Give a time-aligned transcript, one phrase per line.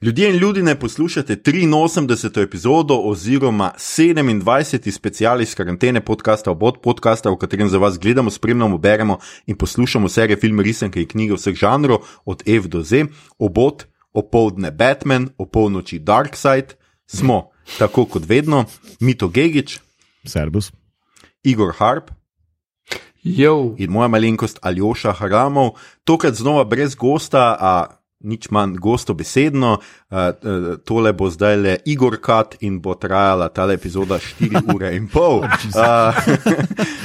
[0.00, 2.42] Ljudje in ljudje, ne poslušate 83.
[2.42, 4.90] epizodo oziroma 27.
[4.90, 10.36] specialist karantene podcasta Obod, podcasta, v katerem za vas gledamo, spremljamo, beremo in poslušamo serije
[10.36, 13.06] filme, risanke in knjige vseh žanrov, od F do Z,
[13.38, 16.74] Obod, opoldne Batman, opolnoči Darkseid,
[17.06, 18.64] smo tako kot vedno,
[19.00, 19.80] Mito Gigič,
[20.24, 20.72] Servus.
[21.42, 22.10] Igor Harp
[23.22, 25.70] Jo, in moja malenkost Aljoša Haramov,
[26.04, 29.78] tokrat znova brez gosta, a nič manj gosto besedno.
[30.10, 35.08] Uh, tole bo zdaj le Igor Kat in bo trajala ta epizoda 4 ure in
[35.08, 35.46] pol.
[35.72, 36.12] Uh,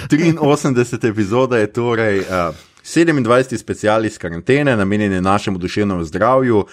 [0.10, 2.26] 83 epizoda je torej.
[2.26, 3.58] Uh, 27.
[3.58, 6.66] specialist karantene, namenjen je našemu duševnemu zdravju,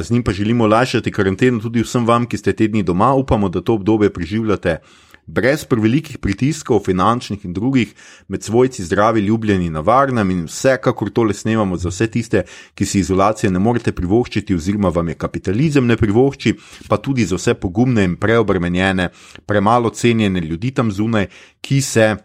[0.00, 3.14] z njim pa želimo olajšati karanteno tudi vsem vam, ki ste te dni doma.
[3.14, 4.78] Upamo, da to obdobje preživljate
[5.26, 7.94] brez prevelikih pritiskov, finančnih in drugih,
[8.28, 12.44] med svojci zdravi, ljubljeni na varnem in vsekakor tole snemamo za vse tiste,
[12.74, 16.54] ki si izolacije ne morete privoščiti, oziroma vam je kapitalizem ne privošči,
[16.88, 19.10] pa tudi za vse pogumne in preobremenjene,
[19.46, 21.26] premalo cenjene ljudi tam zunaj,
[21.60, 22.16] ki se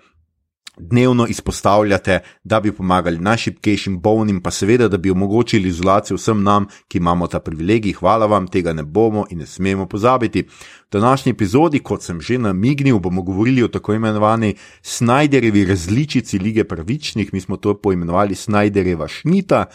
[0.82, 6.66] dnevno izpostavljate, da bi pomagali najšipkejšim bolnim, pa seveda, da bi omogočili izolacijo vsem nam,
[6.88, 7.94] ki imamo ta privilegij.
[7.94, 10.42] Hvala vam, tega ne bomo in ne smemo pozabiti.
[10.42, 16.64] V današnji epizodi, kot sem že namignil, bomo govorili o tako imenovani Snajderevi različici lige
[16.64, 19.66] pravičnih, mi smo to poimenovali Snajdereva šnita.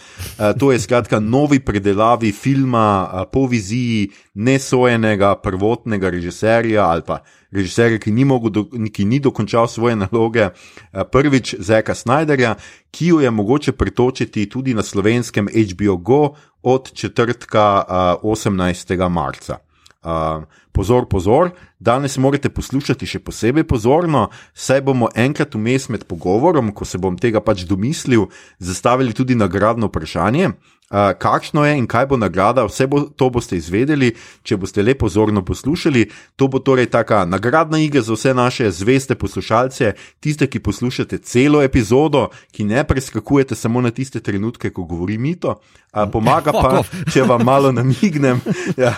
[0.59, 8.13] To je skratka novi predelavi filma po viziji nesojenega prvotnega režiserja ali pa režiserja, ki
[8.13, 10.51] ni, do, ki ni dokončal svoje naloge,
[10.93, 12.57] prvič Zeka Snyderja,
[12.93, 17.85] ki jo je mogoče pretočiti tudi na slovenskem HBO Go od četrtka
[18.23, 19.09] 18.
[19.09, 19.59] marca.
[20.07, 26.71] Uh, pozor, pozor, danes morate poslušati še posebej pozorno, saj bomo enkrat vmes med pogovorom,
[26.71, 28.29] ko se bom tega pač domislil,
[28.63, 30.53] zastavili tudi nagradno vprašanje.
[30.87, 34.13] Uh, kakšno je in kaj bo nagrada, vse bo, to boste izvedeli,
[34.47, 36.05] če boste le pozorno poslušali.
[36.39, 41.63] To bo torej taka nagradna igra za vse naše zveste poslušalce, tiste, ki poslušate celo
[41.63, 45.59] epizodo, ki ne preskakujete samo na tiste trenutke, ko govori mito.
[45.91, 48.39] Uh, pomaga pa, če vam malo namignem,
[48.79, 48.95] ja,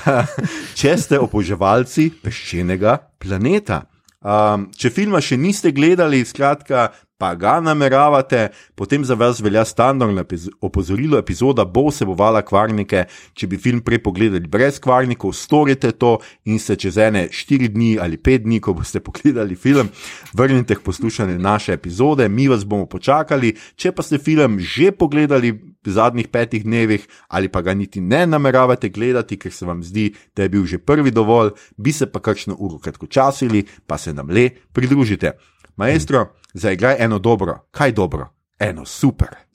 [0.77, 3.87] če ste oboževalci peščenega planeta.
[4.19, 10.25] Um, če filma še niste gledali, skratka, pa ga nameravate, potem za vas velja standardno
[10.61, 11.19] opozorilo.
[11.19, 13.05] Epizoda bo vsebovala kvarnike.
[13.35, 17.91] Če bi film prej pogledali brez kvarnikov, storite to in se čez ene 4 dni
[18.01, 19.91] ali 5 dni, ko boste pogledali film,
[20.33, 23.57] vrnite k poslušanju naše epizode, mi vas bomo počakali.
[23.75, 28.27] Če pa ste film že pogledali v zadnjih petih dnevih ali pa ga niti ne
[28.27, 32.21] nameravate gledati, ker se vam zdi, da je bil že prvi dovolj, bi se pa
[32.21, 35.33] kakšno uro kratkočasili, pa se nam le pridružite.
[35.77, 38.29] Maestro, zaigraj eno dobro, kaj dobro,
[38.59, 39.48] eno super.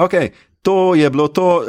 [0.00, 1.66] Okay, to je bilo to, uh,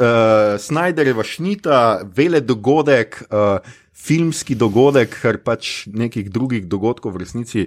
[0.56, 3.60] Snajderjeva šnita, vele dogodek, uh,
[3.92, 7.66] filmski dogodek, ker pač nekih drugih dogodkov v resnici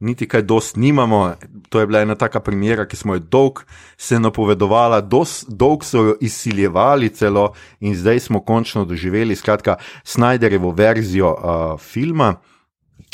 [0.00, 1.36] niti kaj dost nimamo.
[1.68, 3.62] To je bila ena taka primera, ki smo jo dolg
[3.96, 4.98] se napovedovali,
[5.46, 12.34] dolg so jo izsiljevali celo in zdaj smo končno doživeli, skratka, Snajderjevo verzijo uh, filma.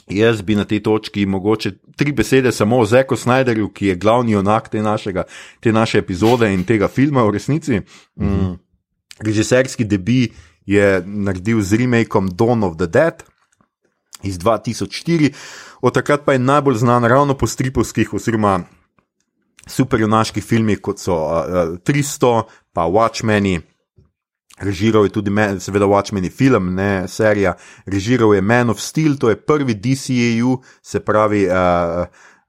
[0.07, 4.37] Jaz bi na tej točki mogoče tri besede samo o Zeku Snyderju, ki je glavni
[4.37, 5.25] onak te, našega,
[5.61, 7.81] te naše epizode in tega filma v resnici.
[8.15, 8.55] Mm.
[9.19, 10.29] Režiserski debi
[10.67, 13.23] je naredil z remakom Dawn of the Dead
[14.23, 15.33] iz 2004,
[15.81, 18.61] od takrat pa je najbolj znan ravno po stripovskih oziroma
[19.67, 23.61] superjunaških filmih, kot so uh, 300, pa Watchmeni.
[24.57, 25.31] Režiral je tudi,
[25.61, 27.55] seveda, Watchmen film, ne serija.
[27.87, 32.07] Režiral je Man of Steel, to je prvi DCAU, se pravi uh,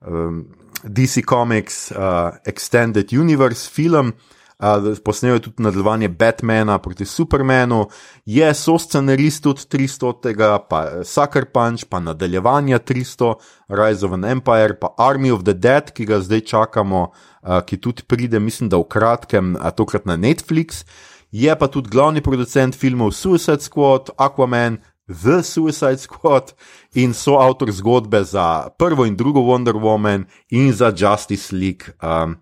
[0.08, 0.46] um,
[0.84, 1.98] DC Comics uh,
[2.46, 4.14] Extended Universe film.
[4.60, 7.90] Uh, posnel je tudi nadaljevanje Batmana proti Supermanu,
[8.26, 13.34] je so-scenarist tudi 300, pa Sucker Punch, pa nadaljevanje 300,
[13.68, 17.12] Rise of an Empire, pa Army of the Dead, ki ga zdaj čakamo,
[17.42, 20.86] uh, ki tudi pride, mislim, da v kratkem, uh, tokrat na Netflix
[21.32, 24.78] je pa tudi glavni producent filmov Suicide Squad, Aquaman,
[25.08, 26.54] The Suicide Squad
[26.94, 32.36] in so avtor zgodbe za prvo in drugo Wonder Woman in za Justice League, um,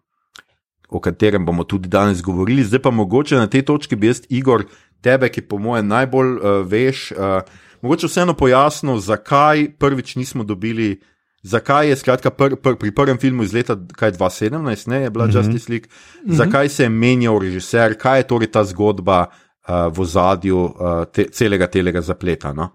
[0.90, 2.64] o katerem bomo tudi danes govorili.
[2.64, 4.66] Zdaj pa mogoče na tej točki bi jaz, Igor,
[5.02, 7.42] tebe, ki po mojem najbolj uh, veš, uh,
[7.82, 11.02] mogoče vseeno pojasnil, zakaj prvič nismo dobili.
[11.46, 15.32] Zakaj je skratka, pr, pr, pri prvem filmu iz leta 2017, ne, je bila mm
[15.32, 15.38] -hmm.
[15.38, 16.36] Justice League, mm -hmm.
[16.36, 20.72] zakaj se je menjal režiser, kaj je torej ta zgodba uh, v zadju uh,
[21.14, 22.54] te, celega tega zapleta?
[22.54, 22.70] No?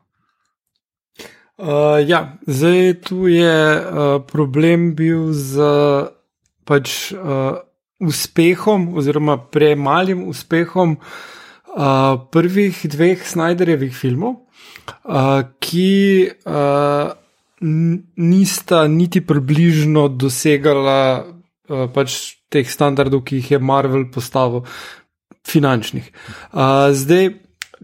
[1.58, 5.61] Uh, ja, zdaj tu je uh, problem bil z
[6.64, 7.58] pač, uh,
[8.00, 14.34] uspehom, oziroma premalim uspehom uh, prvih dveh Snyderjevih filmov,
[15.05, 16.31] uh, ki.
[16.46, 17.19] Uh,
[17.61, 24.65] nista niti približno dosegala uh, pač teh standardov, ki jih je Marvel postavil,
[25.47, 26.09] finančnih.
[26.53, 27.35] Uh, zdaj,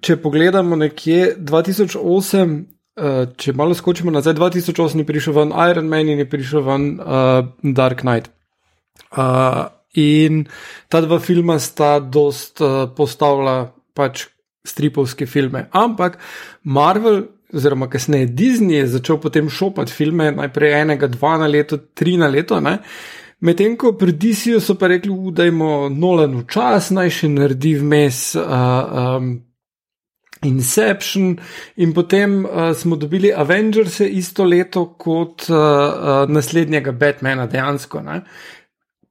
[0.02, 2.56] če pogledamo nekje 2008.
[2.96, 6.87] Uh, če malo skočimo nazaj, 2008 je prišel ven Iron Man in je prišel ven
[6.96, 8.32] uh, Dark Knight.
[9.12, 10.46] Uh, in
[10.88, 14.26] ta dva filma sta dost uh, postavila pač
[14.67, 15.67] stripovske filme.
[15.76, 16.19] Ampak
[16.64, 22.16] Marvel oziroma kasneje Disney je začel potem šopati filme, najprej enega, dva na leto, tri
[22.16, 22.60] na leto.
[23.40, 28.20] Medtem ko pri DC-ju so pa rekli, da imamo nolen čas, naj še naredi vmes
[28.40, 28.46] uh,
[29.16, 29.34] um,
[30.44, 31.37] Inception,
[31.76, 38.02] in potem uh, smo dobili Avengers isto leto kot uh, uh, naslednjega Batmana, dejansko.
[38.04, 38.20] Ne?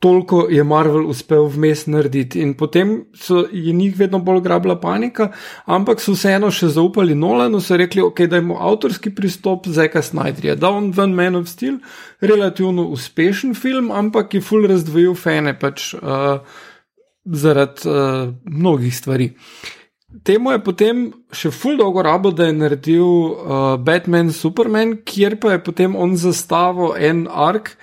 [0.06, 2.42] Toliko je Marvel uspel vmes narediti.
[2.46, 5.32] In potem so, je njih vedno bolj grabila panika,
[5.66, 10.04] ampak so vseeno še zaupali Nolanu, so rekli, ok, da imamo avtorski pristop za Eka
[10.06, 10.54] Snyderja.
[10.62, 11.80] Da on ven Man of Steel,
[12.22, 16.38] relativno uspešen film, ampak je full razdvojil fene pač uh,
[17.26, 19.32] zaradi uh, mnogih stvari.
[20.24, 25.58] Temu je potem še ful dolgo rabo, da je naredil uh, Batman, Superman, kjer pa
[25.58, 27.74] je potem on zastavil en ark,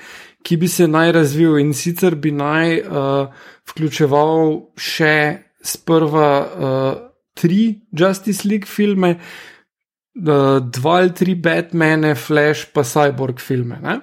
[0.42, 3.30] ki bi se naj razvil in sicer bi naj uh,
[3.70, 5.14] vključeval še
[5.62, 6.92] sprva uh,
[7.38, 13.78] tri Justice League filme, uh, dva ali tri Batmane, Flash pa Cyborg filme.
[13.82, 14.00] Ne?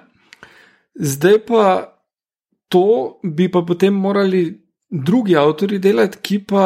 [0.94, 1.66] Zdaj pa
[2.72, 4.48] to bi pa potem morali.
[4.90, 6.64] Drugi avtori delati, ki pa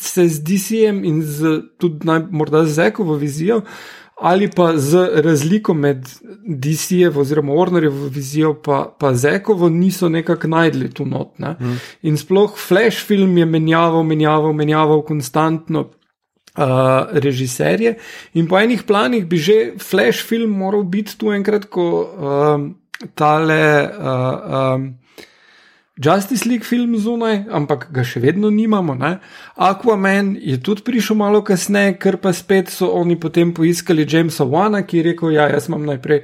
[0.00, 3.74] se z DC-jem in z, tudi naj, morda z Ekovo vizijo uh,
[4.16, 6.08] ali pa z razliko med
[6.46, 11.38] DC-jevo oziroma Warnerjevo vizijo pa, pa Zekovo niso nekako najdli tu not.
[11.38, 11.56] Ne?
[11.60, 11.78] Mm.
[12.02, 15.90] In sploh Flash film je menjaval, menjaval, menjaval konstantno.
[16.56, 16.64] Uh,
[17.12, 17.98] režiserje
[18.32, 22.62] in po enih planih bi že Flash film moral biti tu enkrat, ko uh,
[23.14, 24.86] tale uh, um,
[26.04, 28.94] Justice League film zunaj, ampak ga še vedno nimamo.
[28.94, 29.16] Ne?
[29.56, 34.84] Aquaman je tudi prišel malo kasneje, ker pa spet so oni potem poiskali Jamesa Wana,
[34.84, 36.22] ki je rekel: Ja, jaz imam najprej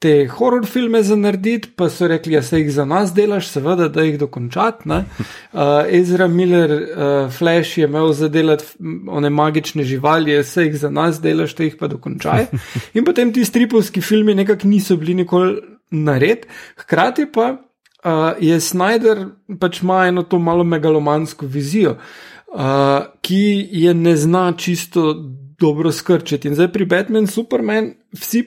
[0.00, 3.90] te horror filme za narediti, pa so rekli: Ja, se jih za nas delaš, seveda,
[3.92, 4.88] da jih dokončati.
[4.88, 8.64] Uh, Ezra Miller, uh, Flash je imel za delati
[9.08, 12.46] one magične živali, se jih za nas delaš, da jih pa dokončaj.
[12.96, 16.48] In potem ti stripovski filmi nekako niso bili nikoli nared,
[16.80, 17.58] hkrati pa
[18.04, 19.26] uh, je Snyder
[19.60, 25.14] pač ima eno to malo megalomansko vizijo, uh, ki je ne zna čisto
[25.60, 26.48] dobro skrčiti.
[26.48, 28.46] In zdaj pri Batman, Superman, vsi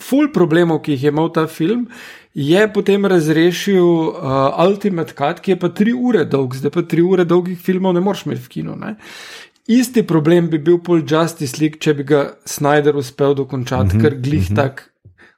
[0.00, 1.88] full problemov, ki jih je imel ta film.
[2.34, 7.02] Je potem razrešil uh, Ultimate Cut, ki je pa tri ure dolg, zdaj pa tri
[7.04, 8.76] ure dolgih filmov ne moreš imeti v kinu.
[8.80, 8.94] Ne?
[9.68, 14.02] Isti problem bi bil pol Justice League, če bi ga Snyder uspel dokončati, mm -hmm,
[14.02, 14.56] ker glih mm -hmm.
[14.56, 14.91] tak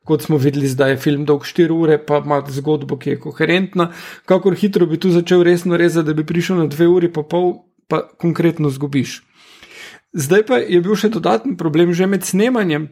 [0.05, 3.91] kot smo videli, zdaj je film dolg 4 ure, pa ima zgodbo, ki je koherentna.
[4.29, 7.65] Kakor hitro bi tu začel resno rezati, da bi prišel na 2 uri, pa pol,
[7.89, 9.23] pa konkretno zgubiš.
[10.15, 12.87] Zdaj pa je bil še dodatni problem, že med snemanjem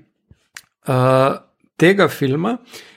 [0.89, 1.39] uh,
[1.79, 2.57] tega filma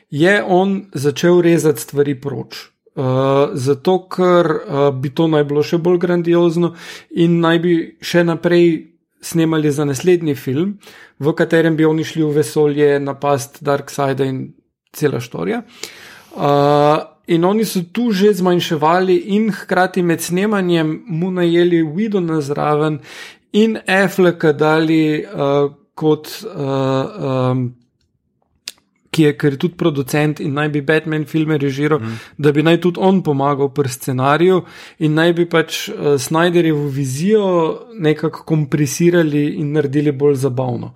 [0.10, 2.72] je on začel rezati stvari proč.
[2.95, 6.72] Uh, zato, ker uh, bi to naj bilo še bolj grandiozno
[7.12, 8.94] in naj bi še naprej
[9.25, 10.77] snemali za naslednji film,
[11.20, 14.53] v katerem bi oni šli v vesolje, napast Dark Side in
[14.94, 15.63] cela štorija.
[16.36, 16.44] Uh,
[17.27, 23.00] in oni so tu že zmanjševali, in hkrati med snemanjem mu najeli Widow na zraven
[23.51, 26.29] in Affleck dali uh, kot.
[26.46, 27.84] Uh, um,
[29.15, 32.17] ki je, je tudi producent in naj bi Batman filme režiral, mm.
[32.38, 34.60] da bi naj tudi on pomagal pri scenariju
[35.00, 37.48] in naj bi pač uh, Snyderjevo vizijo
[38.00, 40.93] nekako kompresirali in naredili bolj zabavno.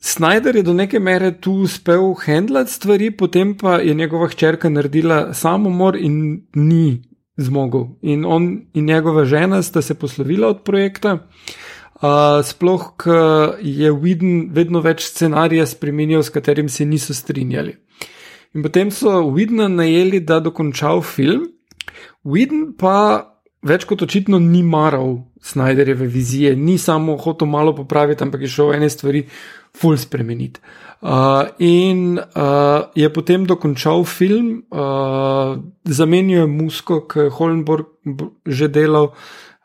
[0.00, 5.34] Snyder je do neke mere tu uspel handlati stvari, potem pa je njegova hčerka naredila
[5.34, 7.02] samomor in ni
[7.36, 7.84] zmogel.
[8.02, 11.14] In on in njegova žena sta se poslovila od projekta.
[11.14, 11.20] Uh,
[12.00, 17.74] Uh, sploh, ker je Widen vedno več scenarija spremenil, s katerim se niso strinjali.
[18.56, 21.50] In potem so Widena najeli, da dokončal film,
[22.24, 23.28] Widen pa
[23.60, 28.74] več kot očitno ni maral Snyderjeve vizije, ni samo hotel malo popraviti, ampak je šel
[28.76, 29.22] ene stvari
[29.76, 30.60] ful spremeniti.
[31.00, 37.86] Uh, in uh, je potem dokončal film, uh, zamenjal je musko, ki je Holmborg
[38.44, 39.12] že delal,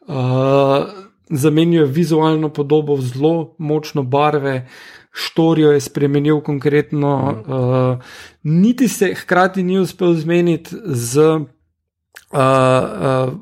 [0.08, 4.68] uh, zamenjal je vizualno podobo, zelo močno barve,
[5.12, 8.06] štorijo je spremenil konkretno, uh,
[8.44, 11.20] niti se hkrati ni uspel zmeniti z.
[11.20, 11.50] Uh,
[12.32, 13.34] uh,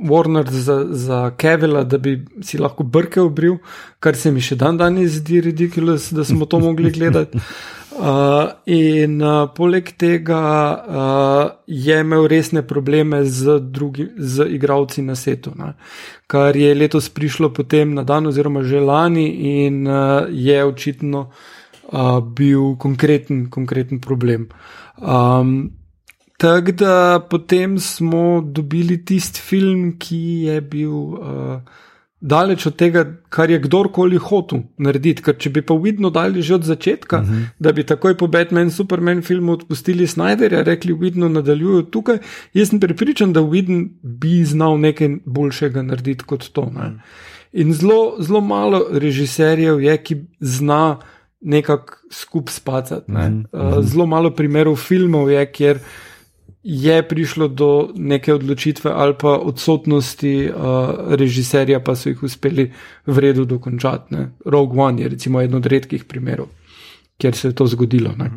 [0.00, 3.58] Warner za, za Kevila, da bi si lahko brke obril,
[4.00, 7.38] kar se mi še dan danes zdi ridiculous, da smo to mogli gledati.
[8.00, 15.14] Uh, in uh, poleg tega uh, je imel resne probleme z, drugi, z igravci na
[15.14, 15.74] setu, ne?
[16.26, 19.26] kar je letos prišlo potem na dan, oziroma že lani,
[19.64, 24.48] in uh, je očitno uh, bil konkreten, konkreten problem.
[24.96, 25.76] Um,
[26.40, 31.60] Tako da potem smo dobili tisti film, ki je bil uh,
[32.20, 35.24] daleč od tega, kar je kdorkoli hotel narediti.
[35.24, 37.34] Ker če bi pa vidno dali že od začetka, uh mhm.
[37.34, 37.46] -huh.
[37.58, 42.18] da bi takoj po Batman, Superman filmu odpustili Snyderja, rekli, vidno nadaljujejo tukaj,
[42.54, 46.70] jaz sem prepričan, da vidno bi znal nekaj boljšega narediti kot to.
[46.74, 46.88] Ne?
[46.88, 46.98] Mhm.
[47.52, 50.98] In zelo, zelo malo režiserjev je, ki zna
[51.40, 53.12] nekako skupaj spacati.
[53.12, 53.44] Ne?
[53.52, 55.78] Uh, zelo malo primerov filmov je, kjer
[56.62, 60.56] je prišlo do neke odločitve ali pa odsotnosti uh,
[61.16, 62.72] režiserja, pa so jih uspeli
[63.06, 64.14] v redu dokončati.
[64.14, 64.30] Ne.
[64.44, 66.46] Rogue One je recimo eden od redkih primerov,
[67.18, 68.12] kjer se je to zgodilo.
[68.18, 68.30] Ne,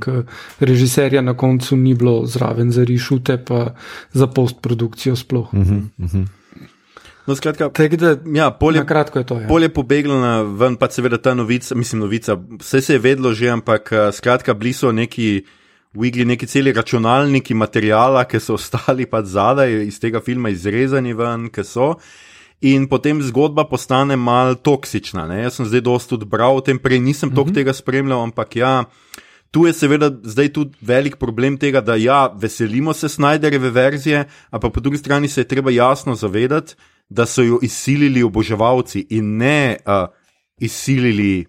[0.60, 3.76] režiserja na koncu ni bilo zraven za rišute, pa
[4.14, 5.54] za postprodukcijo sploh.
[5.54, 6.28] Uh -huh, uh -huh.
[7.28, 9.40] No, skratka, da, ja, polje, kratko je to.
[9.40, 9.48] Ja.
[9.48, 13.50] Polje pobeglo na ven, pa seveda ta novica, mislim, novica, vse se je vedlo že,
[13.50, 15.44] ampak skratka, bili so neki
[15.94, 21.14] v igri neki celi računalniki materijala, ki so ostali pa zadaj iz tega filma izrezani
[21.14, 21.94] ven, ki so.
[22.64, 25.28] In potem zgodba postane mal toksična.
[25.28, 25.42] Ne?
[25.44, 27.56] Jaz sem zdaj dosta tudi bral o tem, prej nisem toliko mm -hmm.
[27.56, 28.86] tega spremljal, ampak ja.
[29.52, 34.74] Tu je seveda zdaj tudi velik problem tega, da ja, veselimo se Snyderjeve verzije, ampak
[34.74, 36.76] po drugi strani se je treba jasno zavedati,
[37.10, 40.10] da so jo izsilili oboževalci in ne uh,
[40.58, 41.46] izsilili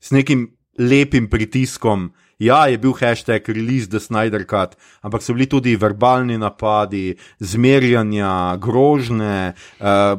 [0.00, 5.48] s nekim lepim pritiskom, Ja, je bil hashtag release the Snyder Cut, ampak so bili
[5.50, 10.14] tudi verbalni napadi, zmerjanja, grožne, uh,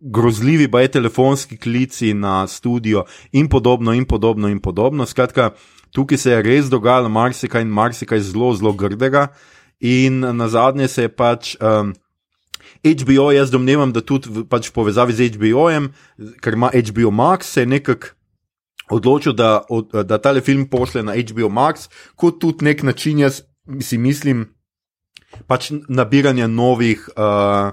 [0.00, 5.06] grozljivi pa je telefonski klici na studio in podobno, in podobno, in podobno.
[5.06, 5.50] Skratka,
[5.90, 9.26] tukaj se je res dogajalo marsikaj in marsikaj zelo, zelo grdega.
[9.80, 11.56] In na zadnje se je pač.
[11.60, 11.94] Um,
[12.84, 15.88] HBO, jaz domnevam, da tudi v pač povezavi z HBO-jem,
[16.44, 18.12] ker ima HBO Max, se je nekako
[18.90, 19.64] odločil, da,
[20.04, 23.42] da tale film pošle na HBO Max, kot tudi nek način, jaz
[23.80, 24.48] si mislim,
[25.46, 27.08] pač nabiranja novih.
[27.16, 27.72] Uh,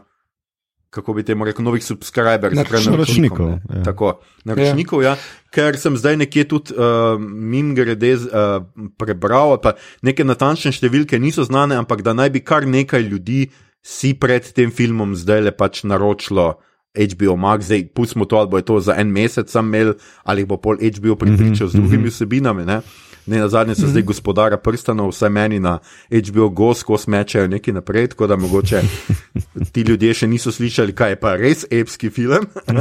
[0.91, 2.91] Kako bi temu rekel, novih subscriberjev, naročnikov.
[2.91, 3.83] Naročnikov, ja.
[3.83, 4.09] Tako,
[4.43, 5.13] naročnikov ja.
[5.13, 5.45] ja.
[5.55, 8.59] Ker sem zdaj nekje tudi uh, mim grede uh,
[8.99, 13.45] prebral, pa neke natančne številke niso znane, ampak da naj bi kar nekaj ljudi
[13.79, 18.49] si pred tem filmom zdaj le pač naročilo uh, HBO Max, zdaj pustimo to, ali
[18.49, 19.93] bo to za en mesec sam imel,
[20.23, 22.11] ali bo pol HBO pripričal z mhm, drugimi mhm.
[22.11, 22.65] vsebinami.
[22.65, 22.81] Ne?
[23.25, 24.07] Ne, na zadnje so zdaj mhm.
[24.07, 25.79] gospodara prstanov, vse meni na
[26.11, 28.81] HBO Ghost, ko smečajo nekaj naprej, tako da mogoče
[29.73, 32.47] ti ljudje še niso slišali, kaj je pa res epski film.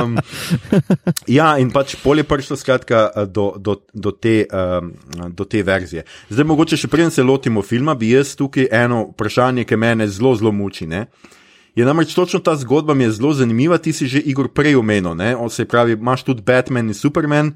[0.00, 0.16] um,
[1.26, 4.92] ja, in pač pol je prišlo skratka do, do, do, te, um,
[5.34, 6.06] do te verzije.
[6.30, 10.36] Zdaj mogoče še preden se lotimo filma, bi jaz tukaj eno vprašanje, ki me zelo,
[10.38, 10.86] zelo muči.
[10.86, 11.06] Ne?
[11.74, 15.14] Je namreč točno ta zgodba mi je zelo zanimiva, ti si že Igor prej omenil,
[15.50, 17.52] se pravi, imaš tudi Batman in Superman,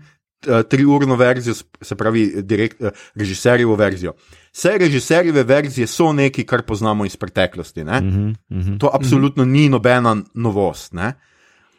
[0.47, 4.13] uh, triurno verzijo, se pravi, direkt, uh, režiserjevo verzijo.
[4.53, 7.83] Vse režiserjeve verzije so nekaj, kar poznamo iz preteklosti.
[7.83, 9.53] Uh -huh, uh -huh, to absolutno uh -huh.
[9.53, 10.93] ni nobena novost.
[10.93, 11.15] Ne?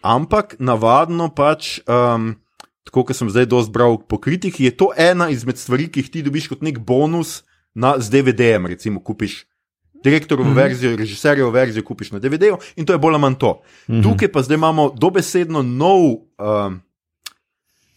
[0.02, 1.80] Ampak navadno pač.
[1.88, 2.36] Um,
[2.84, 6.10] Tako kot sem zdaj dosti bral po kritiki, je to ena izmed stvari, ki jih
[6.10, 7.44] ti dobiš kot nek bonus
[7.76, 8.66] na, z DVD-jem.
[8.66, 9.46] Recimo, kupiš
[10.04, 10.62] direktorovo mm -hmm.
[10.62, 13.62] verzijo, režiserjevo verzijo kupiš na DVD-ju in to je bolj ali manj to.
[13.88, 14.04] Mm -hmm.
[14.04, 16.02] Tukaj pa zdaj imamo dobesedno nov.
[16.38, 16.82] Um,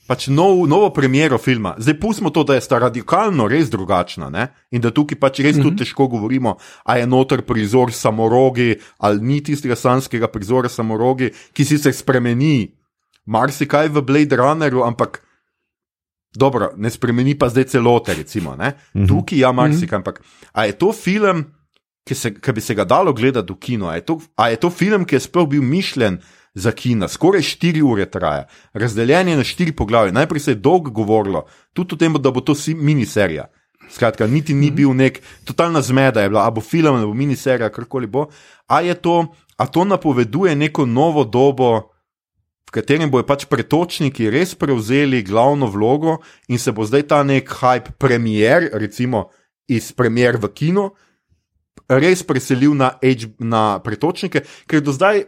[0.07, 4.49] Pač nov, novo premiero filma, zdaj pustimo to, da je sta radikalno res drugačna ne?
[4.71, 5.63] in da tukaj pač res mm -hmm.
[5.63, 11.65] tudi težko govorimo, ali je noter prizor samorogi ali ni tistega slanskega prizora samorogi, ki
[11.65, 12.75] si se spremeni
[13.25, 15.23] marsikaj v Blade Runnerju, ampak
[16.35, 18.57] dobro, ne spremeni pa zdaj celote, recimo.
[18.57, 19.09] Mm -hmm.
[19.09, 21.45] Tukaj ja, marsikaj, ampak ali je to film?
[22.09, 23.89] Ki, se, ki bi se ga dalo gledati v kino.
[23.89, 26.21] A je, to, a je to film, ki je sploh bil mišljen
[26.55, 30.13] za kino, skoraj 4 ure traja, razdeljen je na 4 poglavje.
[30.13, 33.49] Najprej se je dolgo govorilo, tudi o tem, da bo to miniserija.
[33.91, 37.71] Skratka, niti ni bil nek totalna zmeda, je bila, ali bo film ali bo miniserija,
[37.73, 38.27] karkoli bo.
[38.69, 41.93] A, to, a to napoveduje neko novo dobo,
[42.69, 47.49] v katerem bojo pač pretočniki res prevzeli glavno vlogo in se bo zdaj ta nek
[47.49, 49.29] hype premier, recimo
[49.69, 50.93] iz premier v kino,
[51.89, 55.25] res preselil na, H, na pretočnike, ker do zdaj.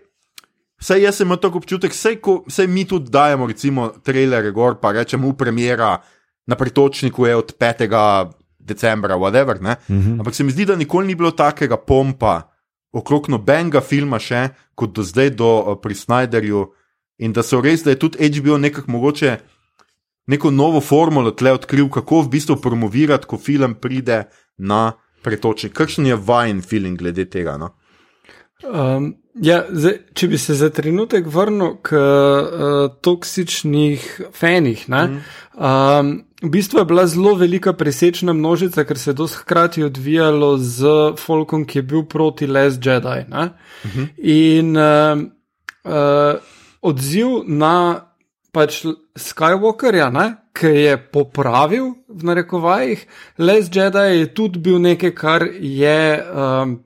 [0.81, 6.03] Vse jaz imam tako občutek, vse mi tudi dajemo, recimo, trailer, gor, pa rečemo, premjera
[6.47, 9.57] na pretočniku je od 5 decembra, whatever.
[9.57, 10.11] Uh Mhm.
[10.13, 10.19] -huh.
[10.19, 12.43] Ampak se mi zdi, da nikoli ni bilo takega pompa
[12.93, 16.67] okrog nobenega filma, še kot do zdaj, do, pri Snyderju.
[17.19, 19.39] In da so res, da je tudi HBO nekako mogoče
[20.27, 24.25] neko novo formulo tle odkril, kako v bistvu promovirati, ko film pride
[24.59, 24.93] na
[25.25, 25.73] pretočnik.
[25.73, 27.57] Kakšen je vajen film glede tega?
[27.61, 27.73] No?
[28.65, 29.11] Um,
[29.43, 34.85] ja, zdaj, če bi se za trenutek vrnil k uh, toksičnih fenih.
[34.93, 35.19] Ne, mm.
[35.59, 36.13] um,
[36.45, 40.95] v bistvu je bila zelo velika presečna množica, ker se je dosti hkrati odvijalo z
[41.21, 43.25] Folkom, ki je bil proti Les Jedi.
[43.29, 43.51] Mm
[43.83, 44.09] -hmm.
[44.23, 45.19] In uh,
[45.85, 46.41] uh,
[46.81, 48.01] odziv na
[48.53, 50.11] pač Skywalkerja,
[50.55, 53.07] ki je popravil v narekovajih,
[53.39, 56.01] Les Jedi je tudi bil nekaj, kar je.
[56.35, 56.81] Um,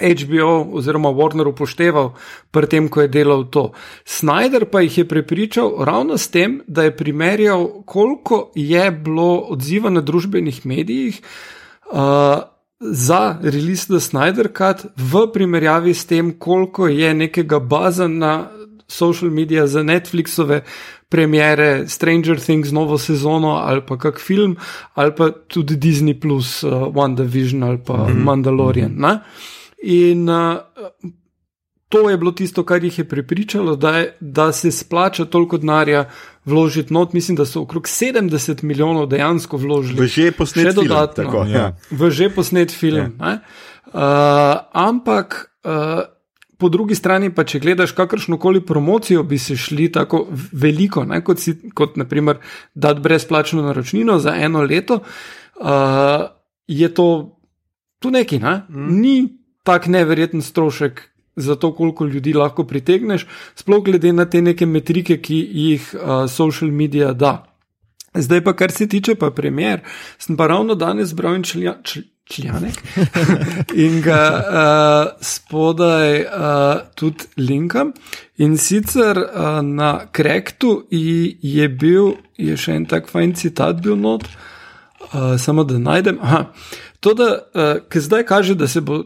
[0.00, 2.14] HBO oziroma Warner upošteval
[2.50, 3.72] pri tem, ko je delal to.
[4.08, 9.90] Snyder pa jih je prepričal ravno s tem, da je primerjal, koliko je bilo odziva
[9.90, 11.20] na družbenih medijih
[11.92, 12.40] uh,
[12.80, 18.48] za release The Snyder Cut v primerjavi s tem, koliko je nekega baza na
[18.90, 20.60] social medije za Netflixove
[21.08, 24.56] premjere Stranger Things novo sezono ali pa kak film
[24.94, 28.24] ali pa tudi Disney plus uh, WandaVision ali pa mm -hmm.
[28.24, 28.92] Mandalorian.
[28.92, 29.18] -hmm.
[29.82, 30.56] In uh,
[31.90, 36.04] to je bilo tisto, kar jih je prepričalo, da, je, da se splača toliko denarja
[36.44, 37.12] vložiti not.
[37.12, 40.00] Mislim, da so okrog 70 milijonov dejansko vložili.
[40.00, 40.86] V že posnet še film.
[40.86, 41.24] dodatno.
[41.24, 41.76] Tako, ja.
[41.90, 43.18] V že posnet film.
[43.20, 43.38] Ja.
[43.86, 45.50] Uh, ampak.
[45.64, 46.06] Uh,
[46.60, 51.22] Po drugi strani, pa če gledaš kakršno koli promocijo, bi se šli tako veliko, ne,
[51.24, 52.42] kot, si, kot naprimer
[52.74, 56.26] dati brezplačno naročnino za eno leto, uh,
[56.68, 57.06] je to
[57.98, 58.62] tu neki, ne?
[58.68, 59.00] mm.
[59.00, 59.14] ni
[59.64, 61.02] tak neverjeten strošek
[61.36, 66.26] za to, koliko ljudi lahko pritegneš, sploh glede na te neke metrike, ki jih uh,
[66.30, 67.46] social media da.
[68.14, 69.80] Zdaj pa, kar se tiče pa premjer,
[70.18, 71.44] sem pa ravno danes bral in
[72.30, 72.82] čl, čljanek
[73.84, 77.92] in ga uh, spodaj uh, tudi linkam.
[78.38, 84.24] In sicer uh, na Krektu je bil, je še en tak fajn citat bil not,
[84.24, 86.20] uh, samo da najdem.
[86.22, 86.46] Aha.
[87.00, 89.02] To, da uh, zdaj kaže, da se bo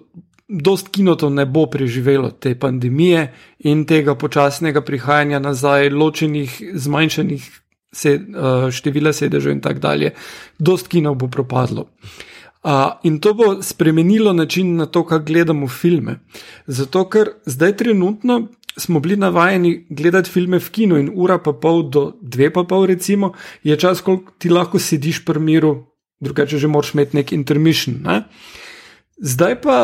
[0.49, 3.33] dost kinotov ne bo preživelo te pandemije
[3.65, 7.49] in tega počasnega prihajanja nazaj, ločenih, zmanjšanih
[7.95, 10.13] se, uh, števila sedežev in tako dalje.
[10.59, 11.89] Dost kinov bo propadlo.
[11.89, 12.34] Uh,
[13.03, 16.21] in to bo spremenilo način na to, kako gledamo filme.
[16.67, 21.83] Zato, ker zdaj trenutno smo bili navajeni gledati filme v kinu in ura pa pol
[21.91, 25.75] do dve pa pol, recimo, je čas, koliko ti lahko sediš pri miru,
[26.21, 28.01] drugače že moraš imeti nek intermission.
[28.03, 28.23] Ne?
[29.21, 29.77] Zdaj pa,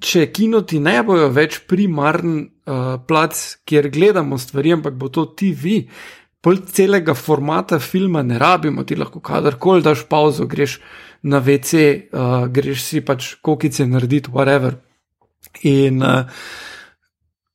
[0.00, 5.26] če kino ti ne bojo več primarn uh, plac, kjer gledamo stvari, ampak bo to
[5.36, 5.84] ti vi.
[6.40, 10.78] Pol celega formata filma ne rabimo, ti lahko kadarkoli daš pauzo, greš
[11.22, 11.72] na WC,
[12.12, 14.78] uh, greš si pač kokice narediti, whatever.
[15.62, 16.24] In uh,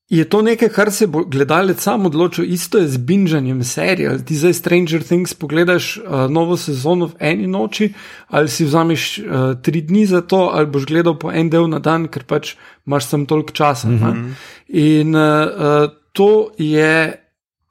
[0.09, 4.25] je to nekaj, kar se bo gledalec sam odločil, isto je z binžanjem serije.
[4.25, 7.93] Ti zdaj Stranger Things pogledaš uh, novo sezono v eni noči,
[8.27, 9.25] ali si vzameš uh,
[9.61, 12.53] tri dni za to, ali boš gledal po en del na dan, ker pač
[12.85, 13.87] imaš sem toliko časa.
[13.87, 14.33] Mm -hmm.
[14.67, 17.21] In uh, uh, to je.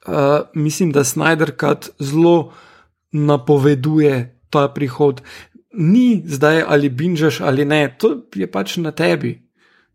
[0.07, 0.13] Uh,
[0.53, 2.51] mislim, da Snyder Cut zelo
[3.11, 5.21] napoveduje ta prihod.
[5.77, 9.41] Ni zdaj ali binžaš ali ne, to je pač na tebi.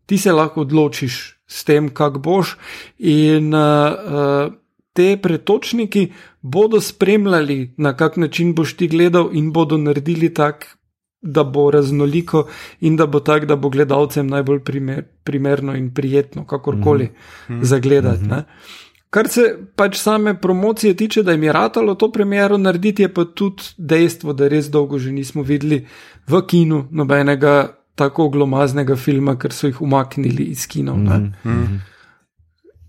[0.05, 2.57] Ti se lahko odločiš s tem, kak boš.
[2.97, 4.53] In uh,
[4.93, 10.77] te pretočniki bodo spremljali, na kak način boš ti gledal, in bodo naredili tak,
[11.21, 12.47] da bo raznoliko
[12.81, 17.63] in da bo tak, da bo gledalcem najbolj primer, primerno in prijetno, kakorkoli mm -hmm.
[17.63, 18.23] zagledati.
[18.23, 18.43] Mm -hmm.
[19.11, 19.43] Kar se
[19.75, 24.33] pač same promocije tiče, da jim je ratalo to premjero narediti, je pa tudi dejstvo,
[24.33, 25.85] da res dolgo že nismo videli
[26.27, 30.97] v kinu nobenega tako glomaznega filma, ker so jih umaknili iz kinov.
[30.97, 31.79] Mm -hmm.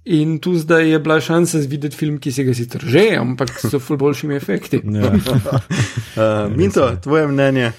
[0.04, 3.78] In tu zdaj je bila šansa videti film, ki se ga sicer že, ampak so
[3.78, 4.80] v boljšimi efekti.
[4.84, 5.12] ja.
[5.12, 7.72] uh, Minto, tvoje mnenje?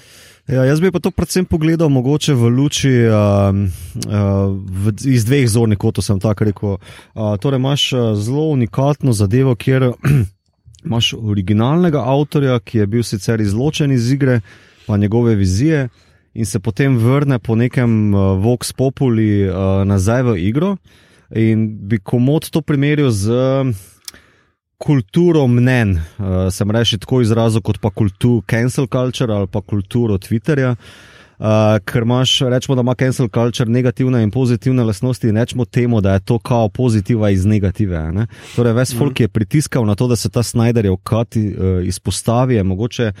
[0.46, 5.46] Ja, jaz bi pa to predvsem pogledal mogoče v luči uh, uh, v, iz dveh
[5.48, 6.74] zornih kotov, sem tako rekel.
[6.76, 7.84] Uh, torej, imaš
[8.20, 9.94] zelo unikatno zadevo, kjer
[10.86, 14.42] imaš originalnega avtorja, ki je bil sicer izločen iz igre,
[14.84, 15.88] pa njegove vizije,
[16.34, 20.76] in se potem vrne po nekem uh, Vox Populi uh, nazaj v igro.
[21.32, 23.32] In bi komod to primerjal z
[24.84, 30.18] kulturo mnen, uh, sem reči tako izrazil, kot pa kulturo cancel culture ali pa kulturo
[30.20, 30.74] Twitterja.
[30.76, 31.13] Uh,
[31.84, 36.12] ker imaš, rečemo, da ima cancel culture negativne in pozitivne lastnosti, in rečemo temu, da
[36.12, 38.12] je to kao pozitiva iz negative.
[38.12, 38.26] Ne?
[38.56, 38.98] Torej, ves mm.
[38.98, 43.12] folk je pritiskal na to, da se ta Snyderjev kat uh, izpostavi, je mogoče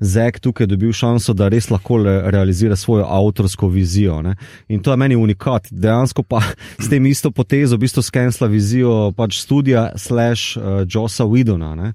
[0.00, 4.22] Zek tukaj dobil šanso, da res lahko le realizira svojo avtorsko vizijo.
[4.22, 4.36] Ne?
[4.68, 5.68] In to je meni unikat.
[5.70, 6.42] Dejansko pa
[6.78, 11.92] s tem isto potezo, v bistvu skenila vizijo pač studija slash uh, Josa Widona.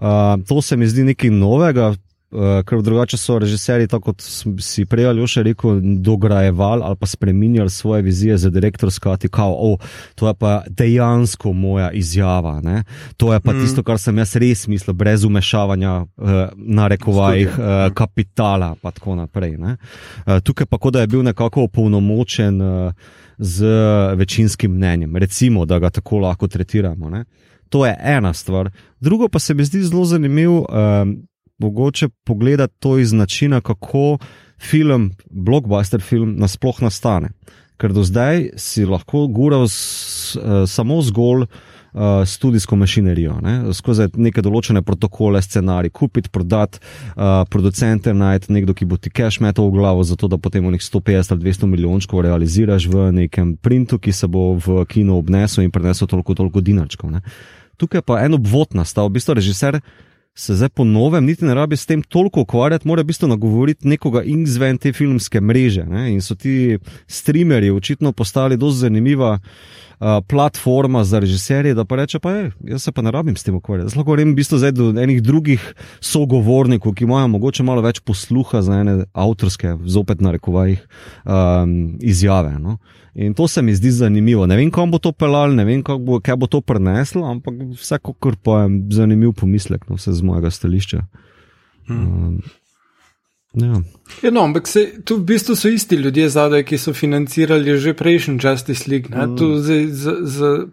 [0.00, 1.94] Uh, to se mi zdi nekaj novega,
[2.30, 4.22] Uh, ker drugače so režiserji, tako kot
[4.62, 9.78] si prej ali še rekel, dograjevali ali pa spremenjali svoje vizije za direktorsko, kao, oh,
[10.14, 12.60] to je pa dejansko moja izjava.
[12.62, 12.84] Ne?
[13.16, 13.64] To je pa mm.
[13.64, 17.64] tisto, kar sem jaz res mislil, brez umešavanja uh, na rekovajih uh,
[17.98, 19.56] kapitala in tako naprej.
[19.58, 22.92] Uh, tukaj pa, kot da je bil nekako opolnomočen uh,
[23.38, 23.66] z
[24.14, 27.10] večinskim mnenjem, recimo, da ga tako lahko tretiramo.
[27.10, 27.24] Ne?
[27.74, 28.70] To je ena stvar.
[29.00, 30.60] Drugo pa se mi zdi zelo zanimivo.
[30.70, 31.26] Uh,
[31.60, 34.18] mogoče pogledati to iz načina, kako
[34.60, 37.32] film, blockbuster film, nasploh nastane.
[37.80, 43.54] Ker do zdaj si lahko gural s, uh, samo zgolj uh, študijsko mašinerijo, ne?
[43.72, 46.82] skozi neke določene protokole, scenarij, kupiti, prodati,
[47.14, 50.74] uh, producente najti, nekdo, ki bo ti cash metal v glavo, zato da potem v
[50.76, 55.64] nek 150 ali 200 milijončkov realiziraš v nekem printu, ki se bo v kino obnesel
[55.64, 57.16] in prenesel toliko, toliko dinarčkov.
[57.80, 59.80] Tukaj pa en obvod nastal, v bistvu režiser
[60.40, 64.22] se zdaj po novem, niti ne rabi s tem toliko ukvarjati, mora bistvo nagovoriti nekoga
[64.22, 65.84] izven te filmske mreže.
[65.84, 66.12] Ne?
[66.12, 69.38] In so ti streamerji očitno postali dosti zanimiva
[70.00, 73.44] uh, platforma za režiserje, da pa reče, pa je, jaz se pa ne rabim s
[73.44, 73.92] tem ukvarjati.
[73.92, 78.80] Zelo grem bistvo zdaj do enih drugih sogovornikov, ki imajo mogoče malo več posluha za
[78.80, 80.86] ene avtorske, zopet na rekovajih,
[81.24, 82.56] um, izjave.
[82.58, 82.78] No?
[83.14, 84.46] In to se mi zdi zanimivo.
[84.46, 88.36] Ne vem, kam bo to pelalo, ne vem, bo, kaj bo to preneslo, ampak vsekakor
[88.42, 91.04] pa je zanimiv pomislek, no, vse z mojega stališča.
[91.90, 92.06] Hmm.
[92.06, 92.42] Um,
[93.52, 93.82] Ja.
[94.22, 97.94] Ja, no, ampak se, tu v bistvu so isti ljudje zadaj, ki so financirali že
[97.98, 99.10] prejšnji Justice League.
[99.10, 99.36] Mm.
[99.38, 99.46] Tu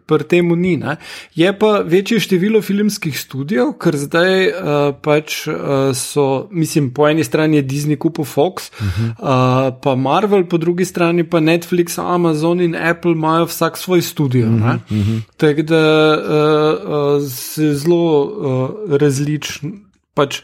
[0.05, 0.75] pri tem ni.
[0.77, 0.97] Ne?
[1.35, 4.53] Je pa večje število filmskih studijev, ker zdaj uh,
[5.01, 9.09] pač uh, so, mislim, po eni strani je Disney kupil Fox, mm -hmm.
[9.17, 14.47] uh, pa Marvel, po drugi strani pa Netflix, Amazon in Apple imajo vsak svoj studio.
[14.47, 15.21] Mm -hmm.
[15.37, 15.83] Tako da
[16.17, 19.71] uh, uh, se zelo uh, različno.
[20.13, 20.41] Pač,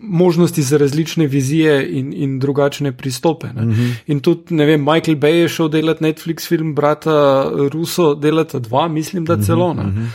[0.00, 3.46] možnosti za različne vizije in, in drugačne pristope.
[3.46, 3.94] Mm -hmm.
[4.06, 8.88] In tudi, ne vem, Michael Bay je šel delati Netflix film, brata Russo, delata dva,
[8.88, 9.74] mislim, da celo.
[9.74, 10.06] Mm -hmm.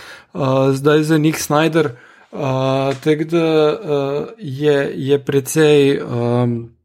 [0.69, 1.89] uh, zdaj za njih Snyder.
[2.31, 2.39] Uh,
[3.03, 6.01] Tako da uh, je, je precej.
[6.01, 6.78] Um,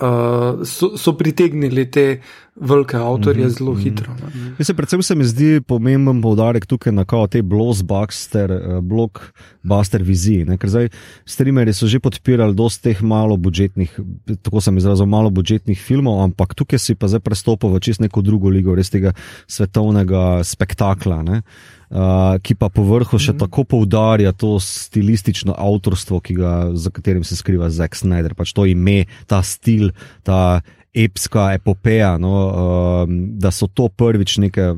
[0.00, 2.20] uh, so, so pritegnili te
[2.56, 3.58] velike avtorje mm -hmm.
[3.58, 4.12] zelo hitro.
[4.12, 4.52] Mm -hmm.
[4.58, 10.44] Mislim, predvsem se mi zdi pomemben poudarek tukaj na kao te blockbuster, uh, blockbuster viziji.
[10.44, 10.58] Ne?
[10.58, 10.88] Ker zdaj
[11.24, 14.00] streamerji so že podpirali dosti teh malo budžetnih,
[14.42, 18.22] tako sem izrazil, malo budžetnih filmov, ampak tukaj si pa zdaj prestopil v čist neko
[18.22, 19.12] drugo ligo, res tega
[19.46, 21.22] svetovnega spektakla.
[21.22, 21.42] Ne?
[21.86, 23.38] Uh, ki pa povrhu še mm -hmm.
[23.38, 28.34] tako poudarja to stilistično avtorstvo, ga, za katerim se skriva Zack Snyder.
[28.34, 30.60] Pač to ime, ta stil, ta
[30.94, 34.74] epska epopeja, no, uh, da so to prvič nekaj,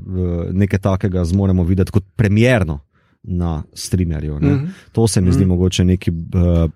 [0.53, 2.81] nekaj takega zmoremo videti kot premjerno
[3.23, 4.35] na streamerju.
[4.35, 4.69] Mm -hmm.
[4.93, 5.49] To se mi zdi mm -hmm.
[5.49, 6.71] mogoče nekaj uh,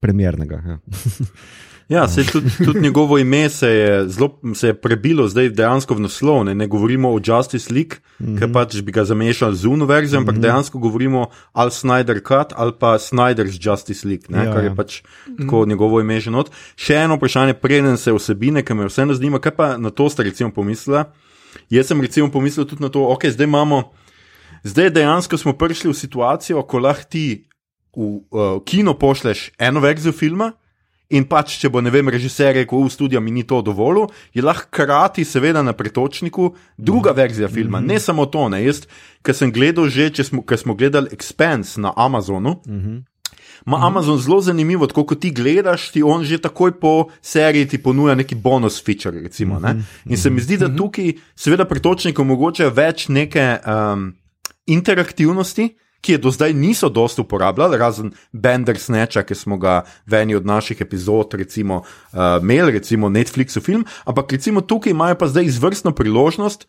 [0.00, 0.62] premjernega.
[0.66, 0.78] Ja.
[1.92, 6.00] Ja, se tudi, tudi njegovo ime se je, zelo, se je prebilo zdaj dejansko v
[6.06, 6.44] naslov.
[6.44, 8.38] Ne, ne govorimo o Justice League, mm -hmm.
[8.38, 10.40] ker pač bi ga zamešali z ampak mm -hmm.
[10.40, 14.74] dejansko govorimo ali Snyder Cut ali pa Snyder's Justice League, ne, ja, kar je ja.
[14.74, 15.38] pač mm -hmm.
[15.38, 16.50] tako njegovo ime že not.
[16.76, 20.22] Še eno vprašanje, preden se vsebine, ki me vseeno zanima, kaj pa na to ste
[20.22, 21.04] recimo pomislili.
[21.70, 23.92] Jaz sem recimo pomislil tudi na to, ok, zdaj imamo,
[24.64, 27.44] zdaj dejansko smo prišli v situacijo, ko lahko ti
[27.96, 30.52] v uh, kino pošleš eno verzijo filma.
[31.12, 34.44] In pač, če bo, ne vem, režiser rekel, v studiu mi ni to dovolil, je
[34.44, 37.16] lahko krati, seveda, na pretočniku druga mm.
[37.16, 37.80] verzija filma.
[37.80, 37.92] Mm -hmm.
[37.92, 38.86] Ne samo to, ne jaz,
[39.22, 42.60] ker sem gledal že, če smo, smo gledali Expense na Amazonu.
[42.66, 43.02] Mm -hmm.
[43.64, 43.86] Ma -hmm.
[43.86, 48.14] Amazon zelo zanimivo, tako kot ti gledaš, ti on že takoj po seriji ti ponuja
[48.14, 49.20] neki bonus feature.
[49.20, 49.82] Recimo, mm -hmm.
[50.06, 50.76] In se mi zdi, da mhm.
[50.76, 54.14] tukaj, seveda, pretočnik omogoča več neke um,
[54.66, 60.22] interaktivnosti ki je do zdaj niso dosto uporabljali, razen Bender Snatcha, ki smo ga v
[60.22, 65.30] eni od naših epizod, recimo, uh, imeli, recimo Netflixu film, ampak recimo tukaj imajo pa
[65.30, 66.66] zdaj izvrstno priložnost,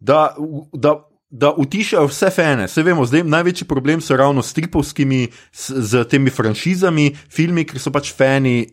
[0.00, 0.34] da,
[0.72, 2.68] da da utišajo vse fene.
[2.68, 7.80] Se vemo, zdaj največji problem so ravno s tripovskimi, s, z temi franšizami, filmi, ker
[7.80, 8.66] so pač fani,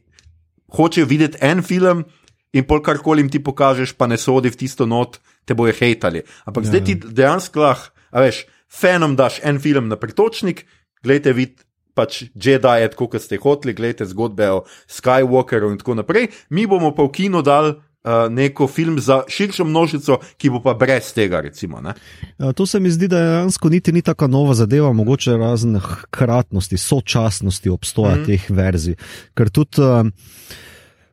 [0.76, 2.04] hočejo videti en film.
[2.52, 6.26] In pol karkoli jim ti pokažeš, pa ne sodi v tisto not, te bojo hejtali.
[6.50, 10.66] Ampak ja, zdaj ti dejansko lahko, veš, fenom daš en film na pretočnik,
[11.04, 11.66] gledaj, vid
[12.00, 16.30] pač Jedi, kot ste hoteli, gledaj zgodbe o Skywalkeru in tako naprej.
[16.50, 20.76] Mi bomo pa v kino dal uh, neko film za širšo množico, ki bo pa
[20.80, 21.42] brez tega.
[21.44, 25.38] Recimo, ja, to se mi zdi, da je dejansko niti ni tako nova zadeva, mogoče
[25.38, 28.26] razne hkratnosti, sočasnosti obstoja mm -hmm.
[28.26, 28.96] teh verzij.
[29.36, 29.82] Ker tudi.
[29.82, 30.08] Uh,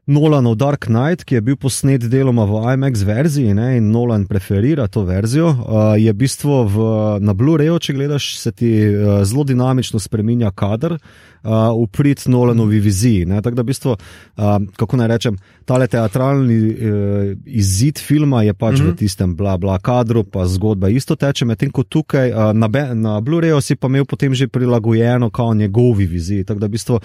[0.07, 4.87] Nolanov Dark Knight, ki je bil posnet deloma v IMAX verziji ne, in Nolan preferira
[4.87, 6.85] to verzijo, uh, je bistvo v,
[7.27, 12.79] na Blu-rayu, če gledaš, se ti uh, zelo dinamično spremenja kader uh, v prid Nolanovi
[12.79, 13.27] viziji.
[13.43, 18.79] Tako da, bistvo, uh, kako naj rečem, tale teatralni uh, izid filma je pač mm
[18.79, 18.87] -hmm.
[18.87, 18.97] v mhm.
[18.97, 23.61] tistem bla bla kadru, pa zgodba isto teče, medtem ko tukaj uh, na, na Blu-rayu
[23.61, 26.45] si pa imel potem že prilagojeno kao njegovi viziji.
[26.45, 27.01] Tako da, bistvo,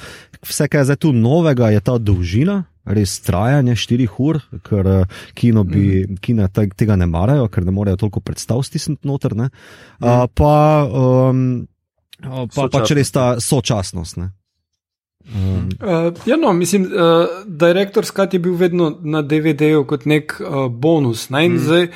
[0.46, 5.18] vse, kar je zdaj tu novega, je ta dolžina res trajanje štirih ur, ker eh,
[5.38, 6.20] kino bi, mm.
[6.24, 9.36] kina tega ne marajo, ker ne morejo toliko predstav stisniti noter.
[9.38, 9.50] Mm.
[10.02, 10.56] Uh, pa
[10.88, 11.44] um,
[12.56, 14.18] pa, pa če res ta sočasnost.
[14.22, 14.32] Ne?
[15.30, 15.70] Um.
[15.78, 20.40] Uh, ja, no, mislim, da uh, direktor Skat je bil vedno na DVD-ju kot nek
[20.42, 21.30] uh, bonus.
[21.30, 21.48] Ne?
[21.50, 21.62] Mm.
[21.62, 21.88] Zdaj,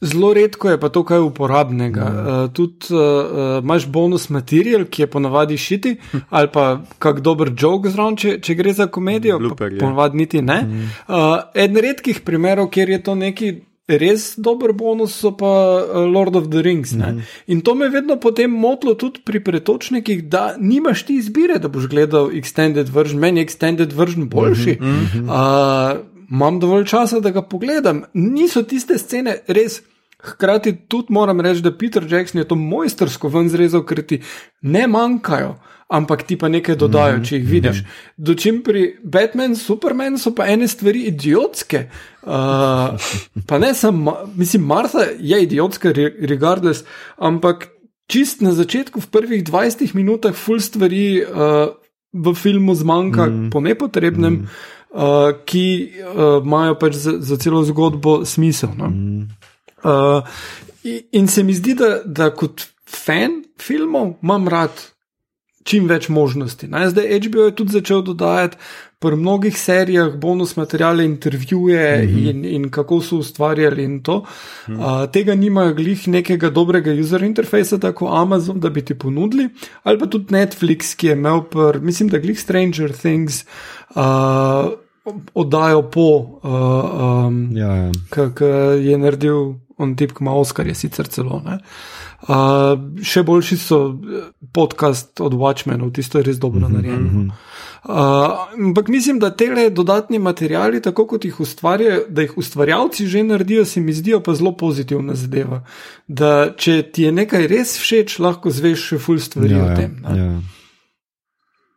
[0.00, 2.04] Zelo redko je pa to kaj uporabnega.
[2.04, 2.26] Mm.
[2.26, 5.96] Uh, tudi uh, imaš bonus material, ki je ponavadi šiti,
[6.28, 9.38] ali pa kak dober jog zraven, če, če gre za komedijo.
[9.40, 10.58] Blooper, ponavadi niti ne.
[10.62, 10.90] Mm.
[11.08, 13.54] Uh, eden redkih primerov, kjer je to neki
[13.88, 15.48] res dober bonus, so pa
[16.04, 16.92] Lord of the Rings.
[16.92, 17.22] Mm.
[17.46, 21.86] In to me vedno potem motilo tudi pri pretočnikih, da nimaš ti izbire, da boš
[21.88, 24.76] gledal extended version, meni je extended version boljši.
[24.80, 25.30] Mm -hmm.
[25.30, 28.02] uh, imam dovolj časa, da ga pogledam.
[28.14, 29.82] Niso tiste scene res.
[30.26, 34.22] Hkrati tudi moram reči, da Peter Jackson je to mojstersko ven zrezal, ker ti
[34.62, 35.52] ne manjkajo,
[35.92, 37.28] ampak ti pa nekaj dodajo, -hmm.
[37.28, 37.82] če jih vidiš.
[38.16, 41.90] Dočim pri Batmanu, Supermanu so pa ene stvari idiotske.
[42.22, 42.32] Uh,
[43.46, 46.84] pa ne samo, mislim, Martha je idiotska, regardless,
[47.16, 47.68] ampak
[48.06, 51.68] čist na začetku, v prvih 20 minutah, full stvari uh,
[52.12, 53.50] v filmu zmanjka mm -hmm.
[53.50, 54.32] po nepotrebnem.
[54.32, 55.66] Mm -hmm uh, ki
[56.02, 58.70] uh, imajo pač za, za celo zgodbo smisel.
[58.76, 58.90] No?
[58.90, 59.28] Mm.
[59.84, 60.22] Uh,
[61.12, 64.72] in se mi zdi, da, da kot fan filmov imam rad
[65.66, 66.68] čim več možnosti.
[66.70, 66.86] Ne?
[66.90, 68.58] Zdaj HBO je tudi začel dodajati
[69.02, 72.30] pri mnogih serijah bonus materiale, intervjuje mm -hmm.
[72.30, 74.18] in, in kako so ustvarjali in to.
[74.18, 75.02] Mm -hmm.
[75.02, 79.48] uh, tega nimajo glih nekega dobrega user interfejsa, tako Amazon, da bi ti ponudili,
[79.82, 83.44] ali pa tudi Netflix, ki je imel, pr, mislim, da glih Stranger Things.
[83.96, 84.72] Uh,
[85.34, 86.08] oddajo po,
[86.42, 87.92] uh, um, ja, ja.
[88.10, 88.44] ki
[88.84, 91.42] je naredil on tip, ki ima Oscar, je sicer celo.
[92.26, 97.10] Uh, še boljši so eh, podcast od Watchmenov, tisto je res dobro mm -hmm, narejeno.
[97.10, 97.30] Mm -hmm.
[97.84, 103.22] uh, ampak mislim, da te dodatni materiali, tako kot jih ustvarjajo, da jih ustvarjalci že
[103.22, 105.62] naredijo, se mi zdijo pa zelo pozitivna zadeva.
[106.08, 110.02] Da če ti je nekaj res všeč, lahko zveš še ful stvari ja, o tem.
[110.16, 110.40] Ja.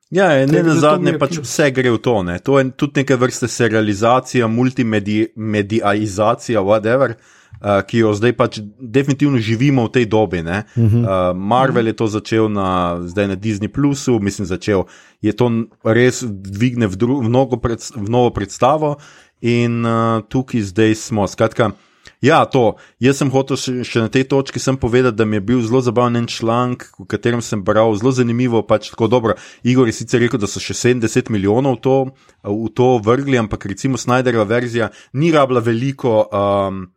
[0.10, 2.24] Ja, ne na zadnje, pač vse gre v to.
[2.26, 2.39] Ne.
[2.41, 9.86] To je tudi neke vrste serializacija, multimedializacija, whatever, uh, ki jo zdaj pač definitivno živimo
[9.86, 10.41] v tej dobi.
[10.41, 11.06] Uh -huh.
[11.06, 14.84] uh, Marvel je to začel na, zdaj na Disney Plusu, mislim, začel
[15.22, 15.52] je to
[15.84, 18.95] res dvigne v, dru, v, pred, v novo predstavo
[19.41, 21.28] in uh, tukaj zdaj smo.
[21.28, 21.72] Skratka,
[22.21, 22.75] Ja, to.
[22.99, 26.91] Jaz sem hotel še na tej točki povedati, da mi je bil zelo zabaven članek,
[26.99, 28.62] v katerem sem bral zelo zanimivo.
[28.67, 29.34] Pač tako dobro.
[29.63, 32.12] Igor je sicer rekel, da so še 70 milijonov to,
[32.43, 36.89] v to vrgli, ampak recimo Snyderova verzija ni rabila veliko um,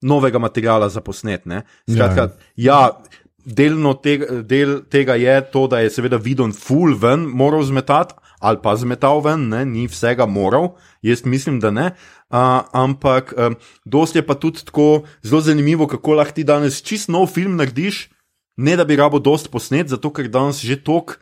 [0.00, 1.44] novega materiala za posnet.
[1.84, 2.88] Skratka, ja.
[2.88, 8.12] ja Delno tega, del tega je to, da je seveda videl full ven, moral zmetati
[8.40, 9.64] ali pa zmetal ven, ne?
[9.68, 10.74] ni vsega moral,
[11.04, 11.90] jaz mislim, da ne.
[12.30, 17.10] Uh, ampak um, dosti je pa tudi tako zelo zanimivo, kako lahko ti danes čist
[17.12, 18.08] nov film narediš,
[18.56, 21.18] ne da bi rabo dost posnet, zato ker danes že tok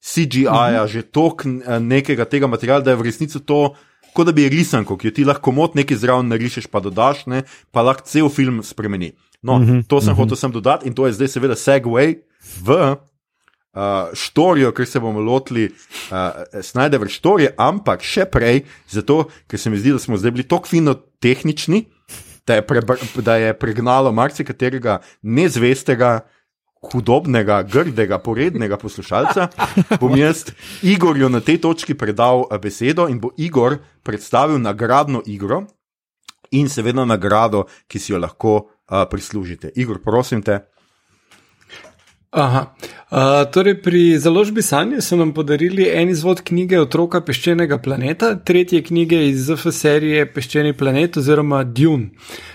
[0.00, 0.88] CGI-ja, -huh.
[0.88, 1.44] že tok
[1.80, 3.74] nekega tega materiala, da je v resnici to.
[4.10, 7.44] Kot da bi risanko, ki jo ti lahko mot nekaj zraven narišeš, pa dodaš, ne,
[7.70, 9.12] pa lahko cel film spremeni.
[9.42, 10.22] No, uh -huh, to sem uh -huh.
[10.22, 12.18] hotel sem dodati in to je zdaj seveda segway
[12.64, 12.96] v
[13.74, 19.70] uh, štorijo, ker se bomo lotili uh, Snajder štorije, ampak še prej, zato ker se
[19.70, 21.84] mi zdi, da smo zdaj bili tako fino tehnični,
[22.46, 22.82] da je, pre,
[23.22, 26.20] da je pregnalo marsikaterega nezvestega.
[26.80, 29.50] Hudobnega, grdega, porednega poslušalca,
[30.00, 30.46] bom jaz
[30.80, 35.66] Igorju na tej točki predal besedo in bo Igor predstavil nagradno igro
[36.56, 39.74] in seveda nagrado, ki si jo lahko uh, prislužite.
[39.76, 40.56] Igor, prosim te.
[42.30, 42.74] Aha.
[43.10, 48.84] Uh, torej, pri založbi Sanje so nam podarili en izvod knjige Otroka peščenega planeta, tretje
[48.86, 52.12] knjige iz ZF serije Peščeni planet oziroma Dune.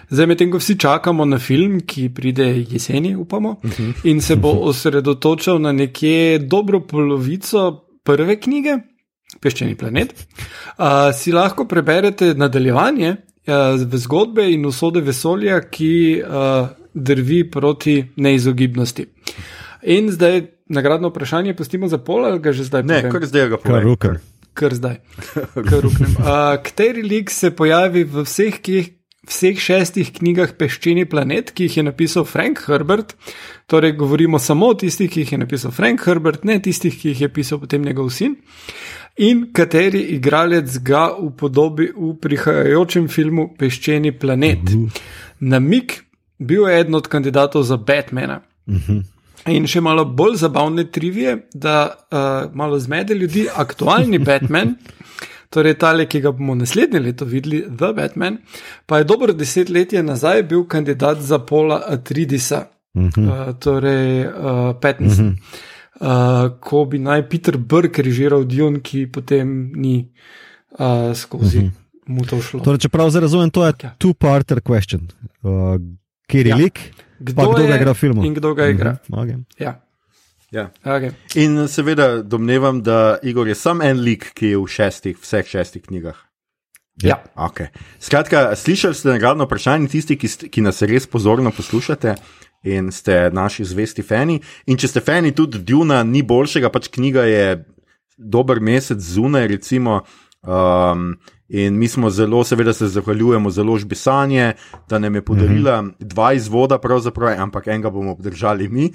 [0.10, 3.58] Zdaj, medtem ko vsi čakamo na film, ki pride jeseni, upamo,
[4.08, 7.66] in se bo osredotočal na nekje dobro polovico
[8.04, 8.78] prve knjige,
[9.44, 13.76] Peščeni planet, uh, si lahko preberete nadaljevanje uh,
[14.08, 15.92] zgodbe in usode vesolja, ki
[16.24, 19.10] uh, drvi proti neizogibnosti.
[19.86, 23.12] In zdaj nagradno vprašanje pustimo za pol ali ga že zdaj Ne, povem?
[23.12, 23.84] kar zdaj ga Kar povem.
[23.84, 24.16] rukar.
[24.54, 24.96] Kar zdaj.
[25.70, 26.12] Kar ruknem.
[26.16, 26.26] Uh,
[26.60, 28.78] kateri lik se pojavi v vseh, ki,
[29.26, 33.14] vseh šestih knjigah Peščeni planet, ki jih je napisal Frank Herbert?
[33.68, 37.22] Torej, govorimo samo o tistih, ki jih je napisal Frank Herbert, ne tistih, ki jih
[37.22, 38.38] je pisal potem njegov sin.
[39.18, 44.72] In kateri igralec ga upodobi v prihajajočem filmu Peščeni planet?
[45.42, 46.00] Namik
[46.40, 48.42] bil je eden od kandidatov za Batmana.
[49.48, 54.76] In še malo bolj zabavne trivije, da uh, malo zmede ljudi, aktualni Batman,
[55.54, 58.40] torej tale, ki ga bomo naslednje leto videli, The Batman,
[58.86, 62.64] pa je dobro desetletje nazaj bil kandidat za Pola Atridisa,
[62.96, 63.06] uh,
[63.60, 65.36] torej uh, Pattinson.
[65.96, 66.10] Uh,
[66.60, 70.02] ko bi naj Peter Burke režiral Dune, ki potem ni
[70.80, 71.70] uh, skozi
[72.08, 72.60] mu to šlo.
[72.60, 73.94] Torej, če prav zdaj razumem, to je Ja.
[73.98, 75.06] two-parter question.
[75.42, 75.78] Uh,
[76.28, 76.58] Kjer je Ja.
[76.58, 76.82] lik,
[77.20, 78.26] pa kdo ga igra v filmu?
[78.26, 78.98] In kdo ga igra.
[79.10, 79.44] Mhm, okay.
[79.60, 79.80] Ja.
[80.52, 80.70] Ja.
[80.84, 81.12] Okay.
[81.36, 85.84] In seveda domnevam, da Igor je sam en lik, ki je v šestih, vseh šestih
[85.84, 86.16] knjigah.
[87.04, 87.20] Ja.
[87.36, 87.74] Okay.
[88.00, 92.16] Skratka, slišali ste nagradno vprašanje, tisti, ki, st, ki nas res pozorno poslušate
[92.66, 94.40] in ste naši zvesti fani.
[94.72, 97.44] In če ste fani tudi Duna, ni boljšega, pač knjiga je
[98.18, 100.06] dober mesec zunaj, recimo.
[100.46, 101.18] Um,
[101.50, 104.54] in mi smo zelo, seveda se zahvaljujemo založbi Sanje,
[104.90, 105.94] da nam je podarila mm -hmm.
[106.00, 108.92] dva izvoda, pravzaprav, ampak enega bomo obdržali mi.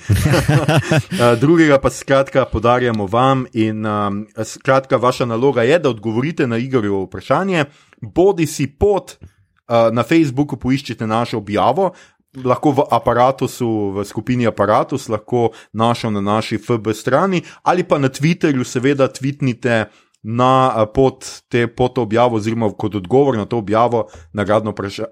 [1.10, 6.56] Uh, drugega pa skratka podarjamo vam in um, skratka vaša naloga je, da odgovorite na
[6.56, 7.64] Igorjevo vprašanje,
[8.00, 9.26] bodi si pot uh,
[9.92, 11.90] na Facebooku poiščite našo objavo.
[12.44, 13.48] Lahko v aparatu,
[13.94, 19.84] v skupini aparatus, lahko našo na naši FB strani ali pa na Twitterju, seveda, tvitnite
[20.22, 24.06] na uh, pot te pot objavo, oziroma kot odgovor na to objavo,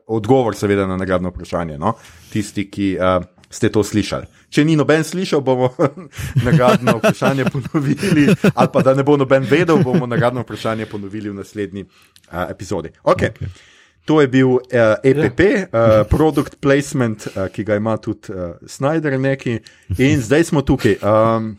[0.06, 1.78] odgovor seveda na nagradno vprašanje.
[1.78, 1.94] No?
[2.32, 4.28] Tisti, ki uh, ste to slišali.
[4.52, 5.70] Če ni noben slišal, bomo
[6.46, 11.40] nagradno vprašanje ponovili, ali pa da ne bo noben vedel, bomo nagradno vprašanje ponovili v
[11.40, 12.92] naslednji uh, epizodi.
[13.02, 13.32] Okay.
[13.32, 13.76] Okay.
[14.08, 14.60] To je bil uh,
[15.04, 19.58] EPP, uh, product placement, uh, ki ga ima tudi uh, Snyder neki,
[19.98, 20.96] in zdaj smo tukaj.
[21.04, 21.58] Um,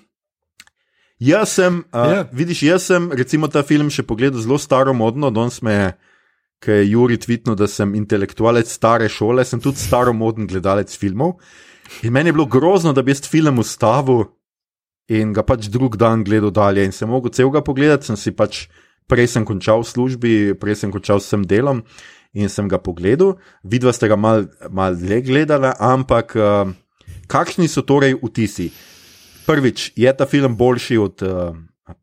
[1.19, 2.11] jaz sem, uh, Ja.
[2.11, 2.29] yeah.
[2.31, 5.89] vidiš, jaz sem recimo ta film še pogledal zelo staro modno, danes me je.
[6.59, 11.37] Ker je Juri tvitnil, da sem intelektualec stare šole, sem tudi staromoden gledalec filmov.
[12.03, 14.25] In meni je bilo grozno, da bi jaz film ustavil
[15.07, 16.83] in ga pač drug dan gledal dalje.
[16.83, 18.67] In sem mogel celega pogledati, sem si pač
[19.09, 21.81] prej sem končal v službi, prej sem končal s tem delom
[22.35, 23.39] in sem ga pogledal.
[23.63, 26.69] Vidva ste ga mal, mal le gledala, ampak uh,
[27.31, 28.69] kakšni so torej vtisi?
[29.49, 31.55] Prvič, je ta film boljši od uh,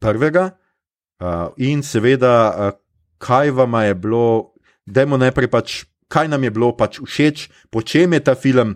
[0.03, 0.49] prvega,
[1.23, 2.73] uh, in seveda, uh,
[3.23, 4.55] kaj vam je bilo,
[4.87, 5.77] dajmo najprej pač,
[6.11, 8.75] kaj nam je bilo pač všeč, po čem je ta film,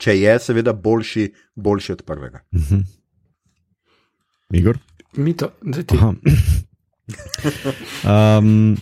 [0.00, 1.28] če je seveda boljši,
[1.60, 2.40] boljši od prvega.
[2.56, 2.80] Mhm.
[4.54, 4.80] Igor?
[5.20, 6.00] Mito, da ti.
[8.08, 8.76] Um,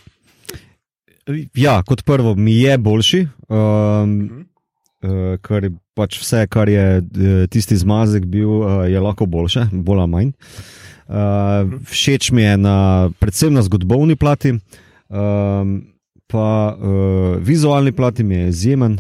[1.67, 4.52] ja, kot prvo, mi je boljši, um, uh,
[5.43, 10.05] ker je pač vse, kar je eh, tisti zmazek bil, uh, je lahko boljše, bolj
[10.05, 10.33] ali manj.
[11.13, 12.77] Uh, všeč mi je na,
[13.21, 14.55] predvsem na zgodovni plati,
[15.13, 15.75] um,
[16.31, 18.97] pa uh, vizualni plati mi je izjemen,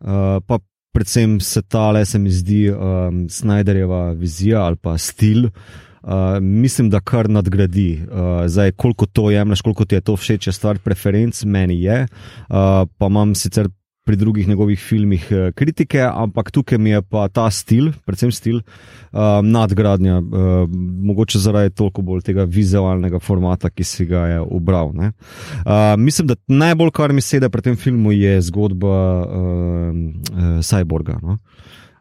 [0.00, 0.58] uh, pa
[0.92, 5.50] predvsem se tale, se mi zdi, um, Snyderjeva vizija ali pa stil.
[6.02, 8.02] Uh, mislim, da kar nadgradi.
[8.02, 12.06] Uh, zdaj, koliko to jemliš, koliko ti je to všeč, je stvar preferenc, meni je.
[12.48, 13.68] Uh, pa imam sicer
[14.04, 18.56] pri drugih njegovih filmih uh, kritike, ampak tukaj mi je pa ta stil, predvsem stil,
[19.12, 20.66] uh, nadgradnja, uh,
[21.06, 24.90] mogoče zaradi toliko bolj tega vizualnega formata, ki si ga je ubral.
[24.90, 25.12] Uh,
[25.98, 29.94] mislim, da najbolj, kar mi sedi pri tem filmu, je zgodba uh,
[30.32, 31.20] uh, Cyborga.
[31.22, 31.38] No?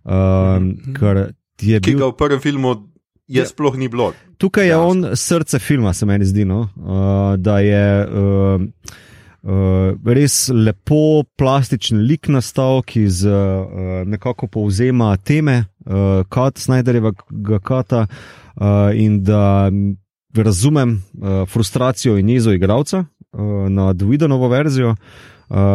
[0.04, 0.74] Uh,
[1.62, 2.00] Ki bil.
[2.00, 2.74] ga v prvem filmu
[3.28, 3.46] je Ja.
[3.46, 4.14] sploh ni bilo.
[4.38, 6.66] Tukaj je on srce filma, se meni zdi, no?
[6.76, 8.62] uh, da je uh,
[9.44, 17.60] uh, res lepo plastičen lik nastal, ki z, uh, nekako povzema teme uh, Kat, Snyderjevega
[17.64, 19.72] kata uh, in da
[20.36, 24.90] razumem uh, frustracijo in jezo igralca uh, nad Videnovo verzijo.
[24.90, 25.32] uh,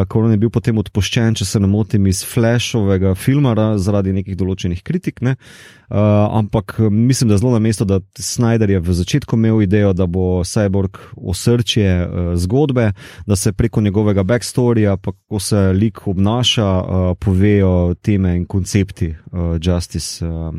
[0.09, 3.53] ko on je bil potem odpuščen, če se ne motim, iz Flashovega filma
[3.83, 5.21] zaradi nekih določenih kritik.
[5.21, 5.37] Ne?
[5.87, 5.99] Uh,
[6.35, 10.09] ampak mislim, da je zelo na mestu, da Snyder je v začetku imel idejo, da
[10.11, 12.89] bo Cyborg osrčje uh, zgodbe,
[13.27, 19.13] da se preko njegovega backstoryja, pa kako se lik obnaša, uh, povejo teme in koncepti
[19.13, 20.55] uh, Justice, uh,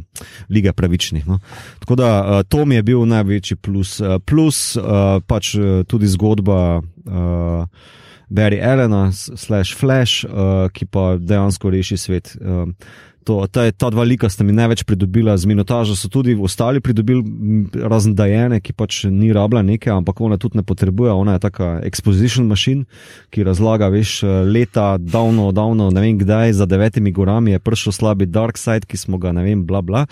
[0.50, 1.28] lige pravičnih.
[1.28, 1.40] No?
[1.80, 4.00] Tako da uh, to mi je bil največji plus.
[4.00, 6.84] Uh, plus uh, pač uh, tudi zgodba.
[7.06, 12.36] Uh, Barry Allena, slash Flash, uh, ki pa dejansko reši svet.
[12.42, 12.74] Uh,
[13.28, 17.20] To, ta, ta dva lika sta mi največ pridobila, z minutažo so tudi ostali pridobili,
[17.76, 21.12] razen Dajene, ki pač ni rabila nekaj, ampak ona tudi ne potrebuje.
[21.12, 22.86] Ona je taka exposition machine,
[23.36, 28.30] ki razlaga, veš, leta, davno, davno, ne vem kdaj, za devetimi gorami je prišel slabi
[28.32, 30.06] Dark Side, ki smo ga, ne vem, bla bla.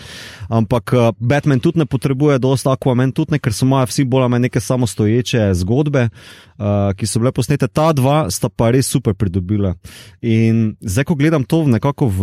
[0.52, 4.28] Ampak uh, Batman tudi ne potrebuje, dosta Aquaman tudi ne, ker so imajo vsi bolj
[4.28, 6.10] ali manj neke samostoječe zgodbe,
[6.58, 7.68] uh, ki so bile posnete.
[7.68, 9.74] Ta dva sta pa res super pridobila.
[10.22, 12.20] In zdaj, ko gledam to nekako v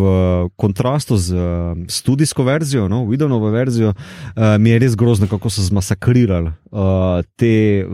[0.59, 5.65] kontrastu, z uh, studijsko verzijo, no, videonovo verzijo, uh, mi je res grozno, kako so
[5.65, 7.86] zmasakrirali uh, te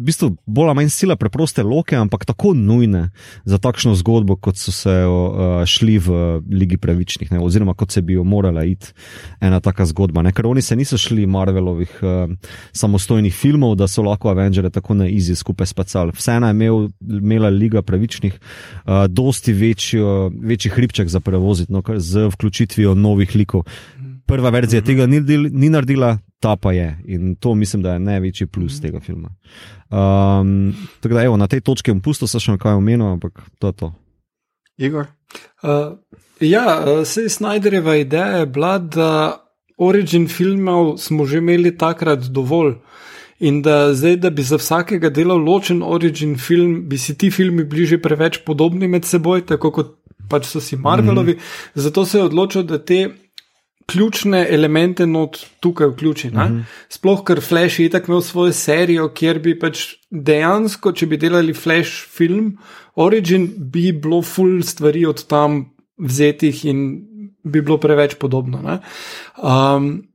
[0.00, 3.10] v bistvu bolj ali manj sila preproste loke, ampak tako nujne
[3.44, 8.00] za takšno zgodbo, kot so se uh, šli v Ligi Pravičnih, ne, oziroma kot se
[8.02, 8.94] bi jo morala iti
[9.44, 10.24] ena taka zgodba.
[10.24, 12.32] Ne, ker oni se niso šli Marvelovih uh,
[12.72, 16.16] samostojnih filmov, da so lahko Avengers tako na izi skupaj spacali.
[16.16, 22.30] Vseeno je imel, imela Liga Pravičnih uh, dosti večjo, večji hribček za prevoziti no, z
[22.32, 23.68] vključitvijo novih likov.
[24.26, 25.20] Prva verzija tega ni,
[25.50, 26.98] ni naredila, ta pa je.
[27.04, 29.28] In to mislim, da je največji plus tega filma.
[29.90, 33.76] Um, tako da, evo, na tej točki bom pusto še nekaj omenil, ampak to je
[33.76, 33.92] to.
[34.80, 35.06] Igor?
[35.62, 36.00] Uh,
[36.40, 39.10] ja, se Snyderjeva ideja je bila, da
[39.80, 42.78] origin filmov smo že imeli takrat dovolj.
[43.40, 47.64] In da zdaj, da bi za vsakega delal ločen origin film, bi si ti filmi
[47.64, 49.94] bili že preveč podobni med seboj, tako kot
[50.28, 51.32] pač so si Marvelovi.
[51.32, 51.80] Mm -hmm.
[51.80, 53.08] Zato se je odločil, da te
[53.90, 56.28] ključne elemente not tukaj vključi.
[56.28, 56.40] Uh mhm.
[56.40, 56.62] -huh.
[56.88, 61.54] Sploh, ker Flash je tako imel svojo serijo, kjer bi pač dejansko, če bi delali
[61.54, 62.58] Flash film,
[62.94, 67.06] Origin, bi bilo full stvari od tam vzetih in
[67.44, 68.80] bi bilo preveč podobno.
[69.42, 70.09] Um,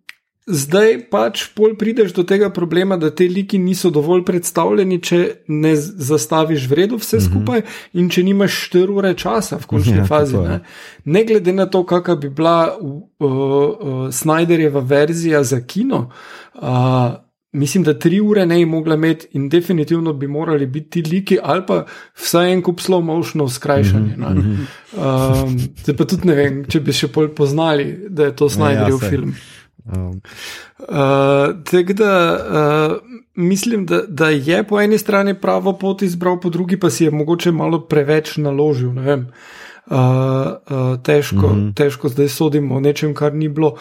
[0.45, 5.71] Zdaj pač pol prideš do tega problema, da te liki niso dovolj predstavljeni, če ne
[5.75, 7.25] zastaviš vredno vse mhm.
[7.25, 7.99] skupaj mm -hmm.
[7.99, 10.37] in če nimaš 4 ure časa v končni ja, fazi.
[10.37, 10.59] Ne?
[11.05, 16.11] ne glede na to, kakšna bi bila uh, uh, Snyderjeva verzija za kino,
[16.53, 16.61] uh,
[17.51, 21.37] mislim, da 3 ure ne bi mogla imeti in definitivno bi morali biti ti liki
[21.43, 24.15] ali pa vsaj en kup slow motion skrajšanje.
[24.17, 25.43] Mm -hmm.
[25.43, 29.03] um, zdaj pa tudi ne vem, če bi še pol poznali, da je to Snyderjev
[29.03, 29.35] ja, film.
[29.85, 30.21] Um.
[30.79, 30.85] Uh,
[31.71, 32.97] Tako da uh,
[33.35, 37.11] mislim, da, da je po eni strani pravo pot izbral, po drugi pa si je
[37.11, 38.89] mogoče malo preveč naložil.
[38.89, 38.95] Uh,
[39.91, 41.73] uh, težko, mm -hmm.
[41.75, 43.75] težko zdaj sodimo o nečem, kar ni bilo.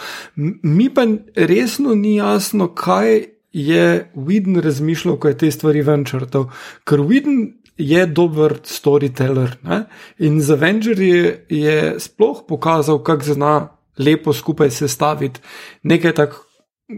[0.62, 6.50] Mi pa resno ni jasno, kaj je Widen razmišljal, ko je te stvari ven črtal.
[6.84, 9.84] Ker Widen je dober storyteller ne?
[10.18, 15.40] in za Avenger je, je sploh pokazal, kako zna lepo skupaj sestaviti
[15.82, 16.45] nekaj tako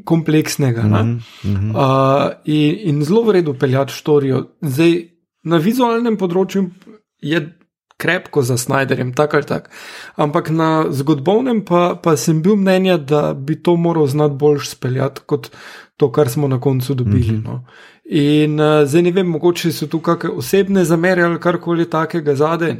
[0.04, 0.82] kompleksnega.
[0.82, 1.70] Mm -hmm.
[1.70, 4.46] uh, in, in zelo v redu peljati štorijo.
[4.60, 5.08] Zdaj,
[5.42, 6.70] na vizualnem področju
[7.18, 7.58] je
[7.96, 9.70] krepko za Snyderjem, tako ali tako.
[10.16, 15.20] Ampak na zgodovnem pa, pa sem bil mnenja, da bi to moral znati bolj speljati
[15.26, 15.50] kot
[15.96, 17.32] to, kar smo na koncu dobili.
[17.32, 17.44] Mm -hmm.
[17.44, 17.64] no.
[18.04, 22.76] In uh, zdaj ne vem, mogoče so tu kakšne osebne zamere ali karkoli takega zadaj.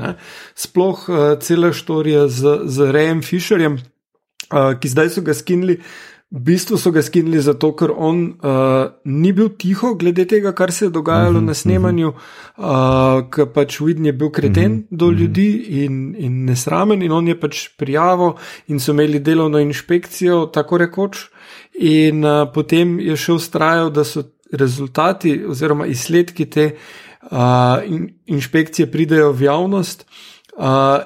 [0.55, 3.79] Sploh uh, cela štorija z, z Rejem Fisherjem
[4.51, 5.81] ki zdaj so ga skinili.
[6.27, 10.73] V bistvu so ga skinili zato, ker on uh, ni bil tiho glede tega, kar
[10.75, 14.79] se je dogajalo uh -huh, na snemanju, uh, ker pač vidni je bil kreten uh
[14.79, 18.33] -huh, do ljudi in, in nesramen, in on je pač prijavil
[18.67, 21.17] in so imeli delovno inšpekcijo, tako rekoč,
[21.79, 24.23] in uh, potem je še ustrajal, da so
[24.53, 26.75] rezultati oziroma izsledki te
[27.31, 27.39] uh,
[27.87, 30.07] in, inšpekcije pridejo v javnost.
[30.09, 30.36] Uh,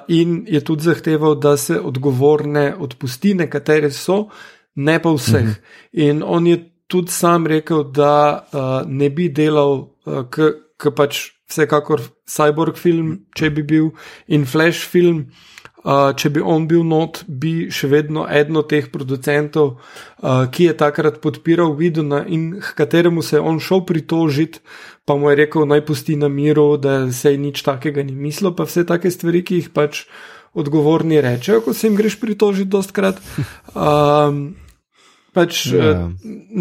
[0.07, 4.29] in je tudi zahteval, da se odgovorne odpusti, nekatere so,
[4.75, 5.33] ne pa vseh.
[5.33, 5.49] Uh mhm.
[5.49, 6.07] -huh.
[6.09, 10.23] In on je tudi sam rekel, da uh, ne bi delal, uh,
[10.77, 13.91] ker pač vsekakor cyborg film, če bi bil,
[14.27, 15.25] in flash film.
[15.81, 19.71] Uh, če bi on bil not, bi še vedno eden od teh producentov,
[20.21, 24.61] uh, ki je takrat podpiral Vidona in k kateremu se je on šel pritožiti,
[25.09, 28.53] pa mu je rekel, naj pusti na miru, da se je nič takega ni mislil,
[28.53, 30.05] pa vse take stvari, ki jih pač
[30.53, 33.17] odgovorni rečejo, ko se jim greš pritožiti, dostkrat.
[33.73, 34.53] Um,
[35.33, 35.81] pač yeah.
[35.89, 36.07] Ja.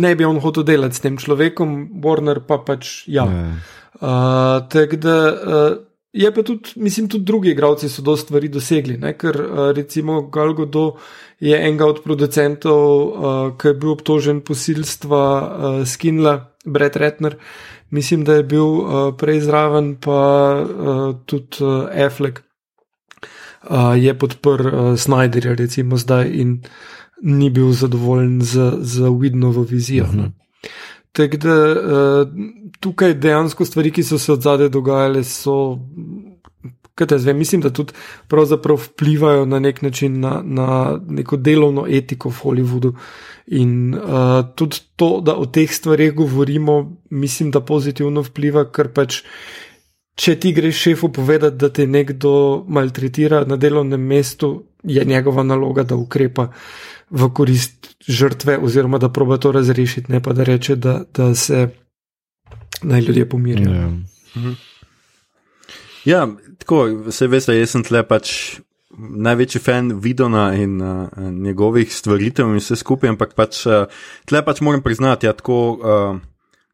[0.00, 3.26] ne bi on hotel delati s tem človekom, Warner pa pač ja.
[3.26, 3.36] Yeah.
[3.36, 3.76] Ja.
[4.00, 5.78] Uh, Tako da uh,
[6.12, 9.14] je pa tudi, mislim, tudi drugi igravci so do stvari dosegli, ne?
[9.18, 10.96] ker uh, recimo Galgodo
[11.40, 17.36] je enega od producentov, uh, ki je bil obtožen posilstva uh, Skinla, Brett Retner.
[17.90, 20.20] Mislim, da je bil uh, prej zraven, pa
[20.62, 22.42] uh, tudi uh, Affleck
[23.70, 26.60] uh, je podprl uh, Snyderja, recimo zdaj, in
[27.22, 30.06] ni bil zadovoljen z, z Widnovo vizijo.
[30.06, 30.26] Mhm.
[31.12, 32.28] Tako da uh,
[32.80, 35.78] tukaj dejansko stvari, ki so se od zadaj dogajale, so.
[37.00, 37.92] Zdaj, mislim, da tudi
[38.76, 42.92] vplivajo na nek način na, na neko delovno etiko v Hollywoodu.
[43.46, 44.02] In uh,
[44.54, 49.22] tudi to, da o teh stvarih govorimo, mislim, da pozitivno vpliva, ker pač,
[50.14, 55.82] če ti greš šefu povedati, da te nekdo maltretira na delovnem mestu, je njegova naloga,
[55.82, 56.42] da ukrepa.
[56.42, 61.34] Uh, v korist žrtve, oziroma da proba to razrešiti, ne pa da reče, da, da
[61.34, 61.68] se
[62.82, 63.72] naj ljudje pomirijo.
[63.72, 63.88] Ja.
[64.36, 64.52] Mhm.
[66.04, 68.58] ja, tako se veste, jaz sem tle pač.
[69.00, 73.86] Največji fan Vidona in uh, njegovih stvaritev in vse skupaj, ampak pač uh,
[74.26, 75.58] tle pač moram priznati, da ja, tako.
[75.78, 76.18] Uh,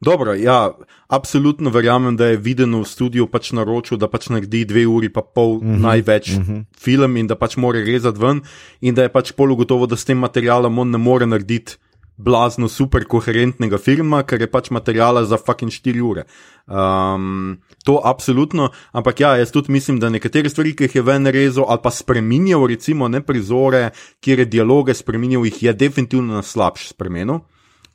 [0.00, 0.76] Dobro, ja,
[1.08, 5.22] absolutno verjamem, da je viden v studiu pač naročil, da pač naredi dve uri pa
[5.22, 6.52] pol uh mhm, -huh, največ uh mhm.
[6.52, 6.64] -huh.
[6.78, 8.42] film in da pač mora rezati ven
[8.80, 11.76] in da je pač polugotovo, da s tem materialom on ne more narediti
[12.16, 16.24] blazno super koherentnega filma, ker je pač materijala za fucking 4 ure.
[16.66, 21.26] Um, to absolutno, ampak ja, jaz tudi mislim, da nekatere stvari, ki jih je ven
[21.26, 23.90] rezal ali pa spremenjal, recimo ne prizore,
[24.20, 27.40] kjer je dialoge spremenjal, jih je definitivno na slabš spremenil.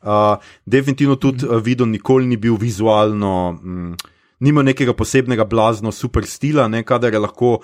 [0.02, 3.96] Uh, definitivno tudi uh, videl, nikoli ni bil vizualno, mm,
[4.40, 7.60] nima nekega posebnega blazno super stila, ne kadar je lahko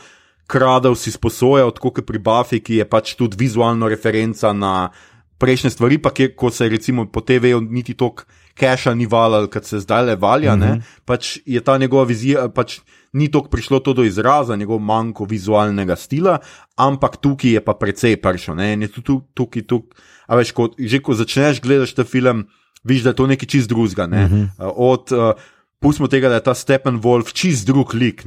[0.47, 4.89] kradel si sposoje, kot pri Buffy, ki je pač tudi vizualno referenca na
[5.37, 8.25] prejšnje stvari, pa kjer, ko se recimo po TV-ju niti tok
[8.57, 10.81] keša ni valal, kot se zdaj le valja, mm -hmm.
[11.05, 12.49] pač je ta njegova vizija.
[12.49, 12.79] Pač,
[13.17, 16.37] Ni tako prišlo to do izraza, njegov manjko vizualnega stila,
[16.77, 18.53] ampak tukaj je pa precej pršo.
[18.53, 22.45] Ne, tukaj, tukaj, tukaj, A veš, ko, že ko začneš gledati ta film,
[22.83, 24.07] vidiš, da je to nekaj čist drugega.
[24.07, 24.25] Ne?
[24.25, 24.47] Uh -huh.
[24.75, 25.31] Od uh,
[25.79, 28.23] pustimo tega, da je ta Stepen Wolf čist drug lik,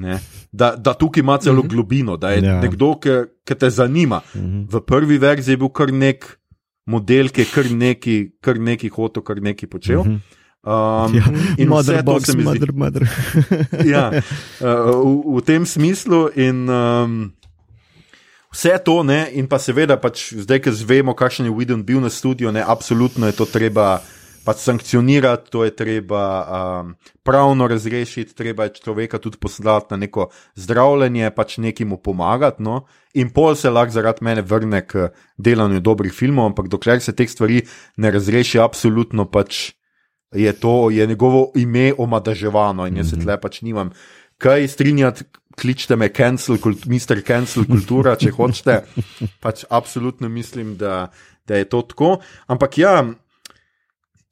[0.53, 1.69] da, da tukaj ima celo uh mhm.
[1.69, 1.75] -huh.
[1.75, 2.43] globino, da je.
[2.45, 2.61] Ja.
[2.61, 2.97] nekdo,
[3.45, 4.21] ki te zanima.
[4.35, 4.61] Uh mhm.
[4.61, 4.67] -huh.
[4.73, 6.41] V prvi verziji je bil kar nek
[6.87, 10.01] model, ki je kar neki, kar neki hotel, kar neki počel.
[10.01, 10.19] Uh -huh.
[10.61, 11.25] Um, ja,
[11.57, 13.01] in vse to se mi zdi, da
[13.81, 13.91] je.
[13.91, 17.33] ja, uh, v, v tem smislu, in um,
[18.51, 22.11] Vse to, ne, in pa seveda, pač zdaj, ki zvemo, kakšen je Widon bil na
[22.11, 24.03] studiu, ne, absolutno je to treba
[24.43, 30.31] pač sankcionirati, to je treba um, pravno razrešiti, treba je človeka tudi poslati na neko
[30.59, 32.59] zdravljenje, pač nekim pomagati.
[32.67, 37.15] No, in pol se lahko zaradi mene vrne k delanju dobrih filmov, ampak dokler se
[37.15, 37.63] teh stvari
[38.03, 39.79] ne razreši, absolutno pač
[40.33, 43.25] je to, je njegovo ime omadaževano in jaz se mhm.
[43.25, 43.91] tle pač nimam
[44.41, 45.25] kaj strinjati,
[45.61, 47.21] kličite me, cancel, kult, Mr.
[47.27, 48.79] Cancel kultura, če hočete.
[49.45, 51.11] Pač absolutno mislim, da,
[51.49, 52.15] da je to tako.
[52.49, 52.95] Ampak ja,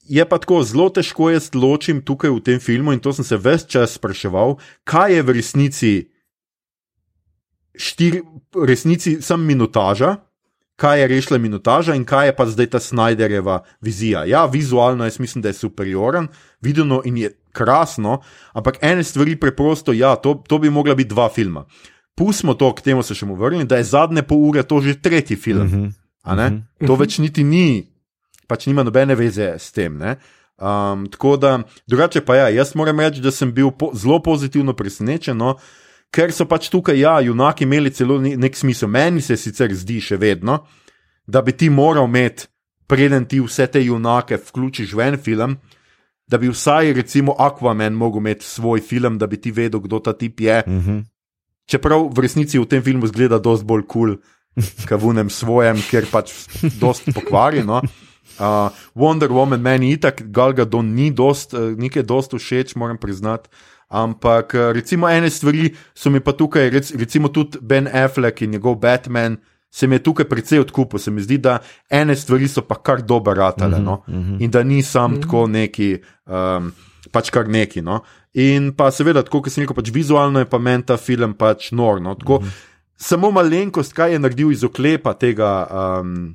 [0.08, 3.36] je pa tako zelo težko jaz ločim tukaj v tem filmu in to sem se
[3.36, 4.56] ves čas spraševal,
[4.88, 5.92] kaj je v resnici,
[7.76, 8.22] štir,
[8.56, 10.16] resnici sem minutaža.
[10.78, 14.22] Kaj je rešila minutaža in kaj je pa zdaj ta Snyderjeva vizija?
[14.24, 16.28] Ja, vizualno jaz mislim, da je superioren,
[16.60, 18.20] videno in je krasno,
[18.52, 21.64] ampak ene stvari preprosto, ja, to, to bi mogla biti dva filma.
[22.14, 25.00] Pustimo to, k temu se še bomo vrnili, da je zadnje pol ure to že
[25.02, 25.66] tretji film.
[25.66, 25.86] Uh -huh.
[26.24, 26.86] uh -huh.
[26.86, 27.86] To več niti ni,
[28.46, 29.98] pač nima nobene veze s tem.
[30.02, 34.72] Um, tako da, drugače pa ja, jaz moram reči, da sem bil po, zelo pozitivno
[34.72, 35.36] presenečen.
[35.36, 35.56] No,
[36.14, 38.88] Ker so pač tukaj, ja, junaki imeli celo nek smisel.
[38.88, 40.62] Meni se sicer zdi še vedno,
[41.28, 42.48] da bi ti moral imeti,
[42.88, 45.58] preden ti vse te junake vključiš v en film,
[46.28, 50.12] da bi vsaj, recimo, Aquaman mogel imeti svoj film, da bi ti vedel, kdo ta
[50.12, 50.62] tip je.
[50.66, 50.80] Mhm.
[50.80, 51.04] -huh.
[51.68, 54.16] Čeprav v resnici v tem filmu zgleda dosti bolj kul,
[54.88, 56.32] cool, enem svojem, ker pač
[56.80, 57.82] dosti pokvarjeno.
[58.38, 63.48] Uh, Wonder Woman meni itak, Galga Don ni dost, uh, nekaj dosti všeč, moram priznati.
[63.88, 68.50] Ampak uh, recimo ene stvari so mi pa tukaj, rec, recimo tudi Ben Affleck in
[68.50, 69.38] njegov Batman,
[69.70, 70.98] se mi je tukaj precej odkupil.
[70.98, 71.58] Se mi zdi, da
[71.90, 74.02] ene stvari so pa kar dobro ratale -huh, no?
[74.06, 74.42] uh -huh.
[74.42, 75.18] in da ni sam mhm.
[75.18, 75.22] -huh.
[75.22, 76.72] tako neki, um,
[77.12, 77.82] pač kar neki.
[77.82, 78.00] No?
[78.34, 81.72] In pa seveda, tako kot sem rekel, pač vizualno je pa meni ta film pač
[81.72, 82.14] norno.
[82.14, 82.48] Tako, mhm.
[82.48, 82.50] -huh.
[83.00, 85.66] Samo malenkost, kaj je naredil iz oklepa tega.
[86.00, 86.34] Um,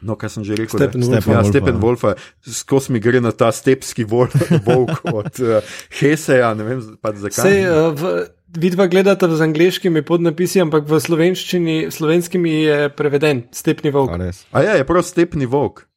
[0.00, 1.26] No, kaj sem že rekel, Stepen Wolf.
[1.28, 2.04] Ja, Stepen Wolf,
[2.40, 5.60] skozi mi gre na ta stepski volk od uh,
[6.00, 6.54] Heseja.
[6.56, 7.42] Ne vem, zakaj.
[7.44, 8.14] Sej, uh, v,
[8.56, 14.16] vidva gledata z angliškimi podnapisi, ampak v slovenščini, slovenskimi je preveden stepni volk.
[14.16, 15.89] A, A ja, je prav stepni volk.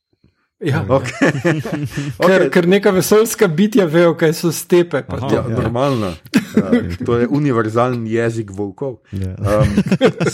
[0.64, 0.86] Ja.
[0.88, 1.32] Okay.
[2.18, 2.28] okay.
[2.28, 5.03] ker, ker neka vesoljska bitja vejo, kaj so stepe.
[5.32, 6.14] Ja, normalno.
[6.55, 9.01] Uh, to je univerzalen jezik volkov.
[9.11, 9.36] Ja.
[9.38, 9.76] Um,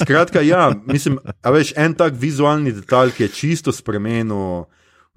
[0.01, 4.65] skratka, ja, mislim, a veš, en tak vizualni detalj, ki je čisto spremenil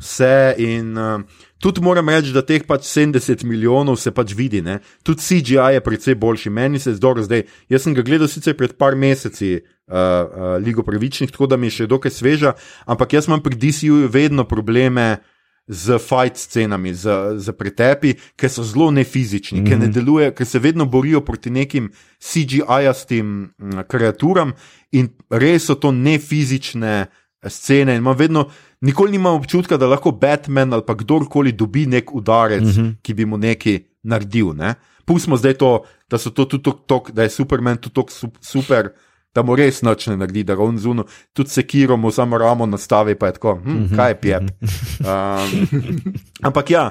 [0.00, 0.54] vse.
[0.62, 1.20] In uh,
[1.62, 4.62] tudi moram reči, da teh pač 70 milijonov se pač vidi.
[4.62, 4.80] Ne?
[5.06, 7.46] Tudi CGI je precej boljši, meni se zdi dobro zdaj.
[7.70, 9.60] Jaz sem ga gledal sicer pred par meseci.
[9.92, 12.52] Uh, uh, Ligo pravičnih, tako da mi je še dokaj sveža,
[12.88, 15.18] ampak jaz imam pri DCU vedno probleme
[15.66, 19.68] z fight scenami, z, z pretepi, ki so zelo nefizični, mm -hmm.
[19.68, 21.90] ki ne delujejo, ki se vedno borijo proti nekim
[22.22, 23.52] CGI-jastim
[23.88, 24.54] kreaturam
[24.92, 27.06] in res so to nefizične
[27.48, 27.96] scene.
[27.96, 28.48] In vedno,
[28.83, 32.95] nikoli nimam občutka, da lahko Batman ali pa kdorkoli dobi nek udarec, mm -hmm.
[33.03, 34.53] ki bi mu nekaj naredil.
[34.55, 34.74] Ne?
[35.05, 38.93] Pustimo zdaj to, da, to tudi tok, tok, da je Superman tudi tako super
[39.35, 42.66] da mu res noč ne naredi, da ga on zuno, tudi se kiromo, samo ramo
[42.68, 44.43] nastavi, pa je tako, hm, mhm, kaj je pijep.
[44.43, 44.68] Mhm.
[45.12, 46.83] Um, ampak ja,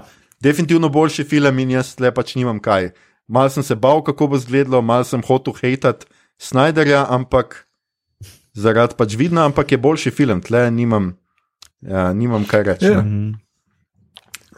[0.44, 2.89] definitivno boljši film in jaz le pač nimam kaj.
[3.28, 6.10] Mal sem se bal, kako bo izgledalo, mal sem hotel hejtati
[6.42, 7.68] Snyderja, ampak
[8.58, 11.14] zaradi pač vidna, ampak je boljši film, tle nimam,
[11.82, 12.86] ja, nimam kaj reči.
[12.86, 13.03] Ja.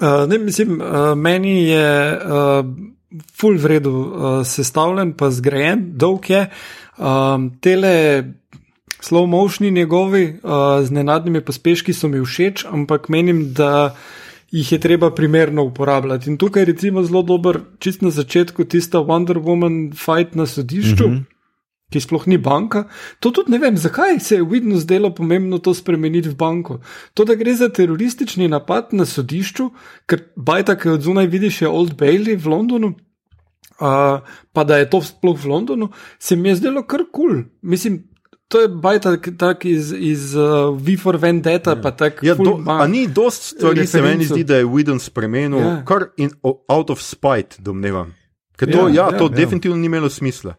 [0.01, 2.65] Uh, ne, mislim, uh, meni je uh,
[3.39, 6.47] full vredu uh, sestavljen, pa zgrajen, dolg je.
[6.97, 8.23] Um, tele
[9.03, 13.95] slow motioni njegovi uh, z nenadnimi pospeški so mi všeč, ampak menim, da
[14.51, 16.29] jih je treba primerno uporabljati.
[16.29, 21.07] In tukaj je recimo zelo dober, čist na začetku, tista Wonder Woman fight na sodišču.
[21.07, 21.32] Mm -hmm.
[21.93, 22.87] Ki sploh ni banka.
[23.21, 26.79] To tudi ne vem, zakaj se je vidno zdelo pomembno to spremeniti v banko.
[27.13, 29.67] To, da gre za teroristični napad na sodišču,
[30.09, 32.95] ker bajta, ki od zunaj vidiš, je Old Bailey v Londonu,
[33.77, 37.29] uh, pa da je to sploh v Londonu, se mi je zdelo kar kul.
[37.29, 37.43] Cool.
[37.61, 38.01] Mislim,
[38.47, 41.77] to je bajta tak iz, iz uh, V for Vendetta.
[41.77, 42.11] Ja.
[42.21, 45.77] Ja, do, a ni dost stvari, se meni zdi, da je Widon spremenil, ja.
[45.85, 48.13] kar in out of spite, domnevam.
[48.57, 49.37] Ker to, ja, ja, ja, to ja.
[49.37, 50.55] definitivno ni imelo smisla.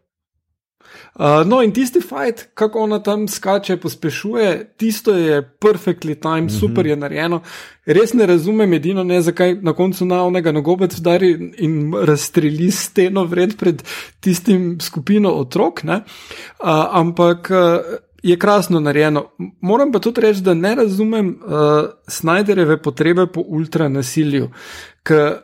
[1.15, 6.49] Uh, no, in tisti fight, kako ona tam skače, pospešuje, tisto je perfectly timed, mm
[6.49, 6.61] -hmm.
[6.61, 7.41] super je narejeno.
[7.87, 13.25] Res ne razumem, edino ne, zakaj na koncu na onega nogobec udari in razstreli steno
[13.25, 13.83] vred pred
[14.21, 15.81] tistim skupino otrok.
[15.85, 16.01] Uh,
[16.91, 17.51] ampak.
[17.51, 17.95] Uh,
[18.25, 19.27] Je krasno narejeno.
[19.61, 24.49] Moram pa tudi reči, da ne razumem uh, Snyderjeve potrebe po ultranasilju.
[25.03, 25.35] Ker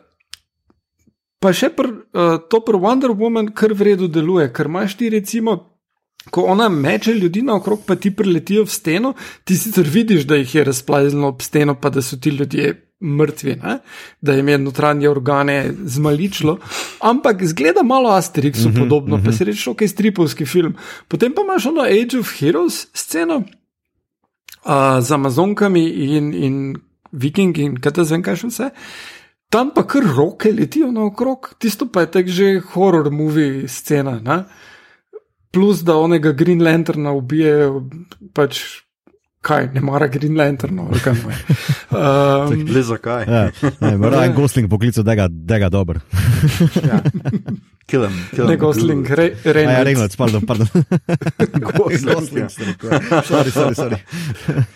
[1.41, 5.09] Pa še pr, uh, to pri Wonder Woman kar v redu deluje, ker imaš ti
[5.09, 5.57] recimo.
[6.29, 10.53] Ko ona meče ljudi naokrog, pa ti preletijo v steno, ti sicer vidiš, da jih
[10.55, 13.79] je razplazilo ob steno, pa da so ti ljudje mrtvi, ne?
[14.21, 16.59] da jim je notranje organe zmaličilo.
[16.99, 19.25] Ampak zgleda malo Asterixu mm -hmm, podobno, mm -hmm.
[19.25, 20.75] pa si reče, ok, stripovski film.
[21.07, 26.75] Potem pa imaš ono Age of Heroes sceno uh, z Amazonkami in, in
[27.11, 28.69] Vikingi in kaj te zvem, kaj še vse.
[29.51, 34.15] Tam pa kar roke letijo naokrog, tisto pa je tek že horror movie scena.
[34.23, 34.43] Ne?
[35.51, 37.67] Plus da onega Green Lanterna ubije,
[38.33, 38.61] pač
[39.43, 41.35] kaj, ne mara Green Lanterna, ali kaj noj.
[41.91, 43.25] Um, Le zakaj?
[43.27, 43.43] Ja,
[43.81, 45.99] ne, en gosling poklical, da ga dobro.
[46.89, 47.01] ja.
[47.85, 48.51] Kill him, kill him.
[48.53, 49.45] Ne gosling, Reynolds.
[49.45, 50.67] Ja, Reynolds, pardon, pardon.
[51.59, 52.49] gosling, ja.
[53.27, 53.99] sorry, sorry, sorry.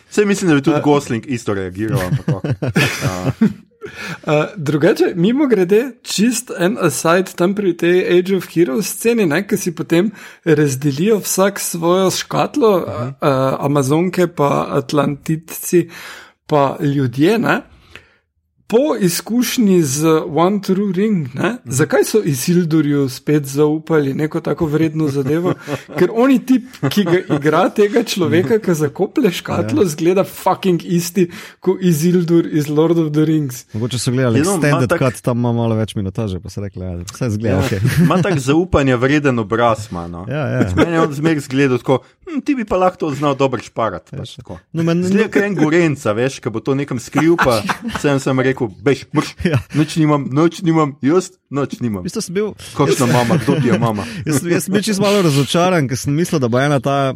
[0.10, 2.44] Vse mislim, da bi tudi uh, gosling isto reagiral, ampak.
[2.44, 3.48] Uh.
[3.86, 4.34] Uh,
[4.68, 9.76] drugače, mimo grede, čist en aside tam pri tej Age of Heroes sceni, ki si
[9.76, 10.12] potem
[10.46, 13.08] razdelijo vsak svojo škatlo, uh -huh.
[13.08, 15.90] uh, Amazonke, pa Atlantidci,
[16.48, 17.40] pa ljudje.
[17.40, 17.62] Ne?
[18.68, 20.06] Po izkušnji z
[20.36, 21.72] One True Ring, ne, mm.
[21.72, 25.54] zakaj so Isildurju spet zaupali neko tako vredno zadevo?
[26.00, 29.90] Ker oni tip, ki ga igra tega človeka, ki zakople škatlo, ja.
[29.90, 31.28] zgleda fucking isti
[31.60, 33.66] kot Isildur iz Lord of the Rings.
[33.74, 35.00] Mogoče so gledali no, standard tak...
[35.00, 37.56] cut, tam ima malo več minutaže, pa so rekli, da ja, vse zgleda.
[37.56, 37.64] Ja.
[37.70, 38.04] Okay.
[38.04, 40.26] Ima tak zaupanje vreden obraz, mano.
[40.30, 40.66] Ja, ja.
[40.76, 44.18] Meni je on zmer zgledal tako, hm, ti bi pa lahko znal dobro šparati.
[44.18, 44.38] Pač,
[44.74, 47.62] no, Zgleda, ker je en gorenca, veš, ki bo to nekam skril, pa
[48.04, 49.34] sem sem rekel, bež, mrš.
[49.46, 49.62] Ja.
[49.78, 52.04] Noč nimam, noč nimam, jaz noč nimam.
[52.34, 52.54] Bil...
[52.76, 54.04] Kakšna mama, kdo ti je mama?
[54.26, 57.14] jaz, jaz sem bil čisto malo razočaran, ker sem mislil, da bo ena ta,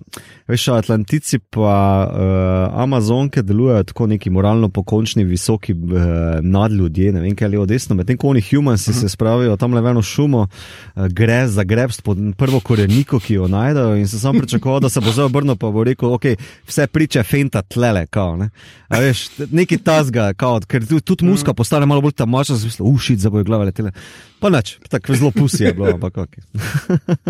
[0.50, 7.36] veš, Atlantici pa uh, Amazonke delujejo tako neki moralno pokončni, visoki uh, nadljudje, ne vem,
[7.36, 9.00] kaj je odesno, medtem ko oni humansi uh -huh.
[9.00, 9.14] se mhm.
[9.16, 13.48] spravijo tam le v eno šumo, uh, gre za grebst pod prvo koreniko, ki jo
[13.48, 16.26] najdejo in se sam pričakoval, da se bo zdaj obrnil, pa bo rekel, ok,
[16.68, 18.50] vse priče fenta tlele, kao, ne.
[18.90, 23.30] A veš, neki tasga, kao, ker tudi muska postane malo bolj tamačna, zamisli, ušit, za
[23.34, 23.92] bojo glave letele.
[24.40, 26.38] Pa neč, tako zelo pusi je bilo, ampak ok.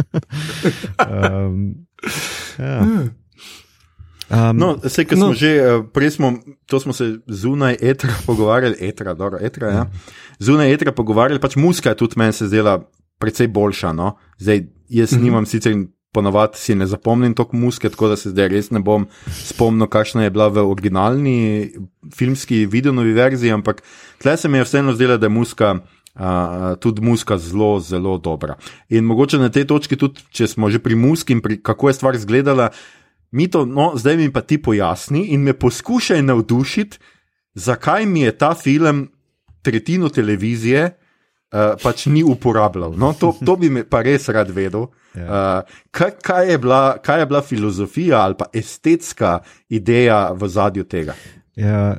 [1.09, 1.73] um,
[2.59, 2.79] ja.
[4.29, 5.33] Um, no, vse, ki smo no.
[5.33, 6.35] že, eh, prej smo,
[6.69, 9.85] to smo se zunaj etra pogovarjali, etra, dobro, etra, ja.
[10.39, 12.77] Zunaj etra pogovarjali, pač muska je tudi meni se zdela
[13.19, 13.93] precej boljša.
[13.93, 14.15] No?
[14.37, 15.23] Zdaj, jaz mhm.
[15.23, 15.75] nimam sicer
[16.11, 20.25] ponovadi si ne zapomnim toliko muske, tako da se zdaj res ne bom spomnil, kakšna
[20.25, 21.37] je bila v originalni
[22.15, 23.83] filmski videonovi verziji, ampak
[24.21, 25.79] tle se mi je vseeno zdela, da je muska.
[26.19, 28.57] Uh, tudi muska zelo, zelo dobra.
[28.89, 31.95] In mogoče na tej točki, tudi če smo že pri muski in pri, kako je
[31.95, 32.71] stvar izgledala,
[33.31, 36.99] mi to, no, zdaj mi pa ti pojasni in me poskušaj navdušiti,
[37.53, 39.05] zakaj mi je ta film
[39.61, 42.97] tretjino televizije uh, pač ni uporabljal.
[42.97, 44.89] No, to, to bi me pa res rad vedel.
[45.15, 49.39] Uh, kaj, kaj, je bila, kaj je bila filozofija ali pa estetska
[49.69, 51.15] ideja v zadju tega?
[51.55, 51.97] Ja,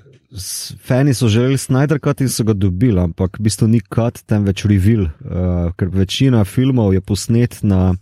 [0.87, 4.63] Fani so želeli Snyder cut in so ga dobili, ampak v bistvu ni cut, temveč
[4.65, 7.97] reveal, uh, ker večina filmov je posnet na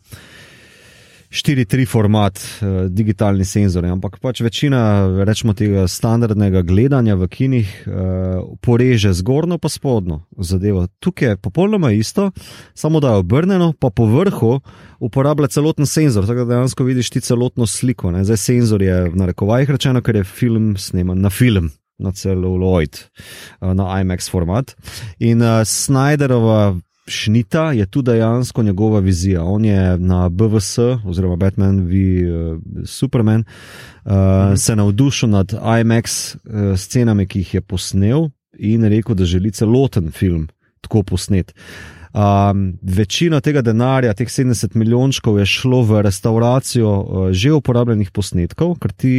[1.30, 3.84] 4-3 format, uh, digitalni senzor.
[3.84, 4.80] Ampak pač večina,
[5.28, 7.94] rečemo, tega standardnega gledanja v kinih uh,
[8.64, 10.86] poreže zgornjo pa spodnjo zadevo.
[11.04, 12.30] Tukaj je popolnoma isto,
[12.74, 14.60] samo da je obrnjeno, pa po vrhu
[15.00, 18.10] uporablja celoten senzor, tako da dejansko vidiš ti celotno sliko.
[18.10, 18.24] Ne?
[18.24, 21.70] Zdaj senzor je v narekovajih rečeno, ker je film sneman na film.
[21.98, 22.94] Na celuloid,
[23.58, 24.76] na IMAX format.
[25.18, 26.76] In uh, Snyderova
[27.08, 29.44] Šnita je tu dejansko njegova vizija.
[29.44, 33.44] On je na BVS, oziroma Batman v uh, Superman,
[34.04, 34.56] uh, mhm.
[34.56, 36.40] se navdušil nad IMAX uh,
[36.76, 38.28] scenami, ki jih je posnel,
[38.58, 40.48] in rekel, da želi celoten film
[40.80, 41.54] tako posnet.
[42.12, 48.78] Um, večina tega denarja, teh 70 milijončkov, je šlo v restauracijo uh, že uporabljenih posnetkov,
[48.80, 49.14] ker ti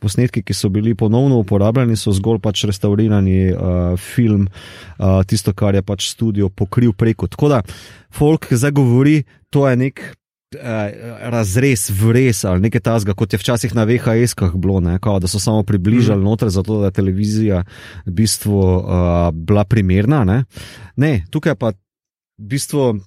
[0.00, 5.76] posnetki, ki so bili ponovno uporabljeni, so zgolj pač restaurirani uh, film, uh, tisto, kar
[5.76, 7.28] je pač studio pokril preko.
[7.28, 7.60] Tako da,
[8.08, 9.20] folk zdaj govori,
[9.50, 10.02] to je nek.
[10.50, 15.38] Razrez, vres ali nekaj tasga, kot je včasih na VHS-kah bilo, ne, kao, da so
[15.38, 16.26] samo približali mm.
[16.26, 17.60] noter, zato da je televizija
[18.02, 18.82] v bistvu uh,
[19.30, 20.24] bila primerna.
[20.26, 20.40] Ne.
[20.98, 21.70] ne, tukaj pa
[22.40, 23.00] v bistvu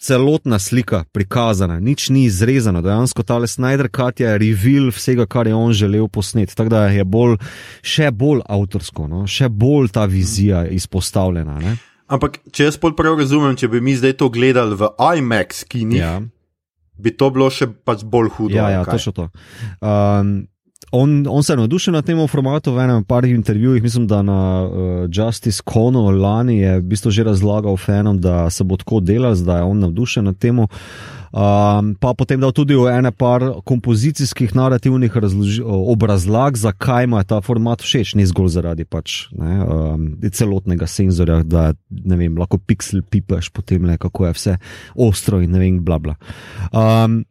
[0.00, 5.54] celotna slika prikazana, nič ni izrezano, dejansko ta Snyder Cut je reveal vsega, kar je
[5.54, 6.56] on želel posneti.
[6.56, 7.36] Tako da je bolj,
[7.82, 9.26] še bolj avtorsko, no?
[9.26, 11.58] še bolj ta vizija izpostavljena.
[11.60, 11.76] Ne?
[12.08, 14.88] Ampak, če jaz prav razumem, če bi mi zdaj to gledali v
[15.20, 16.00] IMAX, ki ni.
[16.00, 16.16] Ja.
[17.00, 18.56] Bi to bilo še pač bolj hudo.
[18.56, 19.28] Ja, ja točno to.
[19.80, 20.48] Um,
[20.92, 24.64] on, on se je navdušil na tem formatu v enem par intervjujih, mislim, da na
[24.64, 29.34] uh, Justice Conu lani je v bistvu že razlagal fanom, da se bo tako delal,
[29.34, 30.58] da je on navdušen na tem.
[31.30, 35.14] Um, pa potem dal tudi v ene par kompozicijskih narativnih
[35.62, 41.70] obrazlag, zakaj ima ta format všeč, ne zgolj zaradi pač, ne, um, celotnega senzorja, da
[41.86, 44.56] ne vem, lahko pixel pipaš, potem le kako je vse
[44.98, 46.18] ostro in ne vem, bla bla.
[46.74, 47.22] Um,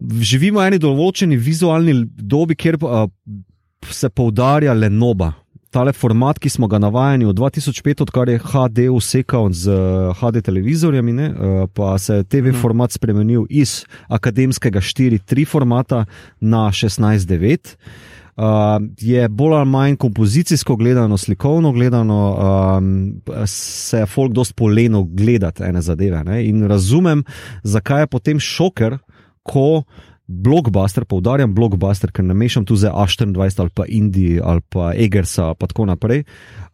[0.00, 3.06] živimo v eni določeni vizualni dobi, kjer uh,
[3.90, 5.32] se poudarja le noba.
[5.68, 9.74] Tale format, ki smo ga navajeni od 2005, odkar je HD usekal z
[10.16, 11.10] HD televizorjem,
[11.76, 12.60] pa se je TV mhm.
[12.62, 16.06] format spremenil iz akademskega 4.3 formata
[16.40, 17.76] na 16.9.
[18.38, 18.44] Uh,
[19.02, 22.18] je bolj ali manj kompozicijsko gledano, slikovno gledano,
[22.78, 26.24] um, se je folk dost poleno gledati ene zadeve.
[26.24, 26.44] Ne?
[26.46, 27.24] In razumem,
[27.62, 28.98] zakaj je potem šoker,
[29.48, 29.82] ko
[30.28, 35.54] blokbuster, poudarjam blokbuster, ker ne mešam tu za A24 ali pa Indiji ali pa Egersa
[35.56, 36.24] in tako naprej.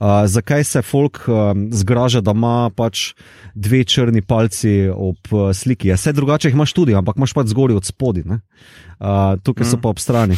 [0.00, 3.14] Uh, zakaj se folk um, zgraža, da ima pač
[3.54, 5.88] dve črni palci ob uh, sliki?
[5.88, 9.70] Ja, vse drugače jih imaš tudi, ampak imaš pač zgori od spodi, uh, tukaj mm.
[9.70, 10.34] so pa ob strani.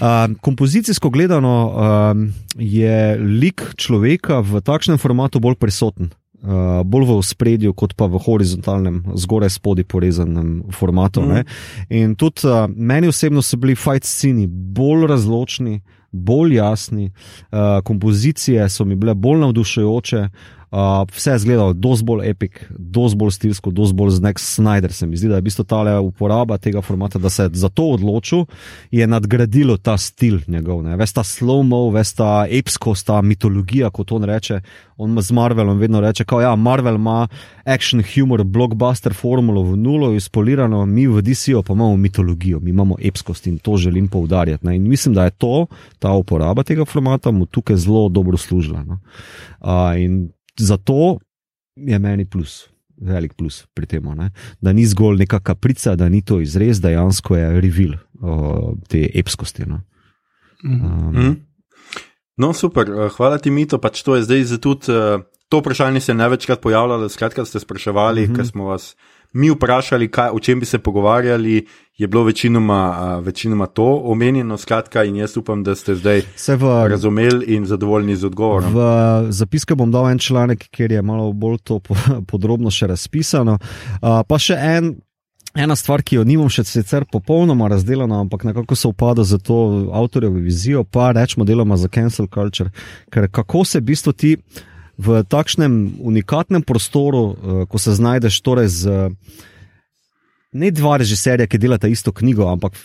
[0.00, 2.26] Uh, kompozicijsko gledano um,
[2.56, 6.14] je lik človeka v takšnem formatu bolj prisoten
[6.44, 11.22] uh, bolj v spredju, kot pa v horizontalnem, zgoraj spodaj porezanem formatu.
[11.22, 11.44] Mm.
[11.88, 15.80] In tudi uh, meni osebno so bili fight sceni bolj razločni,
[16.12, 17.10] bolj jasni,
[17.50, 20.28] uh, kompozicije so mi bile bolj navdušujoče.
[20.74, 24.92] Uh, vse je izgledalo dosti bolj epik, dosti bolj stilsko, dosti bolj znak Snyder.
[24.92, 27.84] Se mi zdi, da je bistvo ta uporaba tega formata, da se je za to
[27.94, 28.44] odločil,
[28.90, 30.82] je nadgradilo ta stil njegov.
[30.98, 34.60] Ves ta slow-mo, ves ta epskost, ta mitologija, kot on reče.
[34.96, 37.28] On z Marvelom vedno reče, da ja, Marvel ima
[37.64, 42.96] action, humor, blockbuster formulo v nulo, izpolirano, mi v DC-ju pa imamo mitologijo, mi imamo
[43.02, 44.66] epskost in to želim poudarjati.
[44.66, 44.76] Ne?
[44.76, 45.66] In mislim, da je to,
[45.98, 48.82] ta uporaba tega formata, mu tukaj zelo dobro služila.
[48.82, 48.98] No?
[49.60, 51.18] Uh, zato
[51.76, 54.04] je meni plus, velik plus pri tem,
[54.60, 57.96] da ni zgolj neka kaprica, da ni to izrez, dejansko je revil
[58.88, 59.66] te epskosti.
[59.66, 59.80] No.
[60.64, 61.34] Um, mm.
[62.36, 63.78] no, super, eh, hvala ti, Mito.
[63.78, 68.26] Pač to je zdaj tudi uh, to vprašanje, se je največkrat pojavljalo, skratka, ste spraševali,
[68.26, 68.36] mm -hmm.
[68.36, 68.96] ker smo vas
[69.34, 71.66] mi vprašali, kaj, o čem bi se pogovarjali,
[71.98, 74.56] je bilo večinoma, večinoma to omenjeno.
[74.58, 78.74] Skratka, in jaz upam, da ste zdaj v, razumeli in zadovoljni z odgovorom.
[78.74, 81.80] V zapiske bom dal en članek, kjer je malo bolj to
[82.30, 83.58] podrobno še razpisano.
[84.00, 84.94] Pa še en.
[85.54, 89.86] Ena stvar, ki jo nimam še sicer popolnoma razdeljena, ampak nekako se upada za to
[89.94, 92.72] avtorjevo vizijo, pa rečemo deloma za cancel culture.
[93.06, 94.32] Ker kako se v bistvu ti
[94.98, 97.36] v takšnem unikatnem prostoru, uh,
[97.68, 99.10] ko se znajdeš torej z.
[99.10, 99.50] Uh,
[100.54, 102.78] ne dva režiserja, ki delata isto knjigo, ampak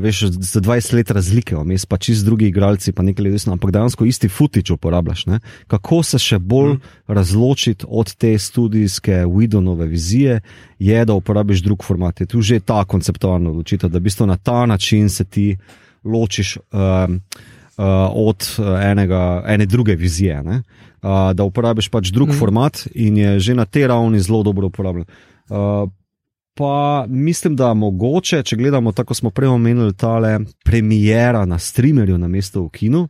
[0.00, 4.04] veš, za 20 let razlike, vmes pa čist drugi igralci, pa nekaj let, ampak dejansko
[4.04, 5.24] isti futič uporabljaš.
[5.32, 5.40] Ne?
[5.72, 7.16] Kako se še bolj hmm.
[7.16, 10.42] razločiti od te študijske Widonove vizije,
[10.78, 12.20] je, da uporabiš drug format.
[12.20, 15.56] Je tu že ta konceptualna odločitev, da v bistvu na ta način se ti
[16.04, 16.58] ločiš.
[16.72, 17.20] Um,
[17.78, 18.46] od
[18.82, 20.60] enega, ene druge vizije, uh,
[21.34, 22.38] da uporabiš pač drug mm.
[22.38, 25.06] format, in je že na tej ravni zelo dobro uporabljen.
[26.54, 32.28] Pa mislim, da mogoče, če gledamo tako, smo prej omenili, tale premijera na streamerju na
[32.28, 33.08] mesto v kinu,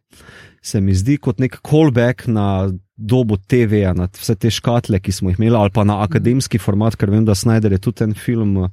[0.63, 5.33] se mi zdi kot nek callback na dobo TV-ja, na vse te škatle, ki smo
[5.33, 8.55] jih imeli, ali pa na akademski format, ker vem, da Snyder je tudi en film
[8.63, 8.71] uh,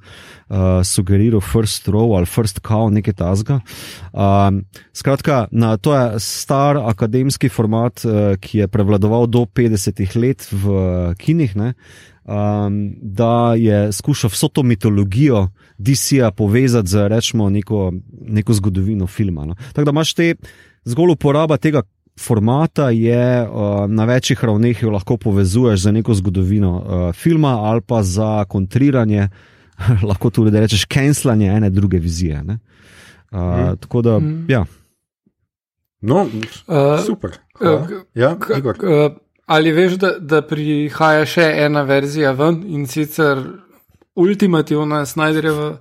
[0.85, 3.59] sugeriral, First Row ali First Cow, nekaj tasga.
[4.13, 4.61] Um,
[4.93, 10.77] skratka, na, to je star akademski format, uh, ki je prevladoval do 50-ih let v
[10.77, 11.57] uh, kinih.
[11.57, 11.73] Ne?
[12.25, 15.47] Um, da je skušal vso to mitologijo
[15.77, 19.45] DC-ja povezati z rečemo, neko, neko zgodovino filma.
[19.45, 19.55] No.
[19.73, 20.35] Tako da imaš te
[20.83, 21.81] zgolj uporaba tega.
[22.19, 27.81] Formata je uh, na večjih ravneh, jo lahko povezuješ z neko zgodovino uh, filma, ali
[27.81, 29.29] pa za kontriranje,
[30.09, 32.43] lahko tudi rečeš, cancelanje ene druge vizije.
[32.43, 33.77] Uh, mm.
[33.79, 34.45] Tako da, mm.
[34.49, 34.65] ja.
[36.01, 37.31] No, uh, super.
[37.61, 38.75] Uh, ja, Igor.
[38.83, 39.17] Uh,
[39.51, 43.41] Ali veš, da, da prihaja še ena verzija ven in sicer
[44.15, 45.73] ultimativna Snyderjeva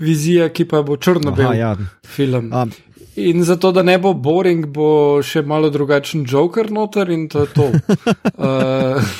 [0.00, 1.74] vizija, ki pa bo črno-bel ja.
[2.16, 2.48] film.
[2.52, 2.72] Um.
[3.20, 7.50] In zato, da ne bo boring, bo še malo drugačen Joker noter in to je
[7.52, 7.66] to.
[7.68, 9.12] uh,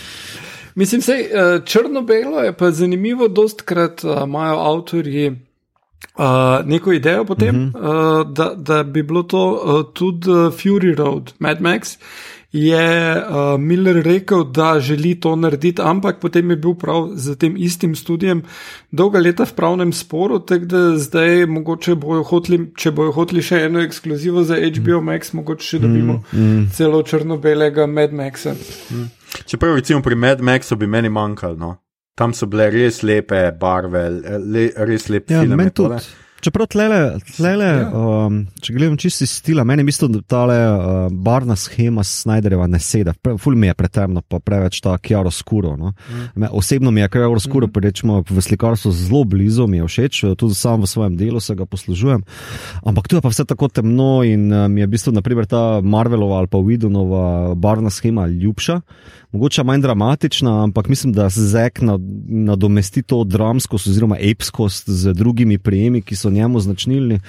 [0.82, 5.30] mislim, da uh, črno-belo je pa zanimivo, dostkrat uh, imajo avtorji.
[6.16, 8.20] Uh, neko idejo potem, mm -hmm.
[8.20, 11.96] uh, da, da bi bilo to uh, tudi Fury Road, Mad Max,
[12.52, 17.54] je uh, Miller rekel, da želi to narediti, ampak potem je bil prav z tem
[17.56, 18.42] istim študijem
[18.90, 23.62] dolga leta v pravnem sporu, tako da zdaj mogoče bojo hoteli, če bojo hoteli še
[23.68, 26.66] eno ekskluzivo za HBO Max, mogoče še dobimo mm, mm.
[26.74, 28.56] celo črno-belega Mad Maxa.
[28.90, 29.06] Mm.
[29.46, 31.76] Čeprav recimo pri Mad Maxu bi meni manjkalo, no?
[32.20, 34.02] tam so bile res lepe barve,
[34.44, 35.70] le, res lepe ja, filme.
[36.40, 37.88] Čeprav tlele, tlele ja.
[37.92, 43.12] um, če gledam čisti stila, meni mislim, da ta uh, barna schema Snyderjeva ne sedi.
[43.38, 45.74] Ful mi je pretemno, pa preveč ta kjaro skuro.
[45.76, 45.92] No.
[46.34, 46.48] Mm.
[46.50, 47.84] Osebno mi je kjaro skuro, mm.
[47.84, 51.66] rečemo, v slikarstvu zelo blizu, mi je všeč, tudi sam v svojem delu se ga
[51.68, 52.24] poslužujem.
[52.88, 55.80] Ampak tu je pa vse tako temno in uh, mi je v bistvu, naprimer, ta
[55.84, 58.80] Marvelova ali pa Widonova barna schema ljubša
[59.32, 61.78] mogoče manj dramatična, ampak mislim, da Zek
[62.28, 67.20] nadomesti to dramskost oziroma epskost z drugimi prijemi, ki so njemu značilni.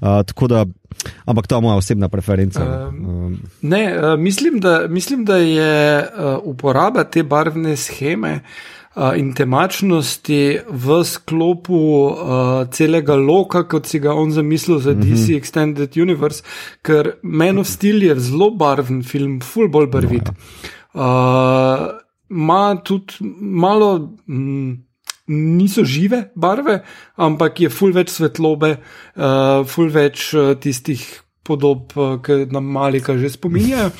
[0.00, 0.66] Uh, da,
[1.24, 2.88] ampak to je moja osebna preferenca.
[2.88, 8.40] Um, ne, uh, mislim, da, mislim, da je uh, uporaba te barvne scheme.
[9.16, 15.14] In temačnosti v sklopu uh, celega loka, kot si ga on zamislil za DC mm
[15.14, 15.36] -hmm.
[15.36, 16.42] Extended Universe,
[16.82, 20.24] ker Men of Steel je zelo barven film, full bolj barvit.
[20.24, 20.74] No, ja.
[20.94, 24.72] Ima uh, tudi malo, mm,
[25.26, 26.82] niso žive barve,
[27.16, 28.76] ampak je full več svetlobe,
[29.16, 31.02] uh, full več uh, tistih
[31.44, 33.90] podob, uh, ki nam malika že spominjajo.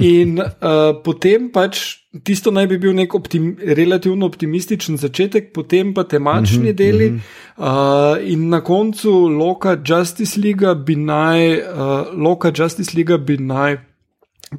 [0.00, 6.04] In uh, potem pač tisto naj bi bil nek optim, relativno optimističen začetek, potem pa
[6.04, 7.10] temačni mm -hmm, deli.
[7.10, 8.16] Mm -hmm.
[8.16, 13.89] uh, in na koncu Loka Justice League bi naj, uh, Loka Justice League bi naj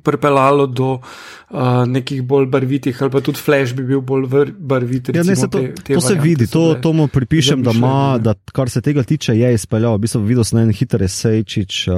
[0.04, 4.28] pripeljalo do uh, nekih bolj barvitih, ali pa tudi Flash bi bil bolj
[4.58, 5.10] barvit.
[5.16, 8.18] Ja, ne, se to, te, te to se vidi, to, to mu pripišem, da ima,
[8.22, 9.98] da kar se tega tiče, je izpeljal.
[9.98, 11.98] V bistvu videl sem en hiter esejčič uh,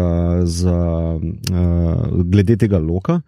[0.73, 3.21] uh, glede tega loka.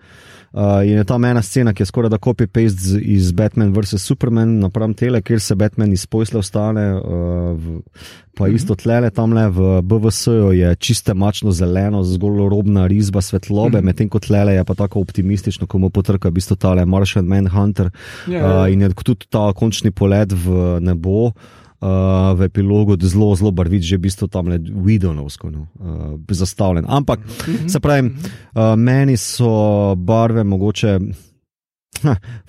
[0.55, 3.97] Uh, in je tam ena scena, ki je skoraj da copy-paste iz Batman vs.
[3.99, 7.81] Superman, napram tele, kjer se Batman iz posla ostane, uh,
[8.37, 8.55] pa mhm.
[8.55, 13.85] isto tlele tam le v BVS-ju je čiste mačno zeleno, zgolj robna risba svetlobe, mhm.
[13.85, 17.91] medtem ko tlele je pa tako optimistično, ko mu potrka v bistvu tale Martian Manhunter
[18.23, 18.39] yeah.
[18.39, 18.71] Ja, uh, ja.
[18.71, 21.33] in je tudi ta končni polet v nebo.
[21.75, 26.85] Uh, v epilogu zelo, zelo barvit, že v bistvu tam le vidonovsko no, uh, zastavljen.
[26.87, 27.67] Ampak, mm -hmm.
[27.67, 30.99] se pravi, uh, meni so barve mogoče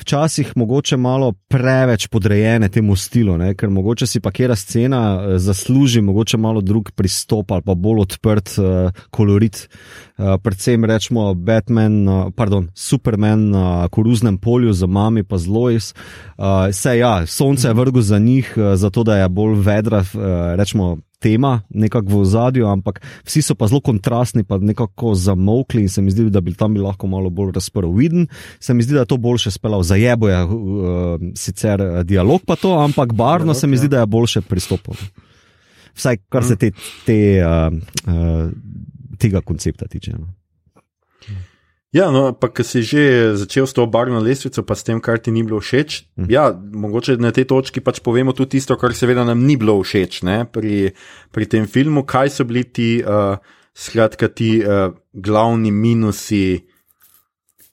[0.00, 3.54] včasih mogoče malo preveč podrejene temu stilu, ne?
[3.54, 8.00] ker mogoče si pa kera scena uh, zasluži mogoče malo drug pristop ali pa bolj
[8.00, 9.68] odprt uh, kolorit.
[10.18, 15.94] Uh, predvsem rečemo Batman, uh, pardon, Superman na koruznem polju z mami pa z Lois.
[16.38, 20.54] Uh, se ja, sonce je vrgo za njih, uh, zato da je bolj vedra, uh,
[20.56, 25.90] rečemo tema, nekako v zadju, ampak vsi so pa zelo kontrastni, pa nekako zamokli in
[25.90, 27.90] se mi zdi, da bi tam bil lahko malo bolj razprl.
[27.96, 28.28] Viden,
[28.62, 30.52] se mi zdi, da je to boljše spelo, zajebo je uh,
[31.34, 34.94] sicer eh, dialog pa to, ampak barno se mi zdi, da je boljše pristopil.
[35.96, 36.70] Vsaj kar se te,
[37.06, 37.72] te, uh,
[38.06, 38.50] uh,
[39.18, 40.14] tega koncepta tiče.
[40.18, 40.30] No.
[41.96, 43.02] Ja, no, pa ki si že
[43.40, 46.04] začel s to barvno lestvico, pa s tem, kar ti ni bilo všeč.
[46.20, 46.28] Mm.
[46.28, 50.20] Ja, mogoče na tej točki pač povemo tudi tisto, kar seveda nam ni bilo všeč
[50.28, 50.92] ne, pri,
[51.32, 53.40] pri tem filmu, kaj so bili ti, uh,
[53.72, 56.60] skratka, ti uh, glavni minusi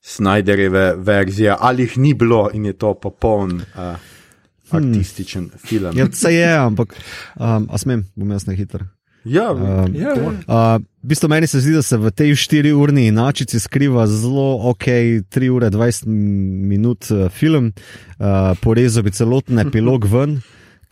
[0.04, 3.62] Snyderjeve verzije, ali jih ni bilo in je to popoln.
[3.76, 3.96] Uh,
[4.74, 5.60] Artističen hmm.
[5.64, 5.96] film.
[5.96, 6.96] Ja, se je, ampak,
[7.36, 8.88] um, a smem, bom jaz na hitro.
[9.24, 10.16] Ja, uh, ja.
[10.48, 14.88] Uh, v bistvu meni se zdi, da se v tej 4-urni inačici skriva zelo ok,
[15.28, 17.74] 3 ure 20 minut uh, film,
[18.20, 20.40] uh, porezal bi celoten epilog ven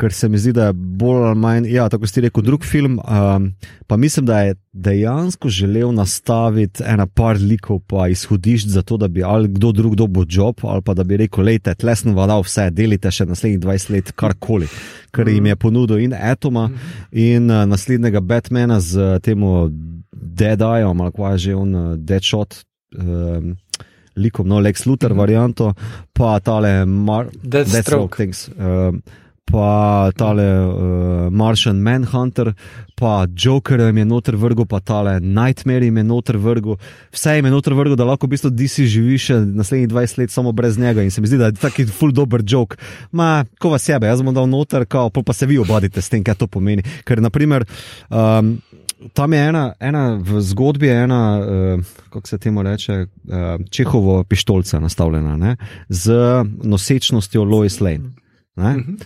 [0.02, 2.98] ker se mi zdi, da je bolj ali manj, ja, tako ste rekel, drug film.
[3.00, 3.52] Um,
[3.88, 9.08] pa mislim, da je dejansko želel nastaviti ena par likov, pa izhodišč za to, da
[9.08, 12.70] bi ali kdo drug dobil job, ali pa da bi rekel, lejte, tlesno vadal vse,
[12.72, 14.70] delite še naslednjih 20 let, karkoli,
[15.14, 16.70] ker jim je ponudil in Etoma
[17.12, 19.46] in uh, naslednjega Batmana z tem
[20.12, 22.64] Dead Eye, ali kaj že on, uh, Deadshot.
[22.98, 23.58] Um,
[24.16, 25.20] Likom, no, Lex Luthor, mm -hmm.
[25.20, 25.74] varianto,
[26.14, 26.86] pa tale
[27.44, 28.26] Deathstroke.
[28.26, 28.50] Death
[29.52, 32.54] pa tale uh, Martian Manhunter,
[32.96, 36.78] pa Joker jim je noter vrgel, pa tale Nightmare jim je noter vrgel.
[37.12, 40.32] Vse jim je noter vrgel, da lahko v bistvu DC živi še naslednjih 20 let
[40.32, 42.80] samo brez njega in se mi zdi, da je taki full dober joke.
[43.12, 46.24] Ma, ko vas sebe, jaz bom dal noter, kao, pa se vi obadite s tem,
[46.24, 46.86] kaj to pomeni.
[47.08, 47.68] Ker, naprimer,
[48.08, 48.56] um,
[49.14, 54.80] Tam je ena, ena v zgodbi, ena, uh, kako se temu reče, uh, čehovo pištolca
[54.80, 55.56] nastavljena ne,
[55.90, 56.14] z
[56.64, 58.12] nosečnostjo Lois Lane.
[58.56, 58.80] Uh mhm.
[58.80, 59.04] -huh.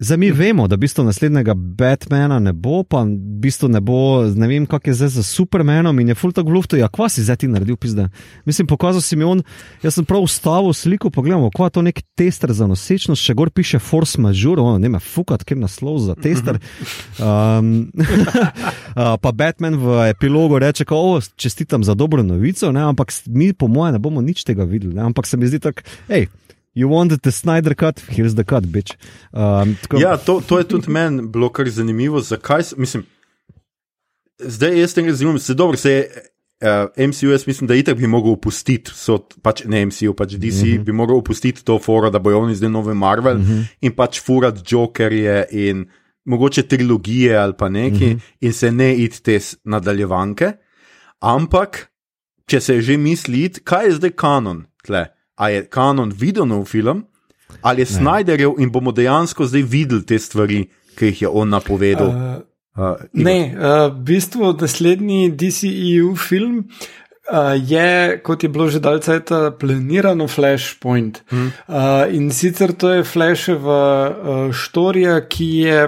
[0.00, 3.06] Zdaj mi vemo, da bistvo naslednjega Batmana ne bo, pa
[3.40, 6.76] bistvo ne bo, ne vem, kak je zdaj za Supermanom in je full tako lufto,
[6.76, 8.08] ja, kva si zdaj ti naredil, pizda.
[8.44, 9.42] Mislim, pokazal si mi on,
[9.82, 13.50] jaz sem prav ustavil sliko, pogledamo, kva je to nek tester za nosečnost, še gor
[13.50, 16.62] piše Force Majeure, ono, ne me fukat, ker naslov za tester.
[17.18, 17.90] Um,
[19.26, 23.98] pa Batman v epilogu reče, o, čestitam za dobro novico, ne, ampak mi po moje
[23.98, 26.30] ne bomo nič tega videli, ne, ampak se mi zdi tako, hej.
[26.78, 28.94] You wanted the Snyder cut, here's the cut, bitch.
[29.32, 29.98] Um, tako...
[29.98, 32.20] Ja, to, to je tudi meni bilo kar zanimivo.
[32.20, 32.62] Zakaj?
[32.76, 33.02] Mislim,
[34.38, 36.10] zdaj jaz tega razumem, se dobro, se je.
[36.58, 38.90] Uh, MCU, jaz mislim, da itak bi mogel opustiti,
[39.42, 40.84] pač, ne MCU, pač DC, uh -huh.
[40.84, 43.64] bi mogel opustiti to foro, da bojo oni zdaj nove Marvel uh -huh.
[43.80, 45.86] in pač furat Jokerje in
[46.24, 48.20] mogoče trilogije ali pa neki uh -huh.
[48.40, 50.52] in se ne id te nadaljevanke.
[51.20, 51.90] Ampak,
[52.46, 55.17] če se že misli, kaj je zdaj kanon tle?
[55.38, 57.04] Ali je kanon videl nov film,
[57.62, 60.66] ali je Snyderjev in bomo dejansko zdaj videli te stvari,
[60.98, 62.08] ki jih je on napovedal.
[62.08, 62.40] Uh,
[62.76, 66.64] uh, ne, uh, v bistvu naslednji DCEU film.
[67.28, 69.20] Uh, je, kot je bilo že dalce,
[69.60, 71.22] planirano Flashpoint.
[71.28, 71.52] Hmm.
[71.68, 75.80] Uh, in sicer to je Flasheva uh, štorija, ki je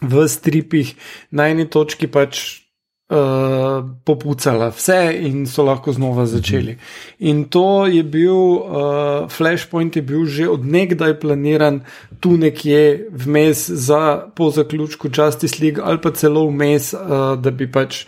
[0.00, 0.94] v stripih
[1.30, 2.64] na eni točki pač
[3.10, 6.76] uh, popucala vse in so lahko znova začeli.
[7.18, 11.80] In to je bil, uh, Flashpoint je bil že odnegdaj planiran
[12.20, 17.70] tu nekje vmes za po zaključku Justice League ali pa celo vmes, uh, da bi
[17.72, 18.06] pač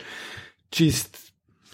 [0.71, 1.19] čist.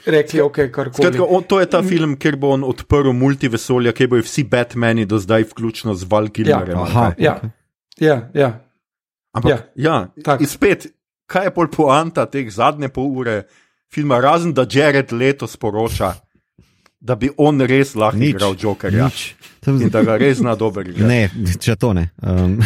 [0.08, 4.24] Rekli, okay, Skratka, on, to je ta film, kjer bo on odprl multivesolja, kjer bojo
[4.24, 6.70] vsi Batmani do zdaj, vključno z Valkyrijem.
[6.94, 7.34] Ja, ja,
[8.00, 8.48] ja, ja.
[9.36, 10.86] Ampak, ja, ja spet,
[11.28, 13.42] kaj je pol poanta teh zadnje pol ure
[13.92, 16.14] filma, razen da Jared letos poroča,
[17.00, 19.08] da bi on res lahko nič, igral Jokerja.
[19.08, 19.34] Nič.
[19.68, 21.04] In da ga res zna dobro igrati.
[21.04, 22.08] Ne, če to ne.
[22.24, 22.56] Um,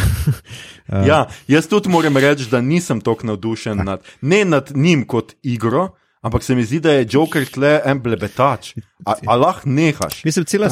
[0.87, 1.03] uh.
[1.09, 5.89] ja, jaz tudi moram reči, da nisem tako navdušen nad, ne nad njim kot igro.
[6.23, 8.69] Ampak se mi zdi, da je Joker tle en blebetač.
[9.03, 10.21] A, a lahko nehaš?
[10.23, 10.69] Mislim, cela,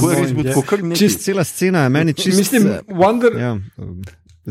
[0.95, 2.37] čist, cela scena je meni čisto.
[2.39, 3.35] Mislim, Wonder.
[3.35, 3.57] Ja,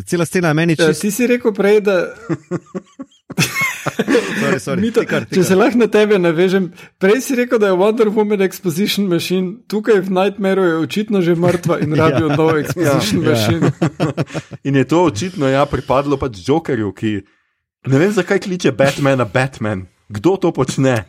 [0.04, 0.90] cela scena je meni čisto.
[0.92, 1.96] Ja, ti si rekel prej, da.
[4.40, 4.80] sorry, sorry.
[4.80, 5.38] Mito, tikar, tikar.
[5.38, 6.70] Če se lahko na tebe navežem,
[7.02, 11.36] prej si rekel, da je Wonder Woman Exposition Machine, tukaj v Nightmare je očitno že
[11.38, 12.36] mrtva in rabijo ja.
[12.36, 13.30] novo Exposition ja.
[13.30, 13.70] Machine.
[13.70, 14.12] Ja.
[14.68, 17.12] in je to očitno ja, pripadlo pač Jokerju, ki
[17.90, 19.86] ne vem, zakaj kliče Batmana Batman.
[20.10, 21.06] Kdo to počne?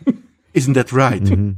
[0.53, 1.25] Isn't that right?
[1.25, 1.55] Mm -hmm.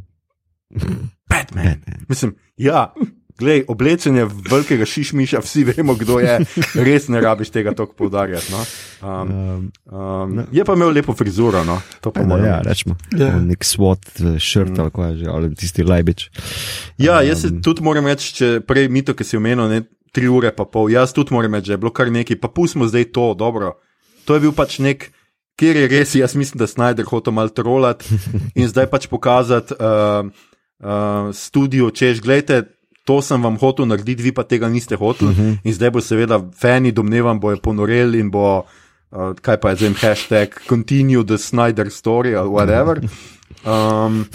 [1.30, 1.66] Batman.
[1.66, 2.06] Batman.
[2.10, 2.94] Mislim, ja.
[3.40, 6.36] Glej, oblečenje velikega šišmiša, vsi vemo, kdo je,
[6.86, 8.52] res ne rabiš tega tako poudarjati.
[8.54, 8.60] No?
[9.02, 11.80] Um, um, je pa imel lepo frizuro, no?
[12.02, 12.48] to pa moramo.
[12.48, 12.96] ja, rečemo.
[13.18, 13.34] Ja.
[13.42, 14.06] Nek SWAT,
[14.40, 14.80] shirt Mm.
[14.80, 16.30] ali kaj je že, ali tisti lajbič.
[16.98, 19.82] Ja, jaz se tudi moram reči, če prej mito, ki si omenil, ne,
[20.14, 22.88] tri ure pa pol, jaz tudi moram reči, da je bilo kar nekaj, pa pustimo
[22.88, 23.74] zdaj to, dobro.
[24.30, 25.10] To je bil pač nek,
[25.60, 28.06] kjer je res, jaz mislim, da Snyder hotel malo trolati
[28.60, 30.30] in zdaj pač pokazati uh,
[30.86, 32.70] uh, studio, češ, gledajte.
[33.04, 35.32] To sem vam hotel narediti, vi pa tega niste hoteli.
[35.32, 35.58] Uh -huh.
[35.64, 38.64] In zdaj bo seveda fani, domnevam, bojo ponoreli in bo,
[39.12, 43.02] uh, kaj pa je zdaj, hashtag continue the Snyder story ali whatever.
[43.64, 44.26] Um,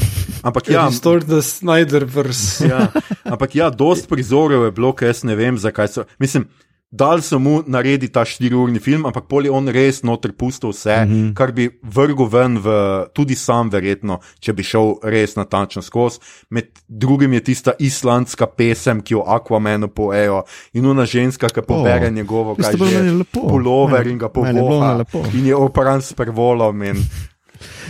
[0.42, 2.68] ampak ja, Restore the Snyderverse.
[2.68, 2.88] ja,
[3.24, 6.04] ampak ja, dost prizorov je bilo, ker jaz ne vem, zakaj so.
[6.18, 6.46] Mislim,
[6.90, 11.04] dal so mu narediti ta štiriurni film, ampak pol je on res noter pustil vse,
[11.04, 11.34] mm -hmm.
[11.34, 12.68] kar bi vrgel ven, v,
[13.14, 16.18] tudi sam, verjetno, če bi šel res natančno skozi.
[16.50, 22.06] Med drugim je tista islandska pesem, ki jo Aquamenu poejo, in ona ženska, ki pobere
[22.06, 24.96] O, njegovo, kaj bilo že pulover in ga je povoha.
[24.96, 25.24] lepo.
[25.34, 26.82] In je opran s pervolom.
[26.82, 26.96] In,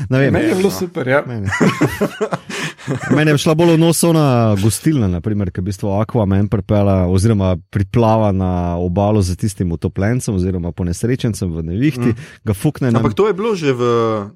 [0.09, 1.23] vem, Meni je bilo super, ja.
[1.27, 1.49] Meni.
[3.17, 7.05] Mene je šla bolj v nos ona gostilna, naprimer, ki je v bistvu Aquaman pripela,
[7.11, 12.31] oziroma priplava na obalo z tistim utopljencem, oziroma ponesrečencem v nevihti, mm.
[12.49, 13.83] ga fukne na ampak to je bilo že v,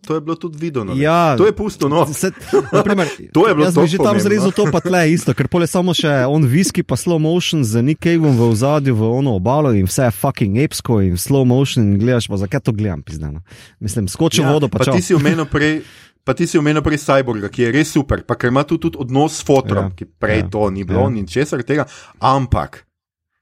[0.05, 0.93] to je bilo tudi videno.
[0.93, 1.01] ne?
[1.01, 1.37] Ja.
[1.39, 2.05] to je pusto, no.
[2.13, 2.33] Se,
[2.73, 5.67] naprimer, To je bilo jaz bi že tam zrezal to, pa tle isto, ker pole
[5.67, 9.73] samo še on whisky, pa slow motion z Nick Caveom v ozadju, v ono obalo
[9.73, 13.41] in vse je fucking epsko in slow motion in gledaš, pa zakaj to gledam, pizdano.
[13.81, 14.99] Mislim, skoči v vodo, pa, pa čau.
[15.23, 15.83] Omenil prej.
[16.23, 18.95] Pa ti si omenil prej Cyborga, ki je res super, pa ker ima tu tudi
[18.97, 21.15] odnos s fotrom, Ja, ki prej ja, to ni bilo, ja.
[21.15, 21.87] in česar tega.
[22.21, 22.85] Ampak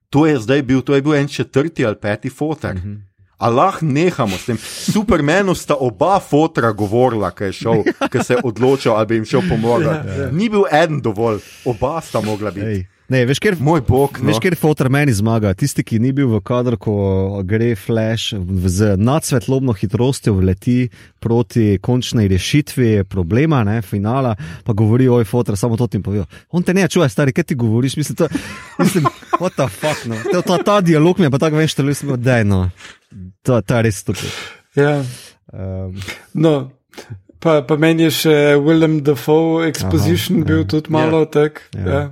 [0.09, 2.75] to je zdaj bil, to je bil en četrti ali peti fotor.
[2.75, 2.89] Mm Mhm.
[2.89, 2.99] -hmm.
[3.39, 4.59] Allah, nehamo s tem.
[4.93, 9.25] Supermenu sta oba fotra govorila, ki je šel, ki se je odločil, ali bi jim
[9.25, 10.09] šel pomagati.
[10.09, 10.31] Ja, ja.
[10.31, 12.67] Ni bil en dovolj, oba sta mogla biti.
[12.67, 12.87] Ej.
[13.11, 14.29] Ne, veš, ker Moj bog, no.
[14.31, 16.95] Veš, ker fotor meni zmaga, tisti, ki ni bil v kadru, ko
[17.47, 18.37] gre flash
[18.71, 20.85] z nadsvetlobno hitrostjo vleti
[21.19, 26.29] proti končnej rešitvi problema, ne, finala, pa govori, oj, fotor, samo to ti povejo.
[26.55, 28.31] On te ne čuje, stari, kaj ti govoriš, mislim, to,
[28.79, 30.21] mislim, what the fuck, no.
[30.31, 32.61] Ta, ta, ta dialog mi je pa tako veš, da mislim, da je, no,
[33.43, 34.39] to, to je res stupid.
[34.79, 35.01] Ja.
[35.51, 35.99] Um,
[36.35, 36.71] No,
[37.43, 40.71] pa, pa meni je še Willem Dafoe Exposition Aha, bil ja.
[40.77, 41.31] tudi malo ja.
[41.35, 41.63] tak.
[41.75, 41.91] Ja.
[41.91, 42.03] Ja.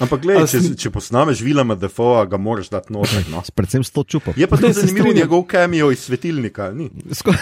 [0.00, 0.04] Ja.
[0.04, 3.24] Ampak gledaj, če, si- če posnameš Vilama Defoa, ga moraš dati noter.
[3.28, 3.42] No.
[3.56, 4.32] predvsem s to čupo.
[4.36, 6.70] Je pa tudi zanimivo njegov kameo iz svetilnika.
[6.72, 6.88] Ni?
[7.12, 7.34] Sko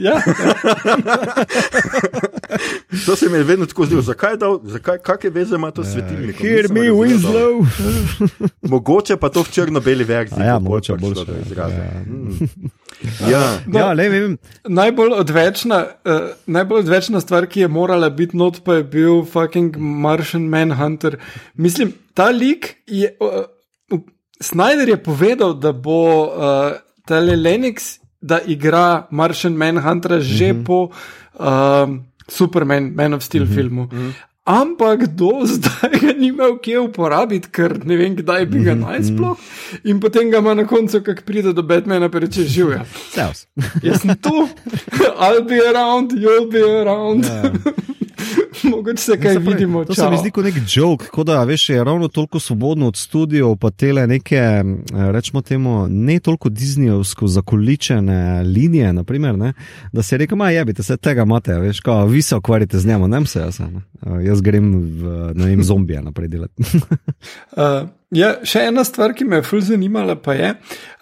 [0.00, 0.20] Ja.
[3.06, 5.92] To se mi je vedno tako zdelo, zakaj, dal, zakaj kakšne veze ima to s
[5.92, 6.46] svetilnikom?
[6.46, 7.66] Hear Nisem me, Winslow.
[8.62, 10.38] Mogoče pa to v črno-beli verziji.
[10.40, 11.38] Ja, mogoče prišlo boljše, ja.
[11.42, 11.82] izraza.
[13.30, 13.58] Ja.
[13.66, 13.74] Mm.
[13.74, 13.94] Ja.
[13.94, 14.38] Ne vem.
[14.68, 19.76] Najbolj odvečna, uh, najbolj odvečna stvar, ki je morala biti not, pa je bil fucking
[19.76, 21.18] Martian Manhunter.
[21.54, 23.16] Mislim, ta lik je.
[23.20, 23.44] Uh,
[23.92, 24.00] uh,
[24.40, 26.76] Snyder je povedal, da bo uh,
[27.08, 30.64] tale Lennox, da igra Martian Manhunter že mm -hmm.
[30.64, 30.90] po
[31.38, 33.54] um, Superman, Man of Steel mm -hmm.
[33.54, 33.82] filmu.
[33.92, 34.12] Mm -hmm.
[34.46, 39.00] Ampak do zdaj ga ni imel kje uporabiti, ker ne vem, kdaj bi ga naj
[39.08, 39.34] sploh.
[39.84, 42.46] In potem ga ima na koncu, ko pride do Batmana, pa reče.
[42.46, 43.46] Sevs.
[43.82, 44.46] Jaz sem tu,
[45.26, 47.26] I'll be around, you'll be around.
[47.26, 47.74] Ja.
[48.70, 49.84] Mogoče se kaj pravi, vidimo.
[49.84, 52.96] To se mi zdi kot nek joke, kot da veš, je ravno toliko svobodno od
[52.96, 54.40] studijev, pa tele neke,
[55.12, 59.52] rečemo temu, ne toliko Disneyovsko zakoličene linije, naprimer, ne,
[59.92, 63.10] da se reka, ma jebite, se tega imate, veš, kao, vi se ukvarjate z njim,
[63.10, 63.80] ne se jaz, ne.
[64.24, 66.62] Jaz grem v, ne vem, zombije naprej delati.
[67.56, 70.50] Uh, ja, še ena stvar, ki me je ful zanimala, pa je,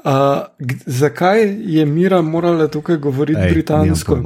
[0.04, 1.42] uh, zakaj
[1.74, 4.20] je Mira morala tukaj govoriti Ej, britansko.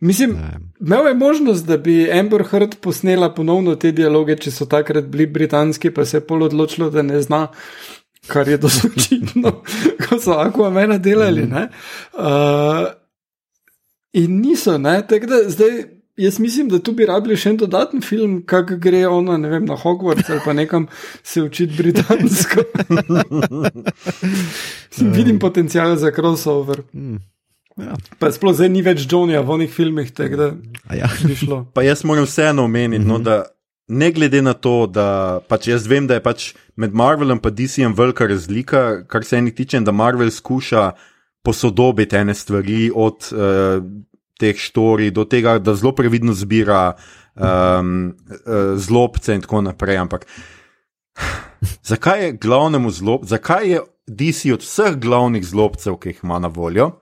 [0.00, 0.36] Mislim,
[0.80, 5.26] imel je možnost, da bi Amber Heard posnela ponovno te dialoge, če so takrat bili
[5.26, 7.46] britanski, pa se je pol odločilo, da ne zna.
[8.26, 9.62] Kar je dosti očitno,
[10.08, 11.46] ko so Aquamena delali.
[11.46, 11.68] ne.
[12.12, 12.90] Uh,
[14.12, 15.82] in niso, ne, tako da zdaj.
[16.20, 19.64] Jaz mislim, da tu bi rabili še en dodaten film, kako gre ona ne vem,
[19.64, 20.84] na Hogwarts ali pa nekam
[21.22, 22.60] se učiti britansko.
[25.16, 26.82] Vidim potencial za crossover.
[27.80, 27.96] Ja.
[28.18, 30.50] Pa sploh zdaj ni več Johnnyja v onih filmih, tako da
[30.88, 31.08] A Ja.
[31.26, 31.64] bi šlo.
[31.74, 33.12] Pa jaz moram vseeno omeniti, mm -hmm.
[33.12, 33.44] no, da
[33.90, 37.94] ne glede na to, da pač jaz vem, da je pač med Marvelom in DC-jem
[37.96, 40.92] velika razlika, kar se enih tiče, da Marvel skuša
[41.42, 43.82] posodobiti ene stvari od uh,
[44.38, 46.92] teh štori do tega, da zelo previdno zbira
[47.34, 49.96] um, uh, zlobce in tako naprej.
[49.96, 50.26] Ampak
[51.90, 56.48] zakaj je glavnemu zlob, zakaj je DC od vseh glavnih zlobcev, ki jih ima na
[56.48, 56.99] voljo,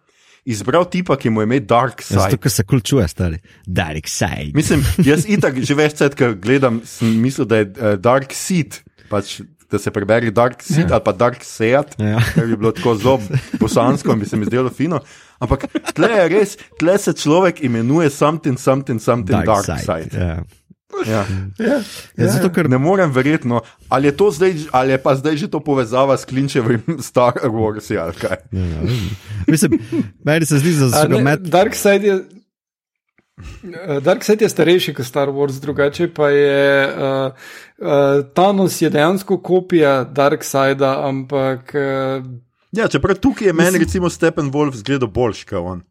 [0.48, 2.40] izbral tipa, ki mu je ime Dark Ja, Zato, Side.
[2.40, 3.38] ker se kul čuje, stari.
[3.66, 4.50] Dark side.
[4.54, 8.80] Mislim, jaz itak že več časa, ko gledam, sem mislil, da je uh, Dark Seed,
[9.08, 10.96] pač, da se prebere Dark Seed Ja.
[10.96, 12.18] ali pa Dark Seat, Ja.
[12.32, 13.18] kar bi bilo tako zelo
[13.60, 15.02] bosansko in bi se mi zdelo fino.
[15.38, 20.10] Ampak tle je res, tle se človek imenuje something, something, something Dark, dark Side.
[20.16, 20.40] Ja.
[21.06, 21.26] Ja.
[21.58, 21.80] Ja,
[22.16, 25.48] Ja, zato, ker Ne morem verjetno, ali je, to zdaj, ali je pa zdaj že
[25.48, 28.36] to povezava s Klinčevim Star Wars ali kaj.
[28.52, 28.80] Ja,
[29.46, 29.78] Mislim,
[30.24, 31.40] meni se zdi, da so med.
[31.40, 32.14] Dark Side je.
[33.74, 37.32] eh, Dark Side je starejši kot Star Wars, drugače pa je uh,
[37.78, 42.24] uh, Thanos je dejansko kopija Dark Sidea, ampak uh,
[42.72, 45.82] Ja, čeprav tukaj je meni recimo Steppenwolf zgledal boljš kot on.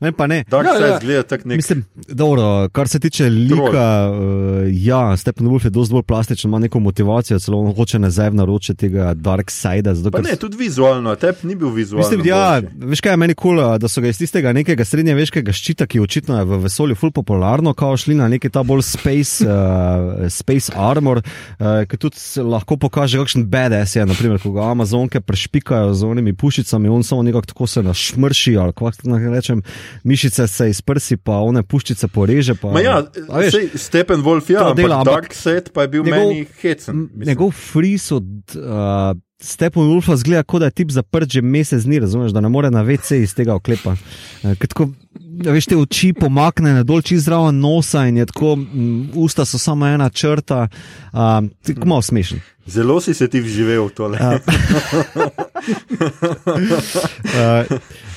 [0.00, 0.44] Ne, pa ne.
[0.50, 0.98] Dark Ja, Side ja.
[0.98, 1.56] zgleda tako nek.
[1.56, 6.80] Mislim, dobro, kar se tiče lika, uh, ja, Steppenwolf je dosti bolj plastičen, ima neko
[6.80, 9.94] motivacijo, celo on hoče nazaj v naročje tega Dark Sidea.
[9.94, 12.08] Zato, ne, tudi vizualno, tep ni bil vizualno.
[12.08, 15.52] Mislim, ja, veš kaj je meni kul, cool, da so ga iz tistega nekega srednjeveškega
[15.52, 19.46] ščita, ki očitno je v vesolju ful popularno, kao šli na neki ta bolj space,
[19.46, 25.22] uh, space armor, uh, ki tudi lahko pokaže, kakšen BDS je, naprimer, ko ga Amazonke
[25.22, 29.59] prešpikajo z onimi puščicami, on samo nekako tako se našmrši, ali kako naj rečem,
[30.04, 32.54] mišice se iz prsi, pa one puščice poreže.
[32.54, 35.34] Pa, Ma ja, veš, sej, Steppenwolf, ja, to ampak dela, ampak Dark
[35.72, 36.96] pa je bil njegov- meni hecen.
[37.14, 37.28] mislim.
[37.28, 38.24] Njegov fris od
[39.40, 42.70] uh, Steppenwolfa zgleda, kot da je tip zaprt že mesec dni, razumeš, da ne more
[42.70, 43.96] na WC iz tega oklepa.
[44.42, 44.90] Uh, ker tako,
[45.44, 49.58] ja, veš, te oči pomakne dol čez zraven nosa in je tako, um, usta so
[49.58, 50.68] samo ena črta,
[51.12, 51.18] uh,
[51.66, 52.40] tako malo smešen.
[52.66, 54.18] Zelo si se ti vživel v tole.
[54.20, 54.38] Uh,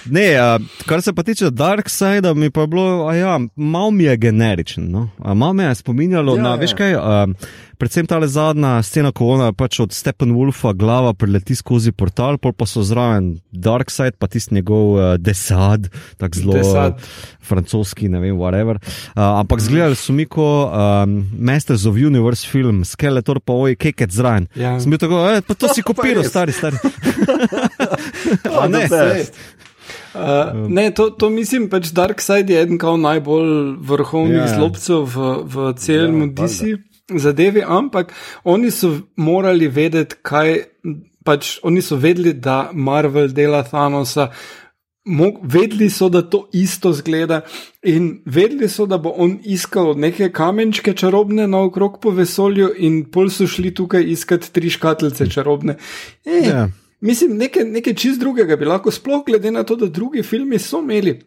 [0.15, 4.03] ne, uh, kar se pa tiče Dark Side, mi pa je bilo, ja, malo mi
[4.03, 4.91] je generičen.
[4.91, 5.09] No?
[5.17, 6.55] Malo me je spominjalo Ja, na, ja.
[6.55, 7.01] veš kaj, uh,
[7.83, 12.63] predvsem ta zadnja scena, ko ona pač od Steppenwolfa glava preleti skozi portal, pol pa
[12.69, 17.01] so zraven Dark Side, pa tisti njegov uh, desad, tako zelo Desad.
[17.43, 18.79] francoski, ne vem, whatever.
[18.79, 24.15] Uh, ampak zgledali so mi kot um, Masters of Universe film, Skeletor pa oj, keket
[24.15, 24.47] zraven.
[24.55, 24.77] Ja.
[24.79, 26.79] Sem bil tako, e, pa to si kopiral, stari, stari.
[28.61, 29.27] A ne, sej.
[30.13, 34.55] Uh, ne, to, to mislim, pač Dark Side je eden kao najbolj vrhovnih Ja, ja,
[34.55, 38.13] zlobcev v, v celem Ja, ja, DC zadevi, ampak
[38.43, 40.57] oni so morali vedeti, kaj,
[41.25, 44.31] pač oni so vedeli, da Marvel dela Thanosa.
[45.05, 47.41] Mo- Vedeli so, da to isto zgleda,
[47.83, 53.27] in vedeli so, da bo on iskal neke kamenčke čarobne naokrog po vesolju, in pol
[53.29, 55.75] so šli tukaj iskati tri škatlice čarobne.
[56.25, 56.69] E, Ja.
[57.03, 60.79] Mislim, nekaj, nekaj čist drugega bi lahko, sploh glede na to, da drugi filmi so
[60.79, 61.19] imeli.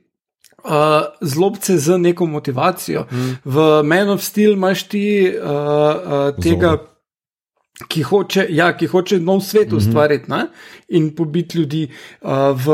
[0.66, 0.72] Uh,
[1.20, 3.06] zlobce z neko motivacijo.
[3.12, 3.36] Mm.
[3.44, 6.76] V Man of Steel imaš ti uh, uh, tega,
[7.88, 10.47] ki hoče, ja, ki hoče nov svet ustvariti mm -hmm.
[10.88, 11.90] in pobiti ljudi.
[12.20, 12.30] Uh,
[12.64, 12.66] v,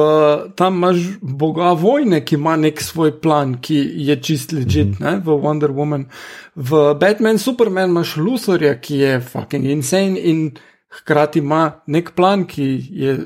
[0.56, 5.24] tam imaš boga vojne, ki ima nek svoj plan, ki je čist legit, mm -hmm.
[5.24, 6.06] v Wonder Woman.
[6.54, 10.50] V Batman, Superman imaš Luthorja, ki je fucking insane in
[10.88, 13.18] hkrati ima nek plan, ki je.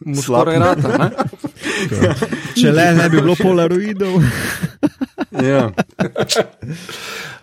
[0.00, 1.10] Mu skoraj rata, ne?
[2.58, 4.20] Če le ne bi bilo polaroidov.
[5.44, 5.68] Ja.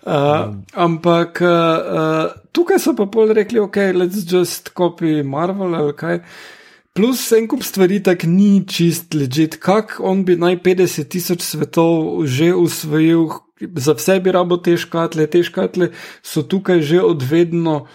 [0.05, 5.95] Uh, ampak uh, uh, tukaj so pa pol rekli, ok, let's just copy Marvel ali
[5.97, 6.19] kaj.
[6.93, 9.57] Plus en kup stvari tako ni čist ležit.
[9.57, 13.33] Kak on bi naj 50 tisoč svetov že usvojil,
[13.81, 15.89] za vse bi rabo te škatle, te škatle
[16.21, 17.87] so tukaj že odvedno.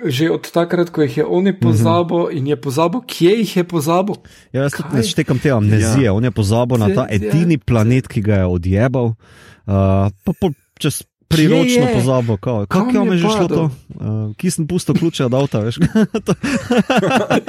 [0.00, 4.16] Že od takrat, ko jih je on pozabil in je pozabil, kje jih je pozabil.
[4.50, 6.08] Ja, jaz tudi ne štekam te amnezije.
[6.08, 6.16] Ja.
[6.16, 9.12] On je pozabil na ta edini planet, ki ga je odjebal.
[9.68, 11.94] Uh, pa pol čez priročno je?
[11.94, 12.36] pozabil.
[12.36, 13.70] Kako Kam je mi je že šlo to?
[13.94, 15.78] Uh, ki sem pustil ključe od avta, veš?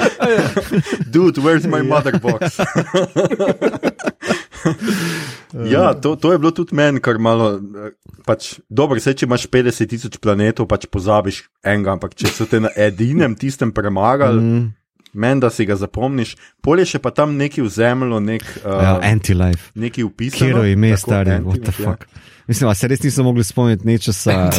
[1.14, 2.60] Dude, where's my mother box?
[5.74, 7.58] ja, to, to je bilo tudi meni, kar malo.
[7.58, 7.92] eh,
[8.24, 12.62] Pač, dobro, se če imaš 50 tisoč planetov, pač pozabiš enega, ampak če so te
[12.64, 14.72] na edinem tistem premagali, mm.
[15.14, 16.32] Meni da si ga zapomniš,
[16.66, 19.70] polje še pa tam neki v zemljo, nek, ja, uh, Anti-life.
[19.78, 20.34] neki upis.
[20.34, 22.08] Kjer je ime, stari, what the fuck.
[22.48, 24.50] Mislim, a se res nisem mogli spomniti nečesa,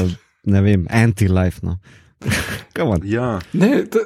[0.45, 1.61] ne vem, anti-life.
[1.63, 1.79] No.
[2.77, 3.01] Come on.
[3.05, 3.99] Ja, Ne, to,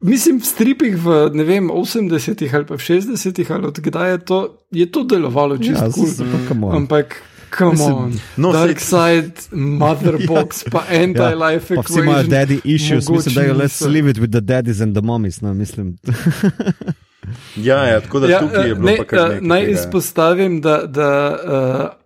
[0.00, 4.38] mislim, v stripih v ne vem, 80-ih ali pa v 60-ih ali odkdaj je to,
[4.70, 6.64] je to delovalo čisto Ja, ja, cool.
[6.64, 6.76] on.
[6.76, 7.16] Ampak,
[7.58, 10.70] come Mislim, on, no, Dark saj- Side, Motherbox, ja.
[10.70, 12.30] pa Anti-Life Pa vsi imajo Equation.
[12.30, 15.40] daddy issues, mislim, da je mogoče let's leave it with the daddies and the mummies.
[15.40, 15.96] No, mislim.
[17.56, 19.38] ja, ja, tako da ja, tukaj je bilo ne, pa kar eh.
[19.40, 19.80] Naj tega, ja.
[19.80, 21.08] izpostavim, da, da
[21.44, 21.99] uh,